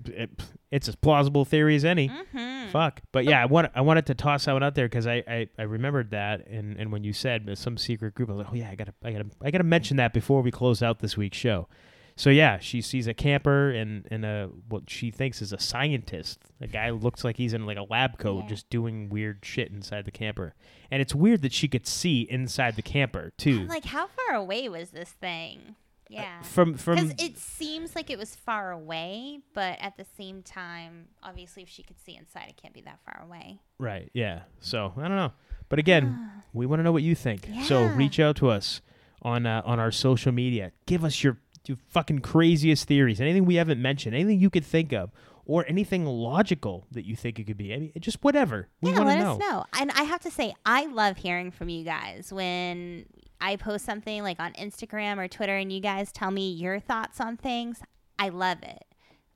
It- 0.06 0.30
it's 0.70 0.90
as 0.90 0.96
plausible 0.98 1.46
theory 1.46 1.76
as 1.78 1.86
any. 1.86 2.10
Mm-hmm. 2.10 2.72
Fuck, 2.72 3.00
but 3.14 3.24
yeah, 3.24 3.42
I 3.42 3.46
want 3.46 3.72
I 3.74 3.80
wanted 3.82 4.06
to 4.08 4.16
toss 4.16 4.44
that 4.46 4.52
one 4.54 4.64
out 4.64 4.76
there 4.76 4.86
because 4.88 5.08
I, 5.08 5.24
I 5.26 5.48
I 5.58 5.62
remembered 5.64 6.12
that 6.12 6.46
and 6.48 6.78
and 6.78 6.92
when 6.92 7.06
you 7.06 7.14
said 7.14 7.58
some 7.58 7.78
secret 7.78 8.14
group, 8.16 8.30
I 8.30 8.34
was 8.34 8.40
like, 8.46 8.52
oh 8.52 8.56
yeah, 8.56 8.70
I 8.70 8.76
gotta 8.76 8.94
I 9.02 9.12
gotta 9.14 9.26
I 9.42 9.52
gotta 9.52 9.64
mention 9.64 9.96
that 9.98 10.12
before 10.14 10.42
we 10.42 10.52
close 10.52 10.84
out 10.84 11.00
this 11.00 11.16
week's 11.16 11.38
show. 11.38 11.70
So 12.18 12.30
yeah, 12.32 12.58
she 12.60 12.82
sees 12.82 13.08
a 13.08 13.14
camper 13.14 13.70
and 13.72 14.06
and 14.12 14.26
a 14.26 14.50
what 14.68 14.90
she 14.90 15.10
thinks 15.10 15.42
is 15.42 15.54
a 15.54 15.60
scientist. 15.60 16.40
A 16.60 16.68
guy 16.68 16.90
who 16.90 16.96
looks 16.98 17.24
like 17.24 17.38
he's 17.38 17.54
in 17.54 17.66
like 17.66 17.78
a 17.78 17.84
lab 17.90 18.18
coat, 18.18 18.42
Yeah. 18.44 18.50
just 18.50 18.70
doing 18.70 19.08
weird 19.08 19.46
shit 19.46 19.72
inside 19.72 20.04
the 20.04 20.12
camper. 20.12 20.54
And 20.92 21.02
it's 21.02 21.16
weird 21.16 21.44
that 21.44 21.54
she 21.54 21.70
could 21.70 21.88
see 21.88 22.22
inside 22.30 22.76
the 22.76 22.82
camper 22.82 23.32
too. 23.38 23.64
Like, 23.68 23.86
how 23.86 24.08
far 24.08 24.36
away 24.36 24.68
was 24.68 24.90
this 24.90 25.12
thing? 25.12 25.76
Yeah. 26.10 26.41
from 26.41 26.76
from 26.76 26.95
Because 26.95 27.24
it 27.24 27.38
seems 27.38 27.95
like 27.95 28.10
it 28.10 28.18
was 28.18 28.36
far 28.36 28.72
away, 28.72 29.39
but 29.53 29.78
at 29.82 29.97
the 29.97 30.05
same 30.18 30.41
time, 30.41 31.08
obviously, 31.22 31.64
if 31.64 31.70
she 31.70 31.84
could 31.84 31.99
see 31.99 32.16
inside, 32.16 32.49
it 32.49 32.58
can't 32.58 32.74
be 32.74 32.82
that 32.82 32.99
far 33.05 33.22
away. 33.24 33.60
Right. 33.78 34.10
Yeah. 34.14 34.41
So 34.60 34.93
I 34.97 35.01
don't 35.01 35.18
know, 35.18 35.34
but 35.70 35.80
again, 35.80 36.32
we 36.53 36.66
want 36.66 36.80
to 36.80 36.84
know 36.84 36.91
what 36.91 37.03
you 37.03 37.16
think. 37.16 37.47
Yeah. 37.49 37.64
So 37.64 37.86
reach 37.86 38.20
out 38.20 38.36
to 38.38 38.49
us 38.49 38.82
on 39.22 39.45
uh, 39.45 39.62
on 39.66 39.80
our 39.80 39.91
social 39.91 40.32
media. 40.32 40.72
Give 40.86 41.03
us 41.03 41.24
your, 41.24 41.39
your 41.66 41.78
fucking 41.89 42.20
craziest 42.20 42.88
theories. 42.88 43.20
Anything 43.20 43.45
we 43.45 43.55
haven't 43.55 43.82
mentioned. 43.82 44.16
Anything 44.16 44.39
you 44.39 44.49
could 44.49 44.66
think 44.66 44.93
of, 44.93 45.12
or 45.45 45.66
anything 45.68 46.05
logical 46.05 46.86
that 46.91 47.05
you 47.05 47.16
think 47.16 47.39
it 47.39 47.45
could 47.45 47.58
be. 47.58 47.74
I 47.74 47.78
mean, 47.78 47.91
just 47.99 48.24
whatever. 48.24 48.68
We 48.82 48.91
yeah, 48.91 48.97
want 48.97 49.08
let 49.08 49.16
to 49.16 49.24
know. 49.24 49.32
us 49.34 49.39
know. 49.39 49.66
And 49.80 49.91
I 49.91 50.03
have 50.03 50.22
to 50.22 50.32
say, 50.32 50.53
I 50.66 50.86
love 50.88 51.18
hearing 51.18 51.51
from 51.51 51.70
you 51.70 51.84
guys 51.84 52.32
when 52.32 53.05
I 53.40 53.56
post 53.56 53.86
something 53.86 54.24
like 54.24 54.40
on 54.40 54.54
Instagram 54.54 55.18
or 55.18 55.28
Twitter 55.28 55.56
and 55.58 55.72
you 55.72 55.80
guys 55.80 56.12
tell 56.12 56.32
me 56.32 56.50
your 56.52 56.80
thoughts 56.80 57.20
on 57.22 57.38
things, 57.38 57.82
I 58.18 58.30
love 58.30 58.64
it. 58.64 58.86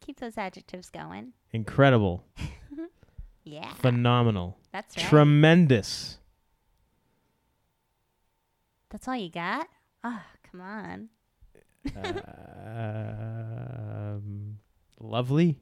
keep 0.04 0.20
those 0.20 0.36
adjectives 0.36 0.90
going. 0.90 1.32
incredible, 1.52 2.24
Yeah, 3.44 3.72
phenomenal, 3.74 4.58
that's 4.72 4.96
right. 4.96 5.06
tremendous. 5.06 6.18
that's 8.90 9.06
all 9.08 9.16
you 9.16 9.30
got? 9.30 9.68
Oh, 10.04 10.20
come 10.50 10.60
on. 10.60 11.08
um, 14.06 14.58
lovely. 14.98 15.58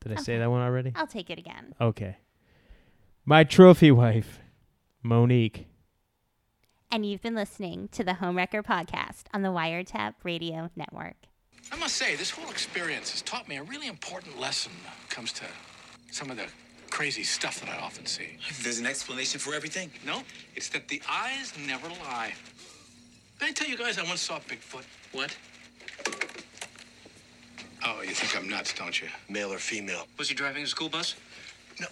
Did 0.00 0.12
I 0.12 0.16
say 0.16 0.38
that 0.38 0.50
one 0.50 0.62
already? 0.62 0.92
I'll 0.94 1.06
take 1.06 1.30
it 1.30 1.38
again. 1.38 1.74
Okay. 1.80 2.16
My 3.24 3.44
trophy 3.44 3.90
wife, 3.90 4.40
Monique. 5.02 5.66
And 6.90 7.06
you've 7.06 7.22
been 7.22 7.34
listening 7.34 7.88
to 7.92 8.02
the 8.02 8.12
Homewrecker 8.12 8.64
Podcast 8.64 9.24
on 9.32 9.42
the 9.42 9.50
Wiretap 9.50 10.14
Radio 10.24 10.70
Network. 10.74 11.16
I 11.70 11.76
must 11.76 11.96
say, 11.96 12.16
this 12.16 12.30
whole 12.30 12.50
experience 12.50 13.12
has 13.12 13.22
taught 13.22 13.48
me 13.48 13.56
a 13.56 13.62
really 13.62 13.86
important 13.86 14.40
lesson 14.40 14.72
when 14.82 14.92
it 15.04 15.10
comes 15.10 15.32
to 15.34 15.44
some 16.10 16.30
of 16.30 16.36
the 16.36 16.46
crazy 16.90 17.22
stuff 17.22 17.60
that 17.60 17.68
I 17.70 17.78
often 17.80 18.06
see. 18.06 18.36
There's 18.62 18.80
an 18.80 18.86
explanation 18.86 19.38
for 19.38 19.54
everything. 19.54 19.90
No, 20.04 20.22
it's 20.56 20.68
that 20.70 20.88
the 20.88 21.00
eyes 21.08 21.52
never 21.66 21.88
lie. 21.88 22.32
Did 23.38 23.48
I 23.50 23.52
tell 23.52 23.68
you 23.68 23.76
guys 23.76 23.98
I 23.98 24.02
once 24.02 24.20
saw 24.20 24.40
Bigfoot? 24.40 24.84
What? 25.12 25.36
Oh, 27.82 28.02
you 28.02 28.10
think 28.10 28.36
I'm 28.36 28.48
nuts, 28.48 28.74
don't 28.74 29.00
you? 29.00 29.08
Male 29.28 29.52
or 29.52 29.58
female? 29.58 30.06
Was 30.18 30.28
he 30.28 30.34
driving 30.34 30.62
a 30.64 30.66
school 30.66 30.88
bus? 30.88 31.14